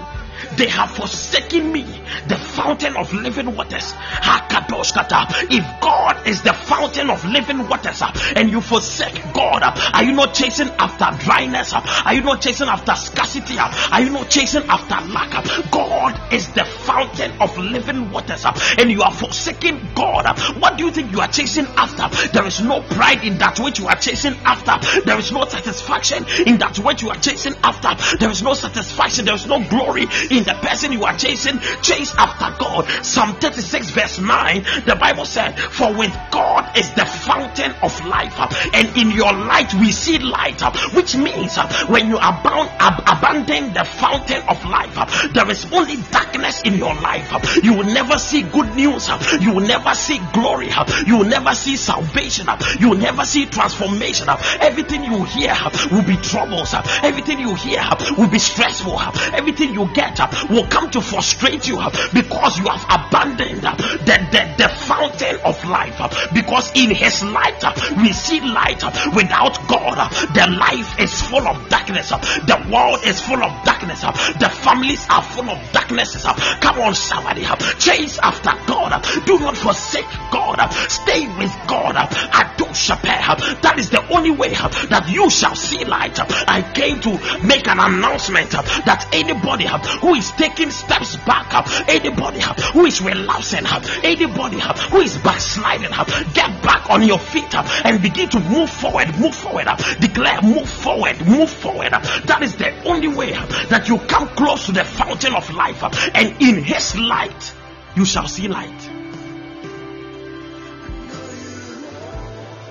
they 0.56 0.68
have 0.68 0.90
forsaken 0.90 1.72
me, 1.72 1.82
the 2.26 2.36
fountain 2.36 2.96
of 2.96 3.12
living 3.12 3.54
waters. 3.56 3.94
If 4.26 5.80
God 5.80 6.26
is 6.26 6.42
the 6.42 6.52
fountain 6.52 7.10
of 7.10 7.24
living 7.24 7.68
waters 7.68 8.02
uh, 8.02 8.12
and 8.36 8.50
you 8.50 8.60
forsake 8.60 9.20
God, 9.32 9.62
uh, 9.62 9.74
are 9.92 10.04
you 10.04 10.12
not 10.12 10.34
chasing 10.34 10.68
after 10.78 11.24
dryness? 11.24 11.72
Uh, 11.72 11.82
are 12.04 12.14
you 12.14 12.22
not 12.22 12.40
chasing 12.40 12.68
after 12.68 12.94
scarcity? 12.94 13.56
Are 13.58 14.00
you 14.00 14.10
not 14.10 14.30
chasing 14.30 14.62
after 14.64 14.94
lack? 15.12 15.32
God 15.70 16.32
is 16.32 16.48
the 16.52 16.64
fountain 16.64 17.32
of 17.40 17.56
living 17.58 18.10
waters 18.10 18.44
and 18.78 18.90
you 18.90 19.02
are 19.02 19.12
forsaking 19.12 19.80
God. 19.94 20.38
What 20.60 20.78
do 20.78 20.84
you 20.84 20.90
think 20.90 21.12
you 21.12 21.20
are 21.20 21.28
chasing 21.28 21.66
after? 21.76 22.08
There 22.28 22.46
is 22.46 22.60
no 22.60 22.80
pride 22.82 23.24
in 23.24 23.38
that 23.38 23.58
which 23.58 23.78
you 23.78 23.88
are 23.88 23.96
chasing 23.96 24.34
after. 24.44 25.00
There 25.02 25.18
is 25.18 25.32
no 25.32 25.44
satisfaction 25.44 26.24
in 26.46 26.58
that 26.58 26.78
which 26.78 27.02
you 27.02 27.10
are 27.10 27.16
chasing 27.16 27.54
after. 27.62 28.16
There 28.18 28.30
is 28.30 28.42
no 28.42 28.54
satisfaction. 28.54 29.24
There 29.24 29.34
is 29.34 29.46
no 29.46 29.62
glory 29.68 30.06
in 30.36 30.44
the 30.44 30.54
person 30.54 30.92
you 30.92 31.04
are 31.04 31.16
chasing. 31.16 31.58
Chase 31.82 32.14
after 32.16 32.56
God. 32.58 32.86
Psalm 33.04 33.34
36, 33.34 33.90
verse 33.90 34.18
9, 34.18 34.62
the 34.86 34.96
Bible 34.98 35.24
said, 35.24 35.58
For 35.58 35.92
with 35.94 36.14
God 36.30 36.76
is 36.76 36.92
the 36.94 37.06
fountain 37.06 37.72
of 37.82 38.04
life, 38.06 38.34
and 38.74 38.96
in 38.96 39.10
your 39.10 39.32
light 39.32 39.72
we 39.74 39.92
see 39.92 40.18
light, 40.18 40.60
which 40.94 41.16
means 41.16 41.56
when 41.88 42.08
you 42.08 42.18
are 42.18 42.40
bound, 42.42 42.70
ab- 42.78 43.02
abandon 43.06 43.72
the 43.72 43.84
fountain 43.84 44.42
of 44.48 44.64
life, 44.64 45.32
there 45.32 45.50
is 45.50 45.70
only 45.72 45.96
darkness 46.10 46.62
in 46.62 46.74
your 46.74 46.94
life. 46.94 47.30
You 47.62 47.74
will 47.74 47.84
never 47.84 48.18
see 48.18 48.42
good 48.42 48.74
news, 48.74 49.08
you 49.40 49.52
will 49.52 49.66
never 49.66 49.94
see 49.94 50.18
glory, 50.32 50.70
you 51.06 51.18
will 51.18 51.24
never 51.28 51.54
see 51.54 51.76
salvation, 51.76 52.48
you 52.80 52.90
will 52.90 52.98
never 52.98 53.24
see 53.24 53.46
transformation. 53.46 54.28
Everything 54.60 55.04
you 55.04 55.24
hear 55.24 55.54
will 55.90 56.04
be 56.04 56.16
troubles, 56.16 56.74
everything 57.02 57.38
you 57.38 57.54
hear 57.54 57.82
will 58.16 58.28
be 58.28 58.38
stressful, 58.38 59.00
everything 59.32 59.74
you 59.74 59.88
get 59.94 60.13
Uh, 60.20 60.46
will 60.50 60.66
come 60.66 60.90
to 60.90 61.00
frustrate 61.00 61.66
you 61.66 61.78
uh, 61.78 61.90
because 62.12 62.58
you 62.58 62.66
have 62.66 62.84
abandoned 62.88 63.64
uh, 63.64 63.74
the, 63.74 64.16
the, 64.30 64.54
the 64.58 64.68
fountain 64.68 65.36
of 65.44 65.62
life. 65.64 65.98
Because 66.32 66.70
in 66.74 66.90
his 66.90 67.22
light 67.22 67.62
we 67.96 68.12
see 68.12 68.40
light. 68.40 68.82
Without 69.14 69.56
God, 69.68 70.10
the 70.34 70.46
life 70.58 71.00
is 71.00 71.22
full 71.22 71.46
of 71.46 71.68
darkness. 71.68 72.10
The 72.10 72.68
world 72.70 73.00
is 73.04 73.20
full 73.20 73.42
of 73.42 73.64
darkness. 73.64 74.00
The 74.00 74.48
families 74.48 75.06
are 75.10 75.22
full 75.22 75.48
of 75.50 75.72
darknesses. 75.72 76.24
Come 76.60 76.80
on, 76.80 76.94
somebody, 76.94 77.44
chase 77.78 78.18
after 78.18 78.52
God. 78.66 79.02
Do 79.26 79.38
not 79.38 79.56
forsake 79.56 80.08
God. 80.30 80.58
Stay 80.88 81.26
with 81.38 81.52
God. 81.66 81.94
That 81.94 83.74
is 83.78 83.90
the 83.90 84.06
only 84.12 84.30
way 84.30 84.50
that 84.50 85.08
you 85.08 85.30
shall 85.30 85.54
see 85.54 85.84
light. 85.84 86.18
I 86.48 86.62
came 86.74 87.00
to 87.00 87.44
make 87.44 87.66
an 87.68 87.78
announcement 87.78 88.50
that 88.50 89.08
anybody 89.12 89.64
who 90.04 90.14
is 90.14 90.30
taking 90.32 90.70
steps 90.70 91.16
back, 91.24 91.54
up? 91.54 91.66
anybody 91.88 92.38
uh, 92.42 92.52
who 92.74 92.84
is 92.84 93.00
relapsing, 93.00 93.64
up? 93.64 93.82
anybody 94.04 94.60
who 94.90 95.00
is 95.00 95.16
backsliding, 95.16 95.92
up? 95.92 96.06
get 96.34 96.62
back 96.62 96.90
on 96.90 97.02
your 97.02 97.18
feet 97.18 97.54
and 97.54 98.02
begin 98.02 98.28
to 98.28 98.38
move 98.38 98.68
forward, 98.68 99.18
move 99.18 99.34
forward, 99.34 99.66
declare, 100.00 100.42
move 100.42 100.68
forward, 100.68 101.26
move 101.26 101.48
forward. 101.48 101.90
That 101.90 102.42
is 102.42 102.54
the 102.56 102.84
only 102.84 103.08
way 103.08 103.32
that 103.32 103.88
you 103.88 103.96
come 103.96 104.28
close 104.28 104.66
to 104.66 104.72
the 104.72 104.84
fountain 104.84 105.34
of 105.34 105.50
life, 105.54 105.82
and 106.14 106.42
in 106.42 106.62
His 106.62 106.94
light, 106.98 107.54
you 107.96 108.04
shall 108.04 108.28
see 108.28 108.46
light. 108.46 108.90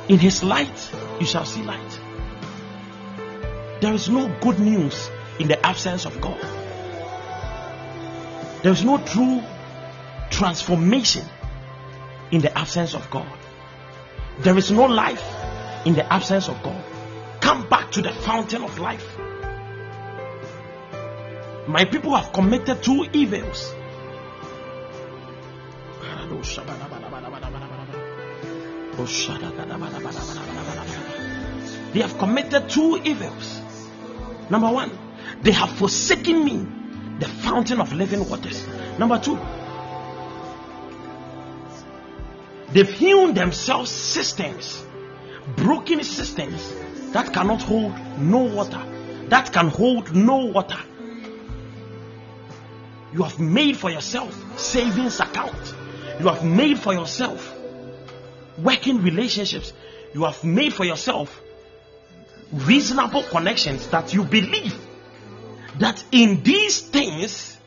In 0.07 0.19
His 0.19 0.43
light, 0.43 0.91
you 1.19 1.25
shall 1.25 1.45
see 1.45 1.63
light. 1.63 1.99
There 3.81 3.93
is 3.93 4.07
no 4.07 4.27
good 4.39 4.59
news 4.59 5.09
in 5.39 5.47
the 5.47 5.65
absence 5.65 6.05
of 6.05 6.21
God. 6.21 6.62
There 8.63 8.71
is 8.71 8.83
no 8.83 8.97
true 8.97 9.43
transformation 10.29 11.25
in 12.31 12.41
the 12.41 12.57
absence 12.57 12.93
of 12.93 13.09
God. 13.11 13.27
There 14.39 14.57
is 14.57 14.71
no 14.71 14.85
life 14.85 15.23
in 15.85 15.93
the 15.93 16.11
absence 16.11 16.47
of 16.47 16.63
God. 16.63 16.83
Come 17.41 17.67
back 17.67 17.91
to 17.91 18.01
the 18.01 18.11
fountain 18.11 18.63
of 18.63 18.79
life. 18.79 19.17
My 21.67 21.85
people 21.85 22.15
have 22.15 22.33
committed 22.33 22.81
two 22.81 23.05
evils. 23.13 23.73
They 31.93 32.01
have 32.01 32.17
committed 32.17 32.69
two 32.69 33.01
evils. 33.03 33.61
Number 34.49 34.71
one, 34.71 34.91
they 35.41 35.51
have 35.51 35.69
forsaken 35.69 36.43
me, 36.43 36.65
the 37.19 37.27
fountain 37.27 37.79
of 37.79 37.93
living 37.93 38.27
waters. 38.29 38.67
Number 38.97 39.19
two, 39.19 39.39
they've 42.71 42.89
hewn 42.89 43.33
themselves 43.33 43.91
cisterns, 43.91 44.83
broken 45.55 46.03
cisterns 46.03 46.73
that 47.13 47.33
cannot 47.33 47.61
hold 47.61 47.93
no 48.17 48.39
water, 48.39 48.83
that 49.29 49.53
can 49.53 49.67
hold 49.67 50.15
no 50.15 50.45
water. 50.45 50.79
You 53.13 53.21
have 53.23 53.39
made 53.39 53.77
for 53.77 53.91
yourself 53.91 54.59
savings 54.59 55.19
account. 55.19 55.75
You 56.19 56.27
have 56.27 56.43
made 56.43 56.79
for 56.79 56.93
yourself 56.93 57.55
working 58.57 59.03
relationships. 59.03 59.71
You 60.13 60.23
have 60.23 60.43
made 60.43 60.73
for 60.73 60.83
yourself 60.83 61.41
reasonable 62.51 63.23
connections 63.23 63.87
that 63.89 64.13
you 64.13 64.23
believe 64.23 64.75
that 65.79 66.03
in 66.11 66.43
these 66.43 66.81
things 66.81 67.57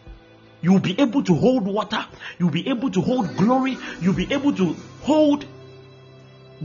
you'll 0.61 0.81
be 0.81 0.99
able 1.01 1.23
to 1.25 1.35
hold 1.35 1.65
water, 1.65 2.05
you'll 2.39 2.51
be 2.51 2.69
able 2.69 2.91
to 2.91 3.01
hold 3.01 3.37
glory, 3.37 3.77
you'll 4.01 4.15
be 4.15 4.33
able 4.33 4.53
to 4.55 4.75
hold 5.03 5.45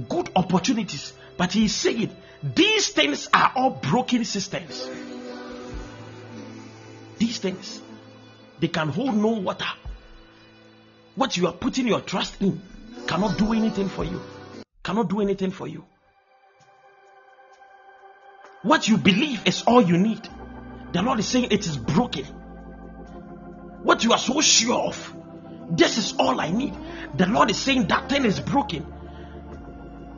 good 0.10 0.30
opportunities. 0.36 1.14
But 1.38 1.52
he's 1.52 1.76
saying 1.76 2.16
these 2.44 2.90
things 2.90 3.30
are 3.34 3.52
all 3.56 3.72
broken 3.72 4.26
cisterns. 4.26 4.90
These 7.18 7.40
things 7.40 7.82
they 8.60 8.68
can 8.68 8.90
hold 8.90 9.16
no 9.16 9.30
water. 9.30 9.66
What 11.16 11.36
you 11.36 11.48
are 11.48 11.54
putting 11.54 11.88
your 11.88 12.02
trust 12.02 12.42
in 12.42 12.62
cannot 13.08 13.38
do 13.38 13.54
anything 13.54 13.90
for 13.90 14.04
you. 14.04 14.22
Cannot 14.84 15.10
do 15.10 15.22
anything 15.22 15.52
for 15.52 15.68
you. 15.68 15.84
What 18.62 18.88
you 18.88 18.98
believe 18.98 19.46
is 19.48 19.64
all 19.64 19.82
you 19.82 19.98
need. 19.98 20.28
The 20.94 21.02
Lord 21.02 21.20
is 21.20 21.28
saying 21.28 21.48
it 21.52 21.66
is 21.66 21.78
broken. 21.78 22.26
What 23.84 24.04
you 24.04 24.12
are 24.12 24.20
so 24.20 24.42
sure 24.42 24.80
of, 24.80 25.16
this 25.72 25.98
is 25.98 26.14
all 26.20 26.40
I 26.40 26.52
need. 26.52 26.74
The 27.16 27.28
Lord 27.28 27.50
is 27.50 27.58
saying 27.58 27.88
that 27.88 28.10
thing 28.10 28.26
is 28.26 28.40
broken. 28.40 28.86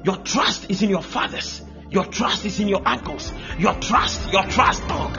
Your 0.03 0.17
trust 0.17 0.69
is 0.69 0.81
in 0.81 0.89
your 0.89 1.01
fathers. 1.01 1.61
Your 1.89 2.05
trust 2.05 2.43
is 2.43 2.59
in 2.59 2.67
your 2.67 2.81
uncles. 2.87 3.31
Your 3.59 3.75
trust, 3.75 4.33
your 4.33 4.43
trust. 4.43 4.81
Oh, 4.89 5.13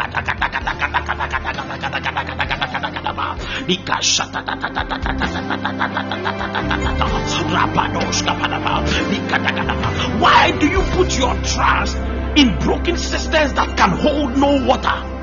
why 10.18 10.50
do 10.58 10.68
you 10.68 10.82
put 10.96 11.16
your 11.16 11.34
trust 11.44 11.96
in 12.36 12.58
broken 12.58 12.96
cisterns 12.96 13.52
that 13.54 13.76
can 13.76 13.90
hold 13.90 14.36
no 14.36 14.66
water? 14.66 15.13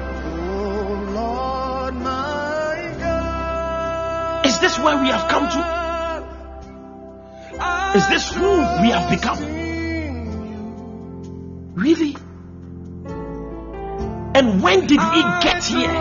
Is 4.45 4.59
this 4.59 4.77
where 4.79 4.97
we 5.01 5.07
have 5.09 5.29
come 5.29 5.47
to? 5.49 5.61
Is 7.95 8.07
this 8.07 8.33
who 8.33 8.57
we 8.81 8.89
have 8.89 9.09
become? 9.09 9.39
Really? 11.75 12.15
And 14.33 14.63
when 14.63 14.87
did 14.87 14.99
we 14.99 15.21
get 15.41 15.63
here? 15.63 15.93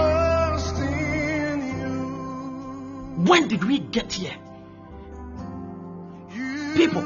When 3.26 3.49
did 3.49 3.64
we 3.64 3.78
get 3.78 4.12
here? 4.12 4.36
People, 6.76 7.03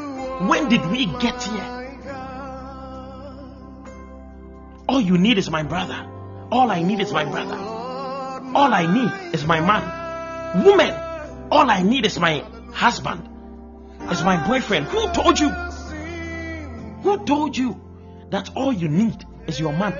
when 0.46 0.68
did 0.68 0.86
we 0.90 1.06
get 1.06 1.42
here? 1.42 1.70
All 4.88 5.00
you 5.00 5.18
need 5.18 5.38
is 5.38 5.50
my 5.50 5.62
brother. 5.62 6.06
All 6.52 6.70
I 6.70 6.82
need 6.82 7.00
is 7.00 7.12
my 7.12 7.24
brother. 7.24 7.56
All 7.56 8.72
I 8.72 8.86
need 8.86 9.34
is 9.34 9.44
my 9.44 9.60
man. 9.60 10.62
Woman, 10.64 11.03
all 11.54 11.70
I 11.70 11.82
need 11.82 12.04
is 12.04 12.18
my 12.18 12.44
husband. 12.72 13.28
Is 14.10 14.22
my 14.22 14.44
boyfriend. 14.46 14.86
Who 14.86 15.12
told 15.12 15.38
you? 15.38 15.48
Who 15.48 17.24
told 17.24 17.56
you 17.56 17.80
that 18.30 18.50
all 18.56 18.72
you 18.72 18.88
need 18.88 19.24
is 19.46 19.60
your 19.60 19.72
man? 19.72 19.92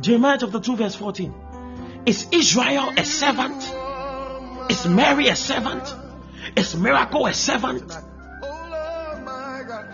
Jeremiah 0.00 0.38
chapter 0.40 0.60
2, 0.60 0.76
verse 0.76 0.94
14. 0.94 1.34
Is 2.06 2.26
Israel 2.32 2.92
a 2.96 3.04
servant? 3.04 3.62
Is 4.70 4.86
Mary 4.86 5.28
a 5.28 5.36
servant? 5.36 5.94
Is 6.56 6.74
Miracle 6.74 7.26
a 7.26 7.34
servant? 7.34 7.96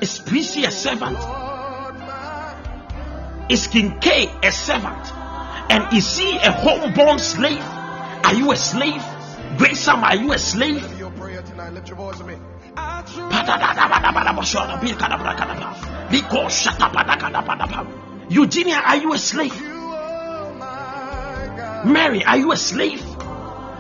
Is 0.01 0.19
Prissy 0.21 0.65
a 0.65 0.71
servant? 0.71 1.19
Is 3.51 3.67
King 3.67 3.99
K 4.01 4.31
a 4.43 4.53
servant? 4.53 5.20
And 5.71 5.97
is 5.97 6.19
he 6.19 6.37
a 6.37 6.51
homeborn 6.51 7.21
slave? 7.21 7.63
Are 7.63 8.35
you 8.35 8.51
a 8.51 8.57
slave? 8.57 9.05
Great 9.57 9.77
Sam, 9.77 10.03
are 10.03 10.17
you 10.17 10.33
a 10.33 10.39
slave? 10.39 10.83
Eugenia, 18.29 18.83
are 18.85 18.97
you 18.97 19.13
a 19.13 19.19
slave? 19.19 19.61
Mary, 21.85 22.25
are 22.25 22.37
you 22.37 22.53
a 22.53 22.57
slave? 22.57 23.05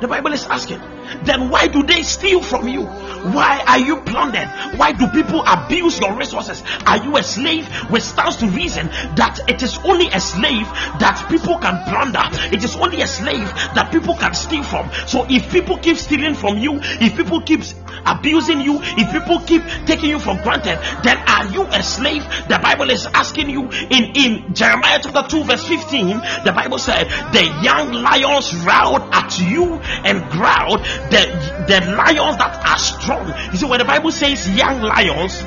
The 0.00 0.06
Bible 0.08 0.32
is 0.32 0.46
asking. 0.46 0.80
Then 1.24 1.50
why 1.50 1.68
do 1.68 1.82
they 1.82 2.02
steal 2.02 2.42
from 2.42 2.68
you? 2.68 2.84
Why 2.84 3.62
are 3.66 3.78
you 3.78 3.98
plundered? 3.98 4.48
Why 4.78 4.92
do 4.92 5.06
people 5.08 5.44
abuse 5.46 6.00
your 6.00 6.16
resources? 6.16 6.62
Are 6.86 6.96
you 6.96 7.16
a 7.16 7.22
slave? 7.22 7.66
Which 7.90 8.02
stands 8.02 8.36
to 8.36 8.46
reason 8.46 8.86
that 9.16 9.40
it 9.48 9.62
is 9.62 9.78
only 9.84 10.08
a 10.08 10.20
slave 10.20 10.66
that 11.00 11.26
people 11.28 11.58
can 11.58 11.82
plunder. 11.84 12.22
It 12.54 12.64
is 12.64 12.76
only 12.76 13.02
a 13.02 13.06
slave 13.06 13.46
that 13.74 13.90
people 13.92 14.16
can 14.16 14.34
steal 14.34 14.62
from. 14.62 14.90
So 15.06 15.26
if 15.28 15.50
people 15.52 15.78
keep 15.78 15.96
stealing 15.96 16.34
from 16.34 16.58
you, 16.58 16.78
if 17.00 17.16
people 17.16 17.40
keep 17.42 17.60
abusing 18.06 18.60
you, 18.60 18.78
if 18.82 19.12
people 19.12 19.40
keep 19.40 19.62
taking 19.86 20.10
you 20.10 20.18
for 20.18 20.34
granted, 20.42 20.78
then 21.02 21.18
are 21.28 21.46
you 21.52 21.62
a 21.64 21.82
slave? 21.82 22.22
The 22.48 22.58
Bible 22.62 22.90
is 22.90 23.06
asking 23.06 23.50
you 23.50 23.68
in, 23.70 24.16
in 24.16 24.54
Jeremiah 24.54 25.00
chapter 25.02 25.26
2, 25.28 25.44
verse 25.44 25.66
15. 25.66 26.08
The 26.44 26.52
Bible 26.54 26.78
said, 26.78 27.08
The 27.32 27.44
young 27.62 27.92
lions 27.92 28.54
roared 28.64 29.02
at 29.12 29.38
you 29.38 29.74
and 30.04 30.28
growled, 30.30 30.80
the, 31.10 31.64
the 31.68 31.80
lions 31.96 32.36
that 32.36 32.62
are 32.66 32.78
strong. 32.78 33.28
You 33.52 33.58
see, 33.58 33.66
when 33.66 33.78
the 33.78 33.84
Bible 33.84 34.12
says 34.12 34.48
young 34.50 34.82
lions, 34.82 35.40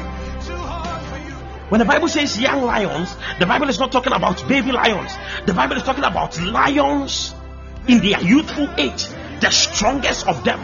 when 1.70 1.80
the 1.80 1.86
Bible 1.86 2.08
says 2.08 2.40
young 2.40 2.64
lions, 2.64 3.16
the 3.40 3.46
Bible 3.46 3.70
is 3.70 3.80
not 3.80 3.92
talking 3.92 4.14
about 4.14 4.48
baby 4.48 4.72
lions. 4.72 5.12
The 5.46 5.54
Bible 5.54 5.78
is 5.78 5.84
talking 5.84 6.04
about 6.04 6.40
lions 6.42 7.34
in 7.88 8.00
their 8.00 8.22
youthful 8.22 8.70
age, 8.78 9.06
the 9.42 9.50
strongest 9.50 10.28
of 10.28 10.44
them 10.44 10.60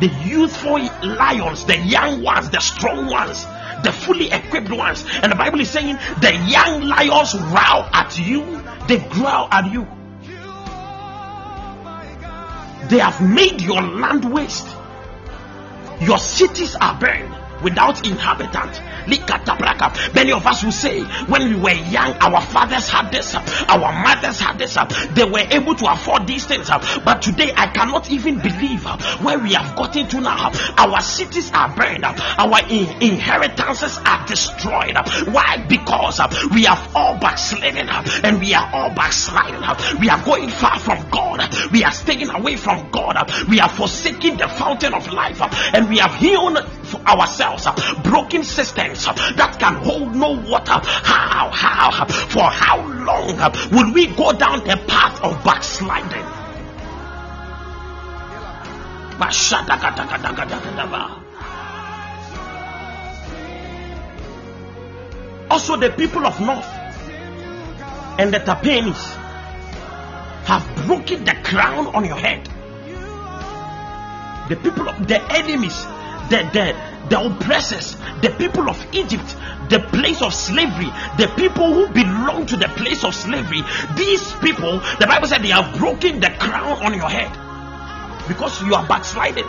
the 0.00 0.08
youthful 0.24 0.78
lions, 1.02 1.64
the 1.64 1.76
young 1.76 2.22
ones, 2.22 2.50
the 2.50 2.60
strong 2.60 3.06
ones, 3.06 3.44
the 3.82 3.92
fully 3.92 4.30
equipped 4.30 4.70
ones. 4.70 5.04
And 5.22 5.32
the 5.32 5.36
Bible 5.36 5.60
is 5.60 5.70
saying 5.70 5.96
the 6.20 6.34
young 6.48 6.82
lions 6.82 7.34
roar 7.34 7.88
at 7.92 8.18
you, 8.18 8.62
they 8.86 8.98
growl 8.98 9.48
at 9.50 9.72
you. 9.72 9.86
They 12.88 12.98
have 12.98 13.20
made 13.20 13.60
your 13.60 13.82
land 13.82 14.32
waste. 14.32 14.66
Your 16.00 16.18
cities 16.18 16.76
are 16.80 16.98
burned 16.98 17.47
without 17.62 18.06
inhabitant. 18.06 18.80
Many 20.14 20.32
of 20.32 20.46
us 20.46 20.62
will 20.62 20.72
say, 20.72 21.02
when 21.02 21.48
we 21.48 21.56
were 21.56 21.70
young, 21.70 22.12
our 22.20 22.40
fathers 22.42 22.88
had 22.88 23.10
this, 23.10 23.34
our 23.34 23.92
mothers 24.02 24.38
had 24.40 24.58
this, 24.58 24.76
they 25.14 25.24
were 25.24 25.46
able 25.50 25.74
to 25.74 25.90
afford 25.90 26.26
these 26.26 26.44
things. 26.44 26.68
But 26.68 27.22
today, 27.22 27.52
I 27.56 27.68
cannot 27.68 28.10
even 28.10 28.38
believe 28.38 28.84
where 29.22 29.38
we 29.38 29.54
have 29.54 29.74
gotten 29.76 30.08
to 30.08 30.20
now. 30.20 30.52
Our 30.76 31.00
cities 31.00 31.50
are 31.52 31.74
burned, 31.74 32.04
up, 32.04 32.18
our 32.38 32.60
in- 32.68 33.02
inheritances 33.02 33.98
are 34.04 34.26
destroyed. 34.26 34.96
Why? 35.28 35.64
Because 35.68 36.20
we 36.52 36.64
have 36.64 36.94
all 36.94 37.18
backslidden 37.18 37.88
and 37.88 38.40
we 38.40 38.54
are 38.54 38.70
all 38.74 38.94
backsliding. 38.94 39.62
We 40.00 40.10
are 40.10 40.22
going 40.22 40.50
far 40.50 40.78
from 40.78 41.08
God, 41.10 41.48
we 41.72 41.82
are 41.84 41.92
staying 41.92 42.28
away 42.28 42.56
from 42.56 42.90
God, 42.90 43.16
we 43.48 43.60
are 43.60 43.68
forsaking 43.68 44.36
the 44.36 44.48
fountain 44.48 44.92
of 44.92 45.10
life, 45.12 45.40
and 45.74 45.88
we 45.88 45.98
have 45.98 46.14
healed 46.16 46.58
ourselves 47.06 47.47
Uh, 47.56 48.02
broken 48.02 48.42
cisterns 48.44 49.06
uh, 49.06 49.12
that 49.36 49.58
can 49.58 49.74
hold 49.76 50.14
no 50.14 50.32
water. 50.32 50.80
How? 50.84 51.50
How? 51.50 52.02
Uh, 52.02 52.06
for 52.06 52.42
how 52.44 52.78
long 52.86 53.36
will 53.70 53.92
we 53.92 54.06
go 54.06 54.32
down 54.32 54.64
the 54.64 54.76
path 54.86 55.22
of 55.22 55.42
backsliding? 55.44 56.26
Also, 65.50 65.76
the 65.76 65.90
people 65.90 66.26
of 66.26 66.34
Noph 66.34 66.68
and 68.18 68.32
the 68.32 68.38
Tahpanhes 68.38 69.00
have 70.44 70.86
broken 70.86 71.24
the 71.24 71.34
crown 71.42 71.86
on 71.88 72.04
your 72.04 72.16
head. 72.16 72.48
the 74.48 74.56
people 74.56 74.88
of 74.88 75.06
the 75.06 75.20
enemies, 75.32 75.84
the, 76.30 76.48
the, 76.52 77.08
the 77.08 77.20
oppressors, 77.20 77.96
the 78.22 78.34
people 78.38 78.68
of 78.68 78.94
Egypt, 78.94 79.36
the 79.70 79.80
place 79.92 80.22
of 80.22 80.32
slavery, 80.34 80.90
the 81.18 81.32
people 81.36 81.72
who 81.72 81.88
belong 81.88 82.46
to 82.46 82.56
the 82.56 82.68
place 82.68 83.04
of 83.04 83.14
slavery, 83.14 83.62
these 83.96 84.32
people, 84.34 84.78
the 84.98 85.06
Bible 85.06 85.28
said 85.28 85.42
they 85.42 85.48
have 85.48 85.78
broken 85.78 86.20
the 86.20 86.30
crown 86.38 86.84
on 86.84 86.94
your 86.94 87.08
head 87.08 87.30
because 88.28 88.62
you 88.62 88.74
are 88.74 88.86
backsliding. 88.86 89.46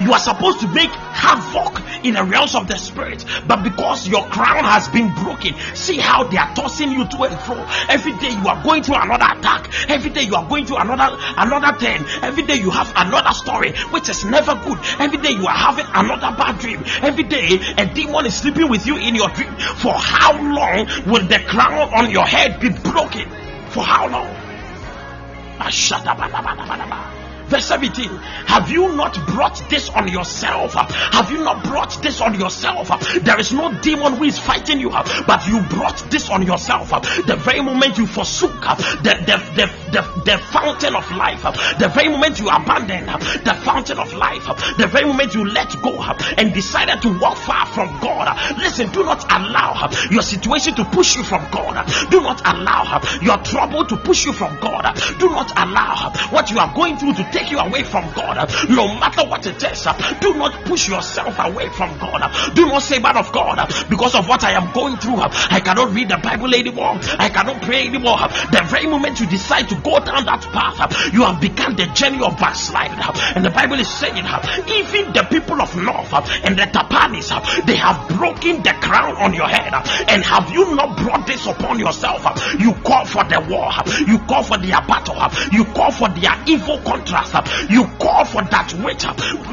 You 0.00 0.12
are 0.12 0.18
supposed 0.18 0.60
to 0.60 0.68
make 0.68 0.90
havoc 0.90 1.82
in 2.04 2.14
the 2.14 2.24
realms 2.24 2.54
of 2.54 2.66
the 2.68 2.76
spirit, 2.76 3.24
but 3.46 3.62
because 3.62 4.08
your 4.08 4.24
crown 4.28 4.64
has 4.64 4.88
been 4.88 5.12
broken, 5.14 5.54
see 5.74 5.98
how 5.98 6.24
they 6.24 6.36
are 6.36 6.54
tossing 6.54 6.90
you 6.90 7.06
to 7.06 7.22
and 7.22 7.38
fro. 7.40 7.56
Every 7.88 8.12
day 8.18 8.30
you 8.30 8.48
are 8.48 8.62
going 8.62 8.82
through 8.82 8.96
another 8.96 9.26
attack. 9.38 9.70
Every 9.88 10.10
day 10.10 10.22
you 10.22 10.34
are 10.34 10.48
going 10.48 10.66
through 10.66 10.78
another 10.78 11.16
another 11.36 11.78
thing. 11.78 12.04
Every 12.22 12.42
day 12.44 12.56
you 12.56 12.70
have 12.70 12.92
another 12.96 13.32
story, 13.32 13.72
which 13.90 14.08
is 14.08 14.24
never 14.24 14.54
good. 14.54 14.78
Every 14.98 15.18
day 15.18 15.32
you 15.32 15.46
are 15.46 15.56
having 15.56 15.86
another 15.94 16.36
bad 16.36 16.58
dream. 16.58 16.82
Every 17.02 17.24
day 17.24 17.60
a 17.78 17.86
demon 17.86 18.26
is 18.26 18.34
sleeping 18.34 18.68
with 18.68 18.86
you 18.86 18.96
in 18.96 19.14
your 19.14 19.28
dream. 19.30 19.52
For 19.76 19.92
how 19.92 20.32
long 20.32 20.86
will 21.06 21.26
the 21.26 21.40
crown 21.46 21.92
on 21.94 22.10
your 22.10 22.26
head 22.26 22.60
be 22.60 22.70
broken? 22.70 23.28
For 23.70 23.82
how 23.82 24.08
long? 24.08 24.52
Verse 27.52 27.66
17 27.66 28.08
Have 28.46 28.70
you 28.70 28.96
not 28.96 29.14
brought 29.26 29.62
this 29.68 29.90
on 29.90 30.08
yourself? 30.08 30.72
Have 30.72 31.30
you 31.30 31.44
not 31.44 31.62
brought 31.62 32.02
this 32.02 32.22
on 32.22 32.40
yourself? 32.40 32.88
There 33.20 33.38
is 33.38 33.52
no 33.52 33.78
demon 33.82 34.14
who 34.14 34.24
is 34.24 34.38
fighting 34.38 34.80
you, 34.80 34.88
but 34.88 35.46
you 35.46 35.60
brought 35.68 35.98
this 36.10 36.30
on 36.30 36.46
yourself. 36.46 36.88
The 37.26 37.36
very 37.36 37.60
moment 37.60 37.98
you 37.98 38.06
forsook 38.06 38.58
the, 38.58 39.12
the, 39.26 39.36
the, 39.52 39.66
the, 39.92 40.22
the 40.24 40.38
fountain 40.38 40.94
of 40.96 41.04
life, 41.12 41.42
the 41.78 41.90
very 41.94 42.08
moment 42.08 42.40
you 42.40 42.48
abandoned 42.48 43.08
the 43.44 43.54
fountain 43.62 43.98
of 43.98 44.14
life, 44.14 44.46
the 44.78 44.86
very 44.86 45.04
moment 45.04 45.34
you 45.34 45.44
let 45.44 45.70
go 45.82 46.02
and 46.38 46.54
decided 46.54 47.02
to 47.02 47.18
walk 47.20 47.36
far 47.36 47.66
from 47.66 48.00
God, 48.00 48.34
listen, 48.56 48.90
do 48.92 49.04
not 49.04 49.30
allow 49.30 49.90
your 50.10 50.22
situation 50.22 50.74
to 50.76 50.86
push 50.86 51.16
you 51.16 51.22
from 51.22 51.46
God. 51.50 51.86
Do 52.08 52.22
not 52.22 52.40
allow 52.46 53.02
your 53.20 53.36
trouble 53.44 53.84
to 53.84 53.96
push 53.98 54.24
you 54.24 54.32
from 54.32 54.58
God. 54.58 54.96
Do 55.18 55.28
not 55.28 55.52
allow 55.58 56.12
what 56.30 56.50
you 56.50 56.58
are 56.58 56.72
going 56.74 56.96
through 56.96 57.12
to 57.12 57.24
take 57.30 57.41
you 57.50 57.58
away 57.58 57.82
from 57.82 58.04
God. 58.14 58.50
No 58.68 58.88
matter 58.98 59.28
what 59.28 59.46
it 59.46 59.62
is, 59.62 59.86
do 60.20 60.34
not 60.34 60.64
push 60.64 60.88
yourself 60.88 61.34
away 61.38 61.68
from 61.70 61.98
God. 61.98 62.54
Do 62.54 62.66
not 62.66 62.82
say, 62.82 62.98
Man 62.98 63.16
of 63.16 63.32
God, 63.32 63.56
because 63.88 64.14
of 64.14 64.28
what 64.28 64.44
I 64.44 64.52
am 64.52 64.72
going 64.72 64.96
through, 64.96 65.20
I 65.20 65.60
cannot 65.60 65.92
read 65.92 66.08
the 66.08 66.18
Bible 66.18 66.54
anymore. 66.54 66.98
I 67.18 67.28
cannot 67.28 67.62
pray 67.62 67.86
anymore. 67.86 68.18
The 68.50 68.62
very 68.68 68.86
moment 68.86 69.20
you 69.20 69.26
decide 69.26 69.68
to 69.68 69.74
go 69.76 69.98
down 70.00 70.24
that 70.24 70.42
path, 70.52 71.12
you 71.12 71.22
have 71.24 71.40
begun 71.40 71.76
the 71.76 71.86
journey 71.86 72.22
of 72.22 72.38
backsliding. 72.38 72.98
And 73.34 73.44
the 73.44 73.50
Bible 73.50 73.78
is 73.78 73.88
saying, 73.88 74.16
even 74.16 75.12
the 75.12 75.26
people 75.30 75.60
of 75.60 75.70
Noph 75.72 76.12
and 76.44 76.58
the 76.58 76.62
Tahpanhes, 76.62 77.30
they 77.66 77.76
have 77.76 78.08
broken 78.08 78.62
the 78.62 78.72
crown 78.80 79.16
on 79.16 79.34
your 79.34 79.48
head. 79.48 79.72
And 80.08 80.22
have 80.22 80.50
you 80.50 80.74
not 80.74 80.96
brought 80.98 81.26
this 81.26 81.46
upon 81.46 81.78
yourself? 81.78 82.22
You 82.58 82.74
call 82.84 83.04
for 83.04 83.24
the 83.24 83.40
war, 83.40 83.70
you 84.06 84.18
call 84.26 84.42
for 84.42 84.58
their 84.58 84.80
battle, 84.82 85.16
you 85.52 85.64
call 85.64 85.90
for 85.90 86.08
their 86.08 86.34
evil 86.46 86.78
contrast, 87.22 87.70
you 87.70 87.84
call 87.98 88.24
for 88.24 88.42
that 88.42 88.72
which 88.82 89.04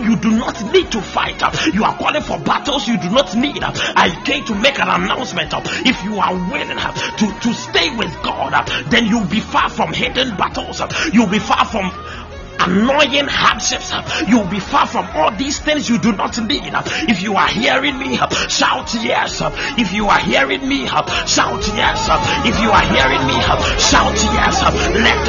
you 0.06 0.16
do 0.18 0.32
not 0.32 0.74
need 0.74 0.92
to 0.92 1.02
fight. 1.02 1.42
You 1.74 1.84
are 1.84 1.96
calling 1.98 2.22
for 2.22 2.40
battles 2.40 2.88
you 2.88 2.98
do 2.98 3.10
not 3.10 3.36
need. 3.36 3.64
I 3.64 4.10
came 4.24 4.46
to 4.46 4.56
make 4.56 4.80
an 4.80 4.90
announcement. 4.90 5.54
If 5.86 6.04
you 6.04 6.18
are 6.18 6.34
willing 6.34 6.78
to, 6.78 7.40
to 7.40 7.54
stay 7.54 7.96
with 7.96 8.12
God, 8.24 8.66
then 8.90 9.06
you'll 9.06 9.28
be 9.28 9.40
far 9.40 9.70
from 9.70 9.94
hidden 9.94 10.36
battles. 10.38 10.82
You'll 11.14 11.28
be 11.28 11.40
far 11.40 11.66
from 11.66 11.92
annoying 12.60 13.28
hardships. 13.28 13.94
You'll 14.28 14.48
be 14.48 14.60
far 14.60 14.88
from 14.88 15.08
all 15.16 15.32
these 15.32 15.60
things 15.60 15.90
you 15.90 15.98
do 15.98 16.12
not 16.14 16.38
need. 16.40 16.74
If 17.08 17.22
you 17.22 17.36
are 17.36 17.48
hearing 17.48 17.98
me, 17.98 18.18
shout 18.48 18.94
yes. 18.96 19.42
If 19.78 19.94
you 19.94 20.08
are 20.08 20.20
hearing 20.20 20.68
me, 20.68 20.88
shout 20.88 21.66
yes. 21.76 22.08
If 22.46 22.60
you 22.60 22.70
are 22.72 22.86
hearing 22.94 23.26
me, 23.28 23.38
shout 23.80 24.16
yes. 24.16 24.62
Let 24.96 25.20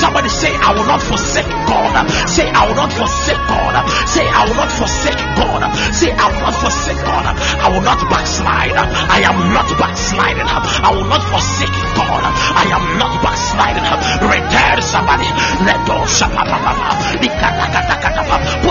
Somebody 0.00 0.28
say, 0.28 0.54
I 0.54 0.72
will 0.74 0.86
not 0.86 1.02
forsake 1.02 1.48
God. 1.68 2.08
Say, 2.28 2.48
I 2.48 2.66
will 2.66 2.74
not 2.74 2.92
forsake 2.92 3.42
God. 3.48 3.74
Say, 4.08 4.26
I 4.26 4.44
will 4.48 4.56
not 4.56 4.70
forsake 4.72 5.22
God. 5.36 5.62
Say, 5.94 6.10
I 6.10 6.26
will 6.30 6.40
not 6.40 6.56
forsake 6.56 7.00
God. 7.04 7.26
I 7.30 7.68
will 7.68 7.84
not 7.84 8.00
backslide. 8.10 8.72
I 8.74 9.20
am 9.28 9.38
not 9.52 9.68
backsliding. 9.78 10.46
I 10.46 10.90
will 10.94 11.08
not 11.08 11.22
forsake 11.30 11.76
God. 11.96 12.22
I 12.24 12.64
am 12.72 12.84
not 12.98 13.22
backsliding. 13.22 13.79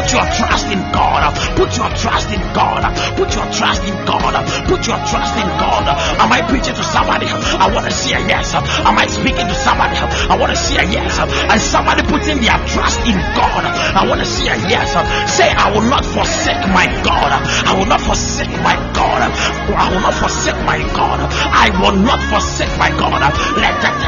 Put 0.09 0.13
your 0.13 0.25
trust 0.33 0.65
in 0.73 0.81
God. 0.91 1.21
Put 1.55 1.77
your 1.77 1.89
trust 1.93 2.29
in 2.33 2.41
God. 2.53 2.81
Put 3.17 3.35
your 3.35 3.45
trust 3.53 3.83
in 3.83 3.93
God. 4.05 4.33
Put 4.65 4.87
your 4.87 4.97
trust 5.05 5.35
in 5.37 5.49
God. 5.61 5.85
Am 6.17 6.31
I 6.33 6.41
preaching 6.49 6.73
to 6.73 6.83
somebody? 6.83 7.27
I 7.27 7.69
want 7.73 7.85
to 7.85 7.91
see 7.91 8.13
a 8.13 8.19
yes. 8.25 8.53
Am 8.55 8.97
I 8.97 9.05
speaking 9.05 9.45
to 9.45 9.53
somebody? 9.53 9.97
I 9.97 10.37
want 10.37 10.51
to 10.51 10.57
see 10.57 10.77
a 10.77 10.85
yes. 10.89 11.19
And 11.19 11.61
somebody 11.61 12.01
putting 12.09 12.41
their 12.41 12.57
trust 12.65 12.99
in 13.05 13.17
God. 13.37 13.63
I 13.65 14.07
want 14.09 14.21
to 14.21 14.25
see 14.25 14.47
a 14.47 14.57
yes. 14.65 14.97
Say, 15.29 15.49
I 15.49 15.71
will 15.73 15.85
not 15.85 16.05
forsake 16.05 16.65
my 16.73 16.89
God. 17.05 17.29
I 17.69 17.77
will 17.77 17.85
not 17.85 18.01
forsake 18.01 18.49
my 18.65 18.77
God. 18.97 19.21
I 19.21 19.93
will 19.93 20.01
not 20.01 20.13
forsake 20.17 20.57
my 20.65 20.79
God. 20.97 21.19
I 21.21 21.69
will 21.81 21.97
not 22.01 22.21
forsake 22.33 22.73
my 22.77 22.89
God. 22.97 23.21
Let 23.61 23.77
that 23.81 23.99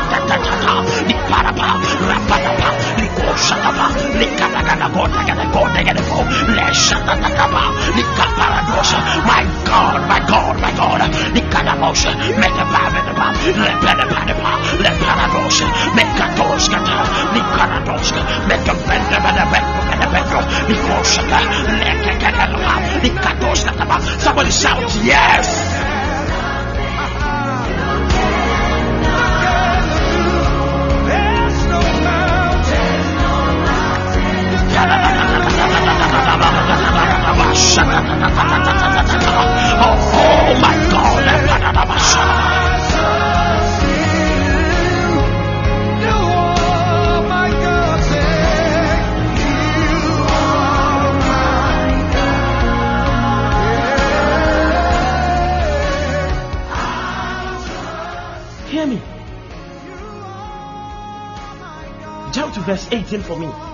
the 1.08 1.16
parapa, 1.30 1.70
rapadapa, 2.10 2.70
liko 3.00 3.28
shatapa, 3.46 3.88
likatagana 4.20 4.88
go, 4.94 5.04
tagana 5.08 5.46
go, 5.54 5.62
tagana 5.76 6.02
go, 6.10 6.20
le 6.56 6.66
shatatapa, 6.84 7.64
likaparadosha. 7.98 9.00
My 9.26 9.44
God, 9.66 10.02
my 10.08 10.20
God, 10.28 10.56
my 10.62 10.72
God, 10.76 11.02
likadamosha, 11.36 12.12
make 12.40 12.60
a 12.60 12.66
pavedapa, 12.74 13.28
le 13.64 13.72
pedapadapa, 13.84 14.54
le 14.84 14.92
paradosha, 15.02 15.68
make 15.96 16.20
a 16.20 16.28
toskata, 16.38 16.98
likaradosha, 17.36 18.20
make 18.48 18.68
a 18.68 18.74
bendabadabendo, 18.88 19.82
kadabendo, 19.90 20.40
liko 20.70 20.98
shata, 21.04 21.40
lekakadapa, 21.82 22.74
likatoskatapa. 23.04 23.98
Somebody 24.22 24.52
shout 24.52 24.96
yes. 25.04 25.91
Oh, 39.84 40.56
my 40.60 40.76
God. 40.92 41.12
Jump 62.34 62.54
to 62.54 62.62
verse 62.62 62.88
18 62.92 63.22
for 63.22 63.38
me. 63.38 63.71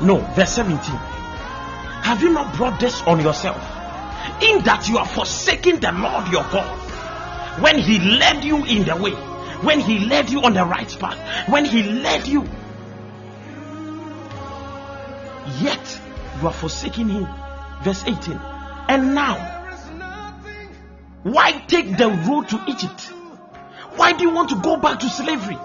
No, 0.00 0.18
verse 0.34 0.52
17. 0.54 0.78
Have 0.78 2.22
you 2.22 2.32
not 2.32 2.54
brought 2.54 2.78
this 2.78 3.02
on 3.02 3.20
yourself? 3.20 3.56
In 4.42 4.62
that 4.64 4.86
you 4.88 4.98
are 4.98 5.06
forsaking 5.06 5.80
the 5.80 5.92
Lord 5.92 6.28
your 6.28 6.44
God 6.44 6.88
when 7.60 7.78
He 7.78 7.98
led 7.98 8.44
you 8.44 8.64
in 8.64 8.84
the 8.84 8.96
way, 8.96 9.12
when 9.62 9.80
He 9.80 9.98
led 9.98 10.30
you 10.30 10.42
on 10.42 10.54
the 10.54 10.64
right 10.64 10.88
path, 11.00 11.48
when 11.48 11.64
He 11.64 11.82
led 11.82 12.26
you. 12.28 12.42
Yet 15.60 16.00
you 16.40 16.46
are 16.46 16.52
forsaking 16.52 17.08
Him. 17.08 17.26
Verse 17.82 18.04
18. 18.04 18.40
And 18.88 19.14
now, 19.14 19.36
why 21.24 21.52
take 21.66 21.96
the 21.96 22.08
road 22.08 22.48
to 22.50 22.64
Egypt? 22.68 23.00
Why 23.96 24.12
do 24.12 24.22
you 24.22 24.30
want 24.30 24.50
to 24.50 24.56
go 24.60 24.76
back 24.76 25.00
to 25.00 25.08
slavery? 25.08 25.58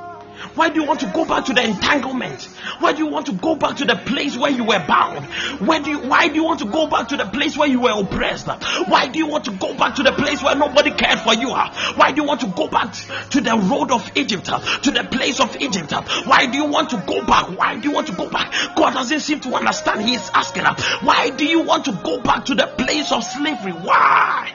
Why 0.56 0.70
do 0.70 0.82
you 0.82 0.88
want 0.88 1.00
to 1.02 1.08
go 1.08 1.26
back 1.26 1.46
to 1.46 1.54
the 1.54 1.64
entanglement? 1.64 2.44
Why 2.80 2.94
do 2.94 3.00
you 3.00 3.08
want 3.08 3.26
to 3.28 3.34
go 3.34 3.56
back 3.56 3.78
to 3.78 3.86
the 3.86 3.96
place 3.96 4.38
where 4.38 4.52
you 4.52 4.64
were 4.64 4.84
bound? 4.88 5.26
Why 5.66 5.80
do 5.80 5.90
you, 5.90 6.00
why 6.00 6.28
do 6.28 6.36
you 6.36 6.44
want 6.44 6.60
to 6.60 6.66
go 6.66 6.88
back 6.88 7.08
to 7.10 7.18
the 7.18 7.26
place 7.26 7.58
where 7.58 7.68
you 7.68 7.82
were 7.82 8.00
oppressed? 8.00 8.48
Why 8.88 9.08
do 9.08 9.20
you 9.20 9.28
want 9.28 9.46
to 9.46 9.52
go 9.52 9.74
back 9.76 9.96
to 9.96 10.04
the 10.04 10.12
place 10.12 10.44
where 10.44 10.56
nobody 10.56 10.92
cared 10.92 11.20
for 11.20 11.34
you? 11.34 11.50
Why 11.50 12.12
do 12.12 12.22
you 12.22 12.28
want 12.28 12.42
to 12.42 12.48
go 12.48 12.68
back 12.68 12.94
to 13.30 13.42
the 13.42 13.58
road 13.58 13.92
of 13.92 14.10
Egypt? 14.16 14.46
To 14.46 14.92
the 14.92 15.04
place 15.10 15.40
of 15.40 15.56
Egypt? 15.62 15.94
Why 16.26 16.46
do 16.46 16.58
you 16.58 16.66
want 16.66 16.90
to 16.92 17.04
go 17.08 17.26
back? 17.26 17.58
Why 17.58 17.78
do 17.78 17.88
you 17.88 17.94
want 17.94 18.08
to 18.08 18.14
go 18.14 18.30
back? 18.30 18.54
God 18.76 18.94
doesn't 18.94 19.22
seem 19.22 19.40
to 19.42 19.56
understand. 19.56 20.02
He 20.02 20.16
is 20.16 20.32
asking, 20.34 20.66
why 21.06 21.30
do 21.30 21.46
you 21.46 21.62
want 21.62 21.86
to 21.86 21.92
go 22.04 22.22
back 22.22 22.46
to 22.46 22.56
the 22.56 22.68
place 22.68 23.12
of 23.12 23.24
slavery? 23.24 23.72
Why? 23.74 24.52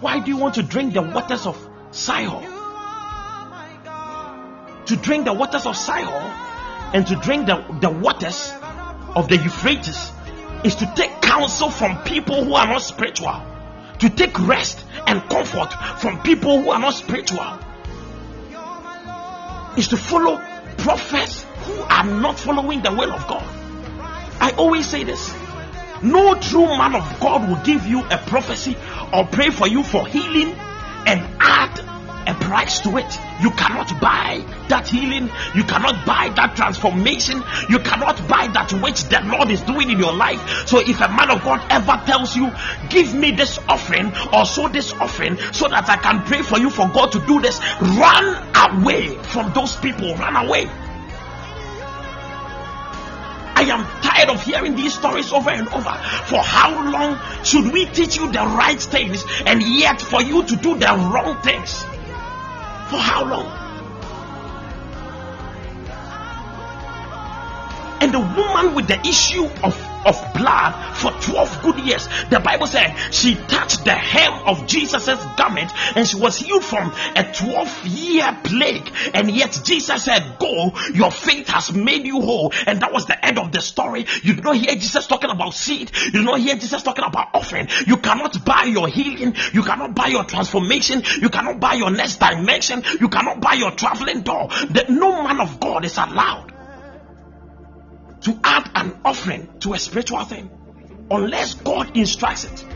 Why 0.00 0.18
do 0.18 0.30
you 0.30 0.36
want 0.36 0.56
to 0.56 0.62
drink 0.64 0.94
the 0.94 1.02
waters 1.02 1.46
of 1.46 1.56
Sihor? 1.92 2.52
to 4.86 4.96
drink 4.96 5.24
the 5.24 5.32
waters 5.32 5.66
of 5.66 5.76
Sihor 5.76 6.22
and 6.92 7.06
to 7.06 7.16
drink 7.16 7.46
the, 7.46 7.64
the 7.80 7.90
waters 7.90 8.52
of 9.14 9.28
the 9.28 9.36
Euphrates 9.36 10.10
is 10.64 10.74
to 10.76 10.92
take 10.94 11.22
counsel 11.22 11.70
from 11.70 12.02
people 12.04 12.44
who 12.44 12.54
are 12.54 12.66
not 12.66 12.82
spiritual, 12.82 13.40
to 14.00 14.10
take 14.10 14.38
rest 14.46 14.84
and 15.06 15.22
comfort 15.30 15.72
from 16.00 16.20
people 16.22 16.60
who 16.60 16.70
are 16.70 16.78
not 16.78 16.94
spiritual, 16.94 17.58
is 19.76 19.88
to 19.88 19.96
follow 19.96 20.36
prophets 20.78 21.44
who 21.64 21.80
are 21.82 22.04
not 22.04 22.38
following 22.38 22.82
the 22.82 22.90
will 22.90 23.12
of 23.12 23.26
God. 23.26 23.44
I 24.40 24.52
always 24.58 24.86
say 24.86 25.04
this 25.04 25.32
no 26.02 26.34
true 26.34 26.66
man 26.66 26.96
of 26.96 27.20
God 27.20 27.48
will 27.48 27.64
give 27.64 27.86
you 27.86 28.04
a 28.04 28.18
prophecy 28.18 28.76
or 29.12 29.24
pray 29.24 29.50
for 29.50 29.68
you 29.68 29.84
for 29.84 30.04
healing 30.06 30.56
and 31.06 31.20
add 31.40 31.92
a 32.26 32.34
price 32.34 32.80
to 32.80 32.96
it. 32.96 33.18
You 33.40 33.50
cannot 33.50 34.00
buy 34.00 34.44
that 34.68 34.88
healing. 34.88 35.30
You 35.54 35.64
cannot 35.64 36.06
buy 36.06 36.30
that 36.36 36.54
transformation. 36.56 37.42
You 37.68 37.78
cannot 37.80 38.16
buy 38.28 38.48
that 38.54 38.72
which 38.82 39.04
the 39.04 39.20
Lord 39.24 39.50
is 39.50 39.60
doing 39.62 39.90
in 39.90 39.98
your 39.98 40.14
life. 40.14 40.40
So 40.66 40.78
if 40.78 41.00
a 41.00 41.08
man 41.08 41.30
of 41.30 41.42
God 41.42 41.64
ever 41.70 42.00
tells 42.06 42.36
you, 42.36 42.50
give 42.88 43.14
me 43.14 43.32
this 43.32 43.58
offering 43.68 44.12
or 44.32 44.44
sow 44.44 44.68
this 44.68 44.92
offering 44.92 45.36
so 45.52 45.68
that 45.68 45.88
I 45.88 45.96
can 45.96 46.22
pray 46.24 46.42
for 46.42 46.58
you 46.58 46.70
for 46.70 46.88
God 46.88 47.12
to 47.12 47.26
do 47.26 47.40
this, 47.40 47.60
run 47.80 48.24
away 48.54 49.16
from 49.34 49.52
those 49.52 49.76
people. 49.76 50.14
Run 50.16 50.46
away. 50.46 50.70
I 53.62 53.76
am 53.76 53.84
tired 54.02 54.28
of 54.28 54.42
hearing 54.42 54.74
these 54.74 54.94
stories 54.94 55.32
over 55.32 55.50
and 55.50 55.68
over. 55.68 55.94
For 56.26 56.42
how 56.42 56.90
long 56.90 57.20
should 57.44 57.72
we 57.72 57.86
teach 57.86 58.16
you 58.16 58.32
the 58.32 58.40
right 58.40 58.80
things 58.80 59.24
and 59.46 59.62
yet 59.62 60.00
for 60.00 60.20
you 60.20 60.42
to 60.42 60.56
do 60.56 60.76
the 60.76 60.86
wrong 60.86 61.40
things? 61.42 61.82
For 62.90 62.98
how 62.98 63.24
long? 63.24 63.46
And 68.02 68.12
the 68.12 68.18
woman 68.18 68.74
with 68.74 68.88
the 68.88 68.98
issue 69.06 69.46
of 69.62 69.91
of 70.04 70.34
blood 70.34 70.96
for 70.96 71.10
12 71.10 71.62
good 71.62 71.78
years. 71.80 72.08
The 72.30 72.40
Bible 72.40 72.66
said 72.66 72.94
she 73.10 73.34
touched 73.34 73.84
the 73.84 73.92
hem 73.92 74.32
of 74.46 74.66
Jesus' 74.66 75.06
garment 75.36 75.72
and 75.96 76.06
she 76.06 76.16
was 76.16 76.36
healed 76.36 76.64
from 76.64 76.92
a 77.16 77.32
12 77.32 77.86
year 77.86 78.38
plague. 78.44 78.90
And 79.14 79.30
yet 79.30 79.60
Jesus 79.64 80.04
said, 80.04 80.38
Go, 80.38 80.72
your 80.94 81.10
faith 81.10 81.48
has 81.48 81.72
made 81.72 82.06
you 82.06 82.20
whole. 82.20 82.52
And 82.66 82.80
that 82.82 82.92
was 82.92 83.06
the 83.06 83.24
end 83.24 83.38
of 83.38 83.52
the 83.52 83.60
story. 83.60 84.06
You 84.22 84.34
do 84.34 84.42
not 84.42 84.56
hear 84.56 84.74
Jesus 84.74 85.06
talking 85.06 85.30
about 85.30 85.54
seed, 85.54 85.90
you 86.04 86.12
do 86.12 86.22
not 86.22 86.40
hear 86.40 86.54
Jesus 86.54 86.82
talking 86.82 87.04
about 87.04 87.28
offering. 87.34 87.68
You 87.86 87.96
cannot 87.96 88.44
buy 88.44 88.64
your 88.64 88.88
healing, 88.88 89.34
you 89.52 89.62
cannot 89.62 89.94
buy 89.94 90.06
your 90.06 90.24
transformation, 90.24 91.02
you 91.20 91.28
cannot 91.28 91.60
buy 91.60 91.74
your 91.74 91.90
next 91.90 92.18
dimension, 92.18 92.82
you 93.00 93.08
cannot 93.08 93.40
buy 93.40 93.54
your 93.54 93.70
traveling 93.72 94.22
door. 94.22 94.48
That 94.70 94.86
no 94.88 95.22
man 95.22 95.40
of 95.40 95.60
God 95.60 95.84
is 95.84 95.96
allowed 95.96 96.51
to 98.22 98.38
add 98.44 98.70
an 98.74 99.00
offering 99.04 99.48
to 99.60 99.74
a 99.74 99.78
spiritual 99.78 100.24
thing 100.24 100.50
unless 101.10 101.54
God 101.54 101.96
instructs 101.96 102.44
it. 102.44 102.66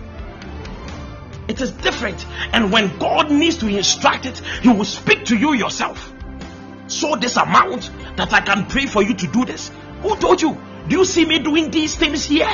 It 1.49 1.61
is 1.61 1.70
different, 1.70 2.26
and 2.53 2.72
when 2.72 2.99
God 2.99 3.30
needs 3.30 3.59
to 3.59 3.68
instruct 3.68 4.26
it, 4.26 4.38
He 4.62 4.68
will 4.68 4.84
speak 4.84 5.26
to 5.26 5.36
you 5.36 5.55
yourself. 5.55 6.12
So, 6.88 7.16
this 7.16 7.36
amount 7.36 7.90
that 8.16 8.32
I 8.32 8.40
can 8.40 8.66
pray 8.66 8.86
for 8.86 9.03
you 9.03 9.14
to 9.14 9.26
do 9.26 9.44
this. 9.44 9.70
Who 10.03 10.16
told 10.16 10.42
you? 10.42 10.61
Do 10.88 10.99
you 10.99 11.05
see 11.05 11.24
me 11.24 11.38
doing 11.38 11.70
these 11.70 11.97
things 11.97 12.24
here? 12.24 12.49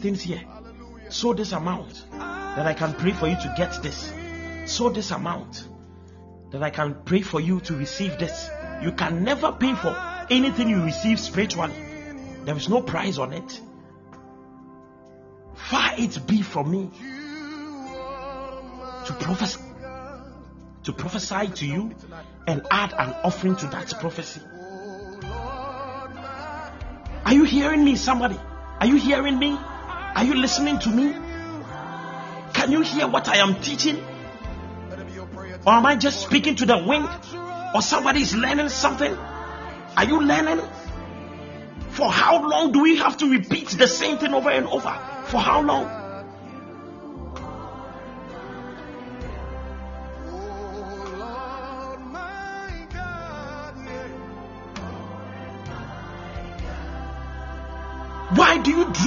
Things 0.00 0.22
here? 0.22 0.42
So 1.08 1.32
this 1.32 1.52
amount 1.52 2.04
that 2.10 2.66
I 2.66 2.74
can 2.74 2.94
pray 2.94 3.12
for 3.12 3.28
you 3.28 3.36
to 3.36 3.54
get 3.56 3.82
this. 3.82 4.12
So 4.66 4.88
this 4.88 5.10
amount 5.10 5.68
that 6.50 6.62
I 6.62 6.70
can 6.70 6.94
pray 7.04 7.22
for 7.22 7.40
you 7.40 7.60
to 7.60 7.76
receive 7.76 8.18
this. 8.18 8.48
You 8.82 8.92
can 8.92 9.24
never 9.24 9.52
pay 9.52 9.74
for 9.74 9.96
anything 10.30 10.68
you 10.68 10.82
receive 10.82 11.20
spiritually. 11.20 11.74
There 12.44 12.56
is 12.56 12.68
no 12.68 12.82
price 12.82 13.18
on 13.18 13.32
it. 13.32 13.60
Far 15.54 15.92
it 15.98 16.26
be 16.26 16.42
from 16.42 16.70
me 16.70 16.90
to 19.06 19.12
prophesy 19.20 19.60
to 20.82 20.92
prophesy 20.94 21.48
to 21.48 21.66
you 21.66 21.94
and 22.46 22.62
add 22.70 22.94
an 22.94 23.14
offering 23.22 23.54
to 23.56 23.66
that 23.66 23.92
prophecy. 24.00 24.40
Are 27.26 27.34
you 27.34 27.44
hearing 27.44 27.84
me, 27.84 27.96
somebody? 27.96 28.38
Are 28.80 28.86
you 28.86 28.96
hearing 28.96 29.38
me? 29.38 29.58
Are 30.14 30.24
you 30.24 30.34
listening 30.34 30.78
to 30.80 30.88
me? 30.90 31.14
Can 32.52 32.72
you 32.72 32.82
hear 32.82 33.06
what 33.08 33.28
I 33.28 33.36
am 33.38 33.60
teaching? 33.60 34.02
Or 35.66 35.72
am 35.74 35.86
I 35.86 35.96
just 35.96 36.20
speaking 36.20 36.56
to 36.56 36.66
the 36.66 36.78
wind? 36.78 37.08
Or 37.74 37.82
somebody 37.82 38.22
is 38.22 38.34
learning 38.34 38.68
something? 38.68 39.14
Are 39.14 40.04
you 40.04 40.20
learning? 40.20 40.60
For 41.90 42.10
how 42.10 42.48
long 42.48 42.72
do 42.72 42.82
we 42.82 42.96
have 42.96 43.16
to 43.18 43.30
repeat 43.30 43.68
the 43.68 43.86
same 43.86 44.18
thing 44.18 44.34
over 44.34 44.50
and 44.50 44.66
over? 44.66 44.96
For 45.26 45.38
how 45.38 45.62
long? 45.62 45.99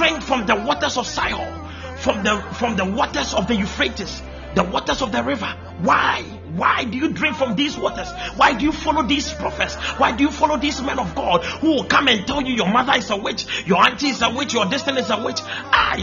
Drink 0.04 0.22
from 0.22 0.44
the 0.44 0.54
waters 0.54 0.98
of 0.98 1.06
Sihor, 1.06 1.48
from 1.96 2.22
the 2.22 2.36
from 2.58 2.76
the 2.76 2.84
waters 2.84 3.32
of 3.32 3.48
the 3.48 3.56
Euphrates, 3.56 4.20
the 4.54 4.62
waters 4.62 5.00
of 5.00 5.12
the 5.12 5.22
river? 5.22 5.46
Why? 5.80 6.20
Why 6.56 6.84
do 6.84 6.98
you 6.98 7.08
drink 7.08 7.36
from 7.36 7.56
these 7.56 7.78
waters? 7.78 8.12
Why 8.36 8.52
do 8.52 8.66
you 8.66 8.72
follow 8.72 9.02
these 9.02 9.32
prophets? 9.32 9.76
Why 9.96 10.14
do 10.14 10.24
you 10.24 10.30
follow 10.30 10.58
these 10.58 10.82
men 10.82 10.98
of 10.98 11.14
God 11.14 11.42
who 11.42 11.68
will 11.68 11.84
come 11.84 12.08
and 12.08 12.26
tell 12.26 12.42
you 12.42 12.52
your 12.52 12.68
mother 12.68 12.92
is 12.98 13.08
a 13.08 13.16
witch, 13.16 13.66
your 13.66 13.78
auntie 13.82 14.08
is 14.08 14.20
a 14.20 14.28
witch, 14.28 14.52
your 14.52 14.66
destiny 14.66 15.00
is 15.00 15.08
a 15.08 15.24
witch? 15.24 15.40
Ah. 15.42 15.96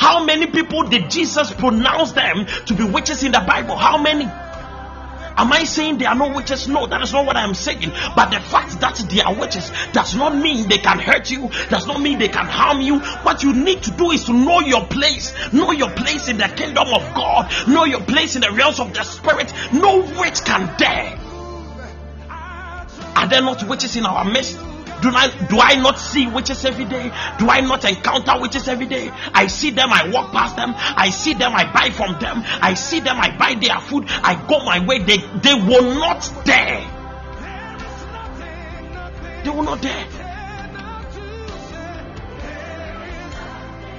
How 0.00 0.24
many 0.24 0.48
people 0.48 0.82
did 0.82 1.08
Jesus 1.08 1.52
pronounce 1.52 2.10
them 2.10 2.44
to 2.66 2.74
be 2.74 2.82
witches 2.82 3.22
in 3.22 3.30
the 3.30 3.40
Bible? 3.46 3.76
How 3.76 3.98
many? 3.98 4.24
Am 5.38 5.52
I 5.52 5.64
saying 5.64 5.98
they 5.98 6.06
are 6.06 6.14
no 6.14 6.34
witches? 6.34 6.66
No, 6.66 6.86
that 6.86 7.02
is 7.02 7.12
not 7.12 7.26
what 7.26 7.36
I 7.36 7.44
am 7.44 7.54
saying. 7.54 7.92
But 8.14 8.30
the 8.30 8.40
fact 8.40 8.80
that 8.80 8.96
they 9.10 9.20
are 9.20 9.34
witches 9.34 9.70
does 9.92 10.14
not 10.14 10.34
mean 10.34 10.68
they 10.68 10.78
can 10.78 10.98
hurt 10.98 11.30
you, 11.30 11.50
does 11.68 11.86
not 11.86 12.00
mean 12.00 12.18
they 12.18 12.28
can 12.28 12.46
harm 12.46 12.80
you. 12.80 13.00
What 13.00 13.42
you 13.42 13.52
need 13.52 13.82
to 13.82 13.90
do 13.90 14.12
is 14.12 14.24
to 14.24 14.32
know 14.32 14.60
your 14.60 14.86
place, 14.86 15.34
know 15.52 15.72
your 15.72 15.90
place 15.90 16.28
in 16.28 16.38
the 16.38 16.48
kingdom 16.48 16.88
of 16.88 17.14
God, 17.14 17.52
know 17.68 17.84
your 17.84 18.00
place 18.00 18.34
in 18.34 18.40
the 18.40 18.50
realms 18.50 18.80
of 18.80 18.94
the 18.94 19.02
spirit. 19.04 19.52
No 19.72 19.98
witch 20.18 20.42
can 20.44 20.74
dare. 20.78 21.18
Are 23.16 23.28
there 23.28 23.42
not 23.42 23.62
witches 23.68 23.96
in 23.96 24.06
our 24.06 24.24
midst? 24.24 24.58
Do 25.06 25.14
I, 25.14 25.28
do 25.46 25.60
I 25.60 25.76
not 25.76 26.00
see 26.00 26.26
witches 26.26 26.64
every 26.64 26.84
day? 26.84 27.12
Do 27.38 27.48
I 27.48 27.60
not 27.60 27.84
encounter 27.84 28.40
witches 28.40 28.66
every 28.66 28.86
day? 28.86 29.08
I 29.32 29.46
see 29.46 29.70
them, 29.70 29.92
I 29.92 30.08
walk 30.08 30.32
past 30.32 30.56
them, 30.56 30.74
I 30.74 31.10
see 31.10 31.32
them, 31.32 31.54
I 31.54 31.72
buy 31.72 31.90
from 31.90 32.18
them, 32.18 32.42
I 32.44 32.74
see 32.74 32.98
them, 32.98 33.16
I 33.20 33.30
buy 33.36 33.54
their 33.54 33.78
food, 33.78 34.06
I 34.08 34.34
go 34.48 34.64
my 34.64 34.84
way. 34.84 34.98
They, 34.98 35.18
they 35.18 35.54
will 35.54 35.94
not 35.94 36.28
dare. 36.44 36.80
They 39.44 39.50
will 39.50 39.62
not 39.62 39.80
dare. 39.80 40.06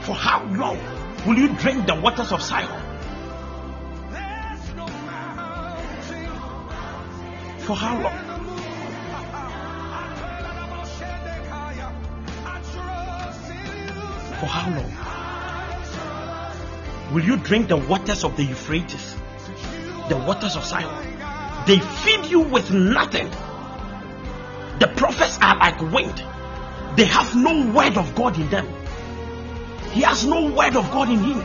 For 0.01 0.13
how 0.13 0.43
long 0.43 0.77
will 1.25 1.37
you 1.37 1.55
drink 1.55 1.87
the 1.87 1.95
waters 1.95 2.33
of 2.33 2.41
Sihor? 2.41 2.83
For 7.59 7.77
how 7.77 8.01
long? 8.01 8.36
For 14.39 14.45
how 14.45 14.69
long? 14.69 14.91
Will 17.13 17.23
you 17.23 17.37
drink 17.37 17.69
the 17.69 17.77
waters 17.77 18.23
of 18.23 18.35
the 18.37 18.43
Euphrates? 18.43 19.15
The 20.09 20.17
waters 20.17 20.55
of 20.55 20.63
Sihor? 20.63 21.65
They 21.65 21.79
feed 21.79 22.25
you 22.25 22.41
with 22.41 22.71
nothing. 22.71 23.29
The 24.79 24.87
prophets 24.95 25.39
are 25.41 25.57
like 25.57 25.81
wind, 25.81 26.23
they 26.95 27.05
have 27.05 27.35
no 27.35 27.71
word 27.71 27.97
of 27.97 28.13
God 28.15 28.37
in 28.39 28.49
them. 28.49 28.67
He 29.91 30.01
has 30.01 30.25
no 30.25 30.51
word 30.51 30.75
of 30.75 30.91
God 30.91 31.09
in 31.09 31.19
him. 31.19 31.39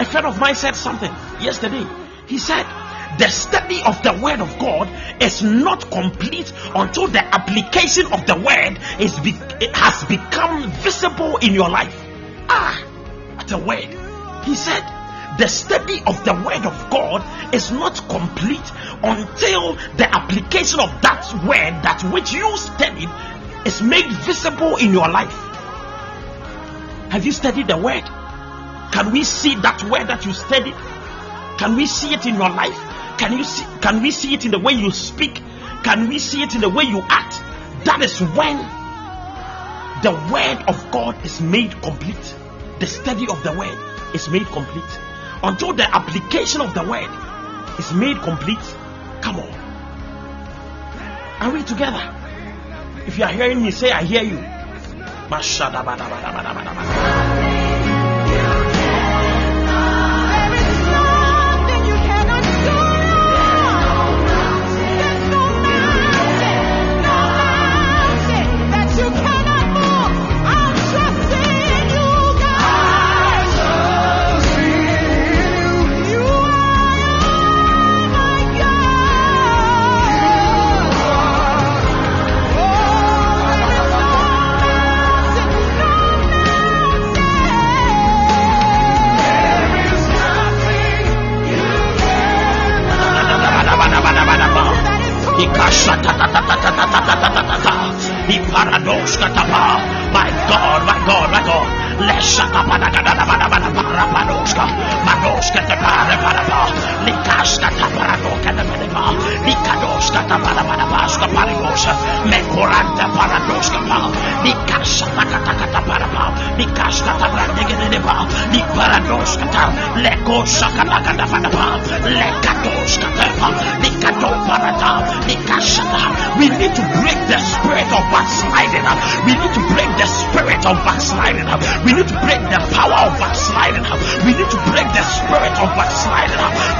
A 0.00 0.04
friend 0.04 0.26
of 0.26 0.38
mine 0.38 0.54
said 0.54 0.76
something 0.76 1.10
yesterday. 1.40 1.86
He 2.26 2.38
said, 2.38 2.64
The 3.18 3.28
study 3.28 3.82
of 3.84 4.02
the 4.02 4.12
word 4.22 4.40
of 4.40 4.58
God 4.58 4.88
is 5.22 5.42
not 5.42 5.90
complete 5.90 6.52
until 6.74 7.06
the 7.06 7.24
application 7.24 8.06
of 8.12 8.26
the 8.26 8.34
word 8.34 8.78
is 8.98 9.18
be- 9.20 9.38
has 9.72 10.04
become 10.04 10.70
visible 10.82 11.36
in 11.38 11.54
your 11.54 11.68
life. 11.68 11.94
Ah, 12.48 12.84
a 13.52 13.58
word. 13.58 13.88
He 14.44 14.54
said, 14.54 14.82
The 15.38 15.48
study 15.48 16.02
of 16.06 16.24
the 16.24 16.34
word 16.34 16.66
of 16.66 16.90
God 16.90 17.22
is 17.54 17.70
not 17.70 17.96
complete 18.08 18.72
until 19.02 19.74
the 19.96 20.08
application 20.10 20.80
of 20.80 20.90
that 21.02 21.24
word, 21.46 21.82
that 21.82 22.02
which 22.12 22.32
you 22.32 22.56
studied, 22.56 23.08
is 23.64 23.80
made 23.82 24.10
visible 24.24 24.76
in 24.76 24.92
your 24.92 25.08
life. 25.08 25.34
Have 27.10 27.24
you 27.24 27.32
studied 27.32 27.68
the 27.68 27.76
word? 27.76 28.04
Can 28.92 29.12
we 29.12 29.24
see 29.24 29.54
that 29.56 29.82
word 29.84 30.08
that 30.08 30.26
you 30.26 30.32
studied? 30.32 30.74
Can 31.58 31.76
we 31.76 31.86
see 31.86 32.12
it 32.12 32.26
in 32.26 32.34
your 32.34 32.50
life? 32.50 32.76
Can 33.18 33.36
you 33.38 33.44
see 33.44 33.64
can 33.80 34.02
we 34.02 34.10
see 34.10 34.34
it 34.34 34.44
in 34.44 34.50
the 34.50 34.58
way 34.58 34.72
you 34.72 34.90
speak? 34.90 35.42
Can 35.82 36.08
we 36.08 36.18
see 36.18 36.42
it 36.42 36.54
in 36.54 36.60
the 36.60 36.68
way 36.68 36.84
you 36.84 37.00
act? 37.08 37.34
That 37.84 38.02
is 38.02 38.20
when 38.20 38.56
the 40.02 40.12
word 40.32 40.64
of 40.68 40.90
God 40.90 41.24
is 41.24 41.40
made 41.40 41.80
complete. 41.82 42.34
The 42.80 42.86
study 42.86 43.26
of 43.28 43.42
the 43.42 43.52
word 43.52 43.78
is 44.14 44.28
made 44.28 44.46
complete. 44.46 44.98
Until 45.42 45.72
the 45.74 45.84
application 45.94 46.60
of 46.60 46.74
the 46.74 46.82
word 46.82 47.10
is 47.78 47.92
made 47.92 48.20
complete. 48.22 48.64
Come 49.20 49.36
on. 49.36 49.64
Are 51.40 51.50
we 51.52 51.62
together? 51.62 52.02
If 53.06 53.18
you 53.18 53.24
are 53.24 53.32
hearing 53.32 53.62
me, 53.62 53.70
say, 53.70 53.90
I 53.90 54.02
hear 54.02 54.22
you. 54.22 54.38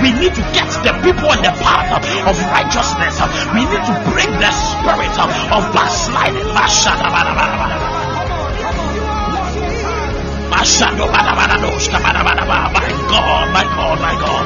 We 0.04 0.12
need 0.12 0.34
to 0.34 0.44
get 0.52 0.68
the 0.84 0.92
people 1.00 1.32
on 1.32 1.40
the 1.40 1.48
path 1.64 1.96
of 1.96 2.36
righteousness. 2.52 3.16
We 3.56 3.64
need 3.64 3.84
to 3.88 3.94
break 4.12 4.28
the 4.36 4.52
spirit 4.52 5.16
of 5.16 5.64
backsliding. 5.72 6.44
My 6.52 6.68
God, 13.08 13.48
my 13.56 13.64
God, 13.64 13.96
my 14.04 14.12
God. 14.20 14.44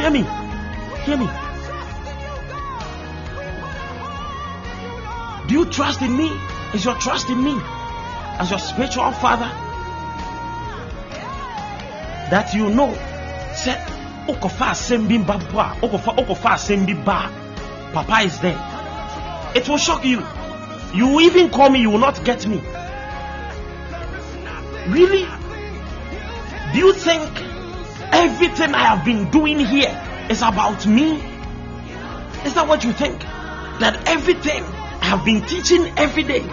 Hear 0.00 0.10
me. 0.10 0.24
Hear 1.04 1.18
me. 1.18 1.28
Do 5.48 5.54
you 5.54 5.66
trust 5.66 6.00
in 6.00 6.16
me? 6.16 6.30
Is 6.72 6.82
your 6.82 6.94
trust 6.94 7.28
in 7.28 7.44
me 7.44 7.60
as 8.40 8.48
your 8.48 8.58
spiritual 8.58 9.12
father? 9.12 9.59
That 12.30 12.54
you 12.54 12.70
know, 12.70 12.92
say, 13.54 13.74
Okofa 14.28 14.70
asɛm 14.70 15.08
bi 15.08 15.18
mba 15.18 15.38
bo 15.50 15.58
a, 15.58 16.94
ba 17.04 17.30
Papa 17.92 18.20
is 18.20 18.38
there. 18.40 19.50
It 19.56 19.68
will 19.68 19.78
shock 19.78 20.04
you. 20.04 20.22
You 20.94 21.08
will 21.08 21.20
even 21.22 21.50
call 21.50 21.70
me, 21.70 21.80
you 21.80 21.90
will 21.90 21.98
not 21.98 22.24
get 22.24 22.46
me. 22.46 22.62
Really? 24.88 25.26
Do 26.72 26.78
you 26.78 26.92
think 26.92 27.22
everything 28.12 28.74
I 28.74 28.84
have 28.94 29.04
been 29.04 29.28
doing 29.32 29.58
here 29.58 29.90
is 30.30 30.42
about 30.42 30.86
me? 30.86 31.16
Is 32.44 32.54
that 32.54 32.68
what 32.68 32.84
you 32.84 32.92
think? 32.92 33.20
That 33.80 34.04
everything 34.06 34.62
I 34.62 35.06
have 35.06 35.24
been 35.24 35.42
teaching 35.42 35.84
every 35.96 36.22
day 36.22 36.44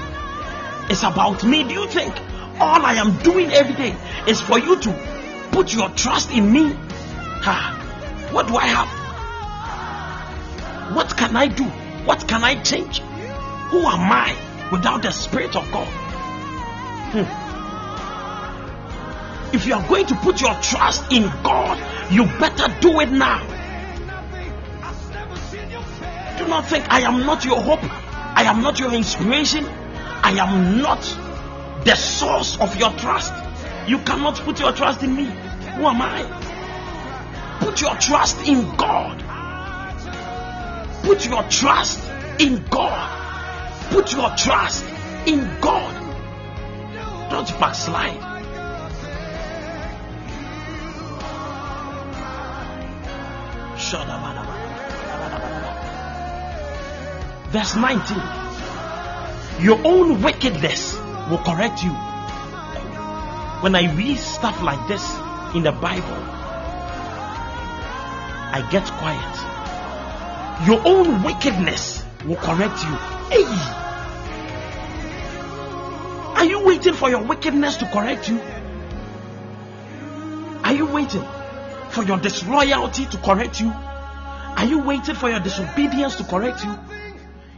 is 0.89 1.03
about 1.03 1.43
me? 1.43 1.63
Do 1.63 1.73
you 1.75 1.87
think 1.87 2.15
all 2.59 2.83
I 2.83 2.95
am 2.95 3.17
doing 3.19 3.51
every 3.51 3.75
day 3.75 3.95
is 4.27 4.41
for 4.41 4.57
you 4.57 4.79
to 4.79 5.16
put 5.57 5.73
your 5.73 5.89
trust 5.89 6.29
in 6.29 6.51
me? 6.51 6.71
Ha! 7.41 8.29
What 8.31 8.47
do 8.47 8.57
I 8.57 8.67
have? 8.67 8.87
What 10.95 11.17
can 11.17 11.35
I 11.35 11.47
do? 11.47 11.63
What 12.05 12.27
can 12.27 12.43
I 12.43 12.61
change? 12.61 12.99
Who 13.71 13.79
am 13.79 14.11
I 14.11 14.37
without 14.71 15.01
the 15.01 15.09
Spirit 15.09 15.55
of 15.55 15.65
God? 15.71 15.87
Hmm. 17.11 17.25
If 19.55 19.65
you 19.65 19.73
are 19.73 19.87
going 19.87 20.05
to 20.05 20.15
put 20.17 20.41
your 20.41 20.53
trust 20.61 21.11
in 21.11 21.23
God, 21.41 21.79
you 22.13 22.25
better 22.37 22.67
do 22.79 22.99
it 22.99 23.09
now. 23.09 23.41
Do 26.37 26.47
not 26.47 26.67
think 26.67 26.87
I 26.87 26.99
am 27.01 27.25
not 27.25 27.43
your 27.43 27.59
hope. 27.59 27.79
I 27.81 28.43
am 28.43 28.61
not 28.61 28.79
your 28.79 28.93
inspiration. 28.93 29.65
I 29.65 30.33
am 30.37 30.83
not 30.83 31.01
the 31.83 31.95
source 31.95 32.59
of 32.59 32.75
your 32.75 32.91
trust. 32.91 33.33
You 33.87 33.97
cannot 33.99 34.35
put 34.41 34.59
your 34.59 34.71
trust 34.71 35.01
in 35.01 35.15
me. 35.15 35.46
Who 35.77 35.85
am 35.85 36.01
I? 36.01 37.57
Put 37.59 37.81
your 37.81 37.95
trust 37.97 38.47
in 38.47 38.75
God. 38.77 39.23
Put 41.03 41.27
your 41.27 41.43
trust 41.43 42.01
in 42.39 42.65
God. 42.65 43.91
Put 43.91 44.11
your 44.11 44.31
trust 44.35 44.83
in 45.27 45.39
God. 45.61 45.93
Don't 47.29 47.59
backslide. 47.59 48.23
Verse 57.51 57.75
19. 57.75 58.17
Your 59.63 59.79
own 59.85 60.23
wickedness 60.23 60.95
will 61.29 61.37
correct 61.37 61.83
you. 61.83 61.91
When 63.61 63.75
I 63.75 63.93
read 63.95 64.17
stuff 64.17 64.63
like 64.63 64.87
this 64.87 65.26
in 65.57 65.63
the 65.63 65.71
Bible, 65.71 66.21
I 68.53 68.67
get 68.71 68.85
quiet. 68.85 70.67
Your 70.67 70.81
own 70.85 71.23
wickedness 71.23 72.03
will 72.25 72.35
correct 72.35 72.83
you. 72.83 72.95
Hey! 73.31 73.43
Are 76.35 76.45
you 76.45 76.63
waiting 76.63 76.93
for 76.93 77.09
your 77.09 77.23
wickedness 77.23 77.77
to 77.77 77.85
correct 77.87 78.29
you? 78.29 78.39
Are 80.63 80.73
you 80.73 80.85
waiting 80.85 81.25
for 81.89 82.03
your 82.03 82.17
disloyalty 82.19 83.07
to 83.07 83.17
correct 83.17 83.59
you? 83.59 83.71
Are 83.71 84.65
you 84.65 84.79
waiting 84.83 85.15
for 85.15 85.29
your 85.29 85.39
disobedience 85.39 86.15
to 86.17 86.23
correct 86.23 86.63
you? 86.63 86.77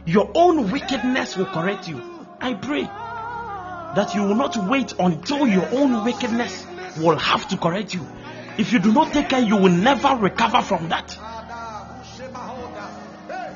Your 0.06 0.30
own 0.34 0.70
wickedness 0.70 1.36
will 1.36 1.46
correct 1.46 1.86
you. 1.86 2.02
I 2.40 2.54
pray 2.54 2.84
that 2.84 4.14
you 4.14 4.22
will 4.22 4.36
not 4.36 4.56
wait 4.56 4.94
until 4.98 5.46
your 5.46 5.68
own 5.72 6.04
wickedness 6.04 6.66
will 6.98 7.18
have 7.18 7.48
to 7.48 7.56
correct 7.56 7.94
you. 7.94 8.06
If 8.58 8.72
you 8.72 8.78
do 8.78 8.92
not 8.92 9.12
take 9.12 9.28
care, 9.28 9.40
you 9.40 9.56
will 9.56 9.72
never 9.72 10.16
recover 10.16 10.62
from 10.62 10.88
that. 10.88 11.16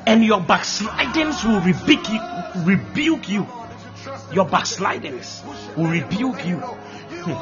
and 0.06 0.24
your 0.24 0.40
backslidings 0.40 1.44
will 1.44 1.60
rebuke 1.60 2.08
you. 2.10 2.20
Rebuke 2.64 3.28
you. 3.28 3.46
Your 4.32 4.46
backslidings 4.46 5.42
will 5.76 5.86
rebuke 5.86 6.44
you. 6.46 6.56
Hmm. 6.58 7.32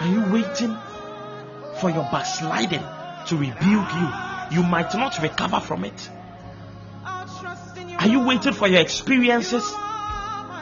Are 0.00 0.08
you 0.08 0.32
waiting 0.32 0.76
for 1.80 1.90
your 1.90 2.04
backsliding 2.10 2.82
to 3.28 3.36
rebuke 3.36 3.94
you? 3.94 4.08
You 4.50 4.62
might 4.62 4.94
not 4.94 5.18
recover 5.22 5.60
from 5.60 5.84
it. 5.84 6.10
Are 7.06 8.08
you 8.08 8.20
waiting 8.20 8.52
for 8.52 8.68
your 8.68 8.82
experiences 8.82 9.72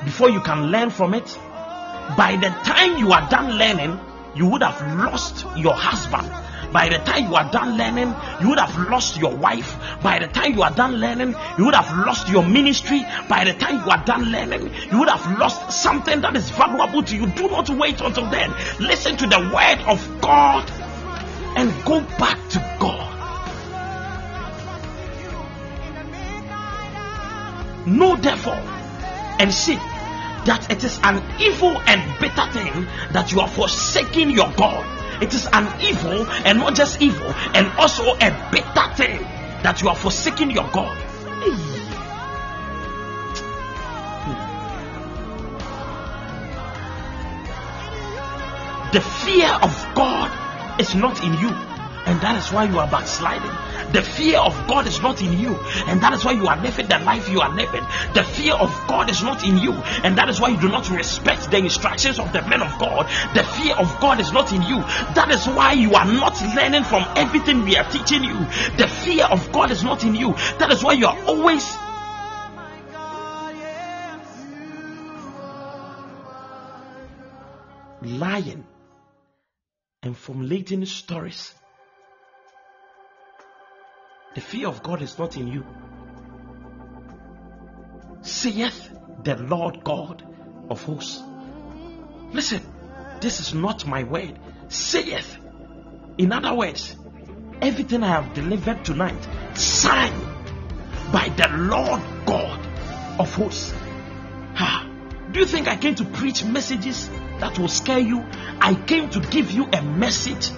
before 0.05 0.31
you 0.31 0.41
can 0.41 0.71
learn 0.71 0.91
from 0.91 1.15
it? 1.15 1.27
By 2.17 2.37
the 2.41 2.49
time 2.49 2.99
you 2.99 3.13
are 3.13 3.29
done 3.31 3.57
learning, 3.57 3.99
you 4.35 4.47
would 4.47 4.63
have 4.63 4.81
lost 4.99 5.47
your 5.57 5.75
husband. 5.75 6.31
By 6.73 6.89
the 6.89 6.99
time 6.99 7.27
you 7.29 7.35
are 7.35 7.51
done 7.51 7.77
learning, 7.77 8.15
you 8.41 8.49
would 8.49 8.59
have 8.59 8.89
lost 8.89 9.19
your 9.19 9.35
wife. 9.37 9.77
By 10.03 10.19
the 10.19 10.27
time 10.27 10.55
you 10.55 10.63
are 10.63 10.71
done 10.71 10.95
learning, 10.95 11.35
you 11.59 11.67
would 11.67 11.75
have 11.75 12.07
lost 12.07 12.29
your 12.29 12.43
ministry. 12.43 13.05
By 13.29 13.45
the 13.45 13.53
time 13.53 13.85
you 13.85 13.91
are 13.91 14.03
done 14.05 14.25
learning, 14.33 14.73
you 14.91 14.99
would 14.99 15.09
have 15.09 15.39
lost 15.39 15.73
something 15.83 16.23
that 16.23 16.35
is 16.35 16.51
valuable 16.51 17.03
to 17.03 17.17
you. 17.17 17.27
Do 17.27 17.49
not 17.49 17.69
wait 17.69 18.01
until 18.01 18.29
then. 18.31 18.55
Listen 18.81 19.17
to 19.19 19.27
the 19.27 19.39
word 19.39 19.81
of 19.87 20.21
God 20.23 20.71
and 21.57 21.85
go 21.85 22.01
back 22.19 22.39
to 22.51 22.77
God. 22.81 23.09
Know 27.87 28.17
therefore 28.17 28.55
and 29.39 29.53
see 29.53 29.77
that 30.47 30.71
it 30.71 30.83
is 30.83 30.99
an 31.03 31.23
evil 31.41 31.81
and 31.87 32.21
bitter 32.21 32.51
thing 32.53 32.87
that 33.13 33.31
you 33.33 33.41
are 33.41 33.49
forsaking 33.49 34.31
your 34.31 34.51
God. 34.57 34.85
It 35.23 35.33
is 35.35 35.47
an 35.53 35.69
evil 35.81 36.27
and 36.45 36.59
not 36.59 36.75
just 36.75 37.01
evil, 37.01 37.33
and 37.55 37.67
also 37.79 38.15
a 38.17 38.49
bitter 38.51 38.95
thing 38.97 39.21
that 39.63 39.81
you 39.83 39.89
are 39.89 39.97
forsaking 39.97 40.51
your 40.51 40.69
God. 40.73 40.99
The 48.93 49.01
fear 49.01 49.49
of 49.63 49.89
God 49.95 50.81
is 50.81 50.95
not 50.95 51.23
in 51.25 51.33
you, 51.41 51.49
and 51.49 52.21
that 52.21 52.37
is 52.37 52.53
why 52.53 52.65
you 52.65 52.79
are 52.79 52.89
backsliding. 52.89 53.51
The 53.93 54.03
fear 54.03 54.39
of 54.39 54.55
God 54.69 54.87
is 54.87 55.01
not 55.03 55.21
in 55.21 55.39
you, 55.39 55.55
and 55.87 56.01
that 56.01 56.13
is 56.13 56.25
why 56.25 56.33
you 56.33 56.47
are 56.47 56.61
living 56.61 56.87
the 56.89 56.99
life 57.01 57.29
you 57.29 57.41
are 57.41 57.55
living. 57.55 57.85
The 58.15 58.25
fear 58.25 58.55
of 58.55 58.71
God 58.89 59.11
is 59.11 59.23
not 59.23 59.45
in 59.45 59.59
you, 59.59 59.73
and 60.05 60.17
that 60.19 60.29
is 60.29 60.41
why 60.41 60.49
you 60.49 60.61
do 60.61 60.69
not 60.69 60.89
respect 60.91 61.51
the 61.51 61.59
instructions 61.59 62.19
of 62.19 62.33
the 62.33 62.43
men 62.43 62.63
of 62.63 62.79
God. 62.79 63.07
The 63.35 63.45
fear 63.45 63.75
of 63.75 64.01
God 64.01 64.21
is 64.21 64.33
not 64.33 64.53
in 64.53 64.63
you. 64.63 64.79
That 65.15 65.31
is 65.31 65.47
why 65.47 65.73
you 65.73 65.95
are 65.95 66.07
not 66.07 66.41
learning 66.55 66.85
from 66.85 67.05
everything 67.17 67.65
we 67.65 67.77
are 67.77 67.89
teaching 67.91 68.25
you. 68.25 68.39
The 68.77 68.89
fear 68.89 69.27
of 69.27 69.53
God 69.53 69.71
is 69.71 69.83
not 69.83 70.05
in 70.05 70.15
you. 70.15 70.33
That 70.59 70.71
is 70.71 70.83
why 70.83 70.93
you 70.95 71.07
are 71.07 71.19
always 71.25 71.65
lying 78.03 78.65
and 80.03 80.17
formulating 80.17 80.85
stories. 80.87 81.55
The 84.35 84.41
fear 84.41 84.69
of 84.69 84.83
God 84.83 85.03
is 85.03 85.19
not 85.19 85.37
in 85.37 85.49
you. 85.49 85.67
Saith 88.23 88.91
the 89.25 89.37
Lord 89.37 89.85
God 89.85 90.23
of 90.71 90.83
hosts. 90.83 91.23
Listen, 92.33 92.63
this 93.21 93.41
is 93.41 93.53
not 93.53 93.87
my 93.87 94.05
word. 94.05 94.39
Saith. 94.69 95.39
In 96.17 96.33
other 96.33 96.55
words, 96.55 96.97
everything 97.61 98.03
I 98.03 98.09
have 98.09 98.33
delivered 98.33 98.85
tonight, 98.85 99.29
signed 99.55 100.23
by 101.13 101.29
the 101.29 101.49
Lord 101.49 102.03
God 102.25 102.59
of 103.21 103.35
hosts. 103.35 103.75
Ha. 104.55 104.89
Do 105.31 105.41
you 105.41 105.47
think 105.47 105.69
I 105.69 105.77
came 105.77 105.95
to 105.97 106.05
preach 106.05 106.43
messages 106.43 107.11
that 107.39 107.59
will 107.59 107.69
scare 107.69 107.99
you? 107.99 108.25
I 108.61 108.75
came 108.87 109.11
to 109.11 109.21
give 109.21 109.51
you 109.51 109.69
a 109.73 109.83
message 109.83 110.51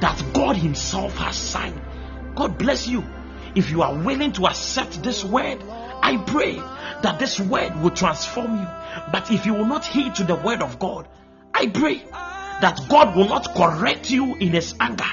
that 0.00 0.20
God 0.32 0.56
Himself 0.56 1.16
has 1.18 1.36
signed. 1.36 1.80
God 2.34 2.58
bless 2.58 2.88
you. 2.88 3.04
If 3.54 3.70
you 3.70 3.82
are 3.82 3.94
willing 3.94 4.32
to 4.32 4.46
accept 4.46 5.02
this 5.02 5.24
word, 5.24 5.62
I 6.02 6.16
pray 6.26 6.56
that 6.56 7.18
this 7.18 7.40
word 7.40 7.80
will 7.82 7.90
transform 7.90 8.58
you. 8.58 8.66
But 9.12 9.30
if 9.30 9.46
you 9.46 9.54
will 9.54 9.66
not 9.66 9.84
heed 9.84 10.14
to 10.16 10.24
the 10.24 10.36
word 10.36 10.62
of 10.62 10.78
God, 10.78 11.08
I 11.52 11.66
pray 11.66 12.02
that 12.60 12.80
God 12.88 13.16
will 13.16 13.28
not 13.28 13.54
correct 13.54 14.10
you 14.10 14.34
in 14.36 14.48
His 14.48 14.74
anger. 14.78 15.10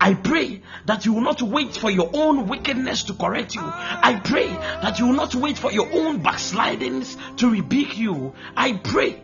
I 0.00 0.14
pray 0.14 0.60
that 0.84 1.06
you 1.06 1.14
will 1.14 1.22
not 1.22 1.40
wait 1.40 1.74
for 1.74 1.90
your 1.90 2.10
own 2.12 2.48
wickedness 2.48 3.04
to 3.04 3.14
correct 3.14 3.54
you. 3.54 3.62
I 3.64 4.20
pray 4.22 4.48
that 4.48 4.98
you 4.98 5.06
will 5.06 5.14
not 5.14 5.34
wait 5.34 5.56
for 5.56 5.72
your 5.72 5.90
own 5.90 6.22
backslidings 6.22 7.16
to 7.38 7.50
rebuke 7.50 7.96
you. 7.96 8.34
I 8.56 8.74
pray 8.74 9.22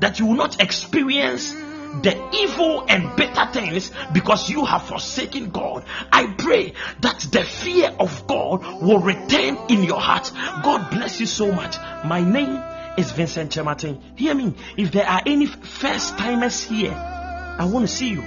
that 0.00 0.18
you 0.18 0.26
will 0.26 0.34
not 0.34 0.60
experience 0.60 1.54
the 2.02 2.30
evil 2.32 2.86
and 2.88 3.16
bitter 3.16 3.46
things 3.52 3.90
because 4.12 4.48
you 4.48 4.64
have 4.64 4.84
forsaken 4.84 5.50
God. 5.50 5.84
I 6.10 6.32
pray 6.38 6.74
that 7.00 7.20
the 7.32 7.44
fear 7.44 7.94
of 7.98 8.26
God 8.26 8.82
will 8.82 9.00
return 9.00 9.58
in 9.68 9.84
your 9.84 10.00
heart. 10.00 10.30
God 10.62 10.90
bless 10.90 11.20
you 11.20 11.26
so 11.26 11.52
much. 11.52 11.76
My 12.04 12.20
name 12.20 12.62
is 12.96 13.12
Vincent 13.12 13.52
Kyeremateng. 13.52 14.18
Hear 14.18 14.34
me. 14.34 14.54
If 14.76 14.92
there 14.92 15.06
are 15.06 15.22
any 15.26 15.46
first 15.46 16.16
timers 16.16 16.62
here, 16.62 16.92
I 16.92 17.64
want 17.66 17.88
to 17.88 17.92
see 17.94 18.08
you. 18.08 18.24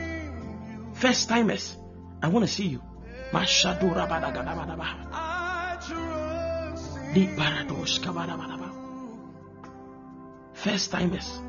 First 0.93 1.29
timers, 1.29 1.75
I 2.21 2.27
want 2.27 2.45
to 2.45 2.51
see 2.51 2.67
you. 2.67 2.81
First 10.53 10.91
timers. 10.91 11.41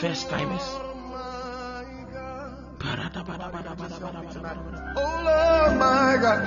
First 0.00 0.28
timers. 0.28 0.62
God. 6.20 6.44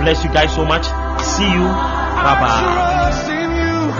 Bless 0.00 0.24
you 0.24 0.32
guys 0.32 0.54
so 0.54 0.64
much. 0.64 0.84
See 1.22 1.44
you. 1.44 1.60
Bye 1.60 2.36
bye. 2.40 3.10
in 3.28 3.50
you. 3.60 3.92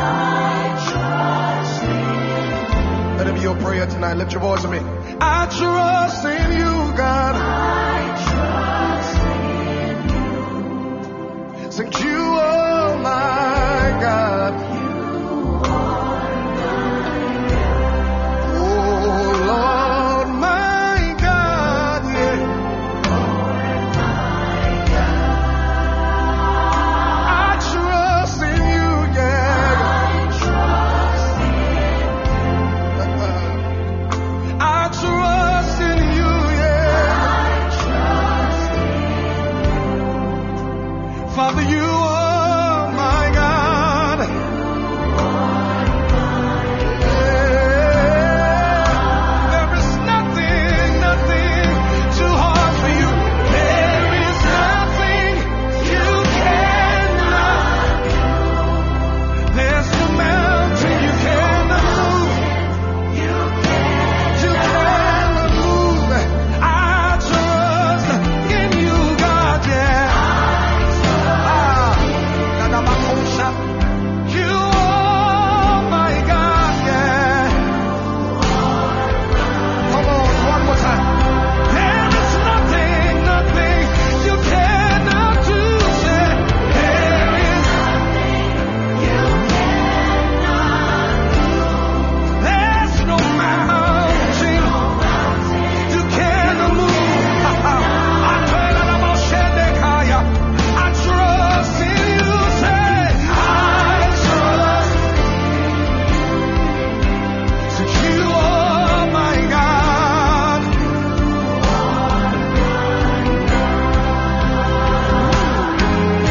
Let 3.18 3.26
it 3.26 3.34
be 3.34 3.40
your 3.42 3.56
prayer 3.56 3.86
tonight. 3.86 4.14
Lift 4.14 4.32
your 4.32 4.40
voice 4.40 4.62
with 4.62 4.72
me. 4.72 4.78
I 5.20 5.46
trust 5.46 6.24